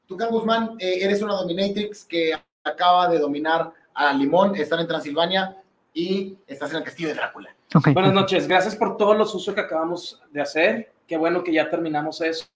Tucán 0.07 0.29
Guzmán, 0.29 0.75
eh, 0.79 0.99
eres 1.01 1.21
una 1.21 1.33
dominatrix 1.33 2.05
que 2.05 2.31
acaba 2.63 3.09
de 3.09 3.19
dominar 3.19 3.71
a 3.93 4.13
Limón, 4.13 4.55
están 4.55 4.79
en 4.79 4.87
Transilvania 4.87 5.57
y 5.93 6.37
estás 6.45 6.71
en 6.71 6.77
el 6.77 6.83
castillo 6.83 7.09
de 7.09 7.15
Drácula. 7.15 7.54
Buenas 7.93 8.13
noches, 8.13 8.47
gracias 8.47 8.75
por 8.75 8.95
todo 8.95 9.13
lo 9.13 9.25
sucio 9.25 9.53
que 9.53 9.61
acabamos 9.61 10.21
de 10.31 10.41
hacer. 10.41 10.93
Qué 11.07 11.17
bueno 11.17 11.43
que 11.43 11.51
ya 11.53 11.69
terminamos 11.69 12.21
eso. 12.21 12.47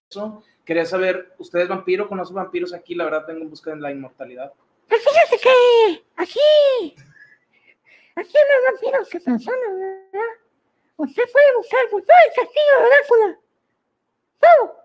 Quería 0.63 0.85
saber, 0.85 1.33
¿ustedes 1.39 1.67
vampiro? 1.67 2.07
¿Conocen 2.07 2.35
vampiros 2.35 2.73
aquí? 2.73 2.95
La 2.95 3.03
verdad, 3.05 3.25
tengo 3.25 3.41
en 3.41 3.49
busca 3.49 3.71
de 3.71 3.77
la 3.77 3.91
inmortalidad. 3.91 4.53
Pues 4.87 5.01
fíjate 5.03 5.37
que 5.43 6.03
aquí, 6.15 6.95
aquí 8.15 8.37
hay 8.37 8.71
vampiros 8.71 9.09
que 9.09 9.19
personas, 9.19 9.59
¿verdad? 9.73 10.27
Usted 10.97 11.23
puede 11.31 11.55
buscar 11.57 11.79
por 11.91 12.01
todo 12.01 12.17
el 12.27 12.35
castillo 12.35 12.73
de 12.77 12.89
Drácula. 12.89 13.39
Todo. 14.39 14.75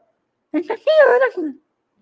El 0.53 0.67
castillo 0.67 1.13
de 1.13 1.19
Drácula. 1.19 1.55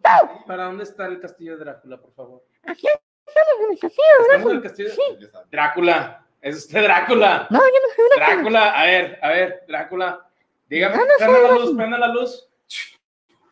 Todo. 0.03 0.47
¿Para 0.47 0.65
dónde 0.65 0.85
está 0.85 1.07
el 1.07 1.21
castillo 1.21 1.57
de 1.59 1.65
Drácula, 1.65 1.97
por 2.01 2.13
favor? 2.15 2.43
Aquí 2.65 2.87
estamos 3.27 3.65
en 3.67 3.73
el 3.73 3.79
castillo 3.79 4.09
de 4.19 4.23
Estamos 4.23 4.51
en 4.51 4.57
el 4.57 4.63
Drácula. 4.63 4.63
castillo 4.63 4.89
de 4.89 4.95
Sí. 4.95 5.31
Drácula. 5.51 6.27
¿Es 6.43 6.57
usted 6.57 6.83
Drácula? 6.83 7.47
No, 7.51 7.59
yo 7.61 7.65
no 7.65 7.95
soy 7.95 8.05
Drácula. 8.17 8.35
Drácula, 8.35 8.71
a 8.73 8.85
ver, 8.85 9.19
a 9.23 9.29
ver, 9.29 9.65
Drácula. 9.69 10.27
Dígame, 10.69 10.97
No, 10.97 11.03
no 11.03 11.09
prenda 11.19 11.39
la 11.41 11.53
luz, 11.55 11.77
prenda 11.77 11.99
la 11.99 12.09
luz. 12.09 12.49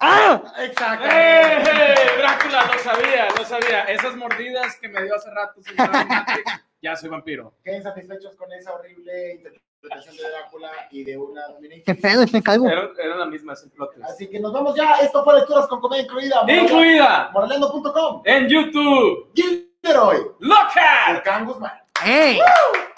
¡Ah! 0.00 0.42
Exacto. 0.60 1.06
¡Eh! 1.10 1.62
Drácula, 2.18 2.64
lo 2.72 2.78
sabía, 2.80 3.28
lo 3.36 3.44
sabía. 3.44 3.84
Esas 3.84 4.16
mordidas 4.16 4.76
que 4.80 4.88
me 4.88 5.02
dio 5.02 5.14
hace 5.14 5.30
rato, 5.30 5.62
señor 5.62 5.90
Matrix, 5.90 6.52
ya 6.82 6.96
soy 6.96 7.08
vampiro. 7.10 7.54
Queden 7.62 7.82
satisfechos 7.82 8.34
con 8.36 8.50
esa 8.52 8.72
horrible 8.72 9.34
interpretación 9.34 10.16
de 10.16 10.22
Drácula 10.30 10.70
y 10.90 11.04
de 11.04 11.16
una 11.18 11.42
¿Qué 11.46 11.52
dominatrix. 11.52 12.00
pedo 12.02 12.22
este 12.22 12.42
calvo? 12.42 12.68
Era, 12.68 12.88
era 12.98 13.16
la 13.16 13.26
misma, 13.26 13.54
sin 13.54 13.70
plot 13.70 13.92
twist. 13.94 14.08
Así 14.08 14.28
que 14.28 14.40
nos 14.40 14.52
vamos 14.52 14.74
ya. 14.74 14.94
Esto 14.96 15.22
fue 15.22 15.34
Lecturas 15.38 15.66
con 15.68 15.80
Comedia 15.80 16.02
Incluida. 16.04 16.42
Incluida 16.48 17.30
Moralendo.com. 17.32 18.22
en 18.24 18.48
YouTube. 18.48 19.30
Gilderoy. 19.34 20.18
¡Loca! 20.40 21.44
Guzmán. 21.44 21.72
Hey. 22.02 22.38
Woo! 22.38 22.89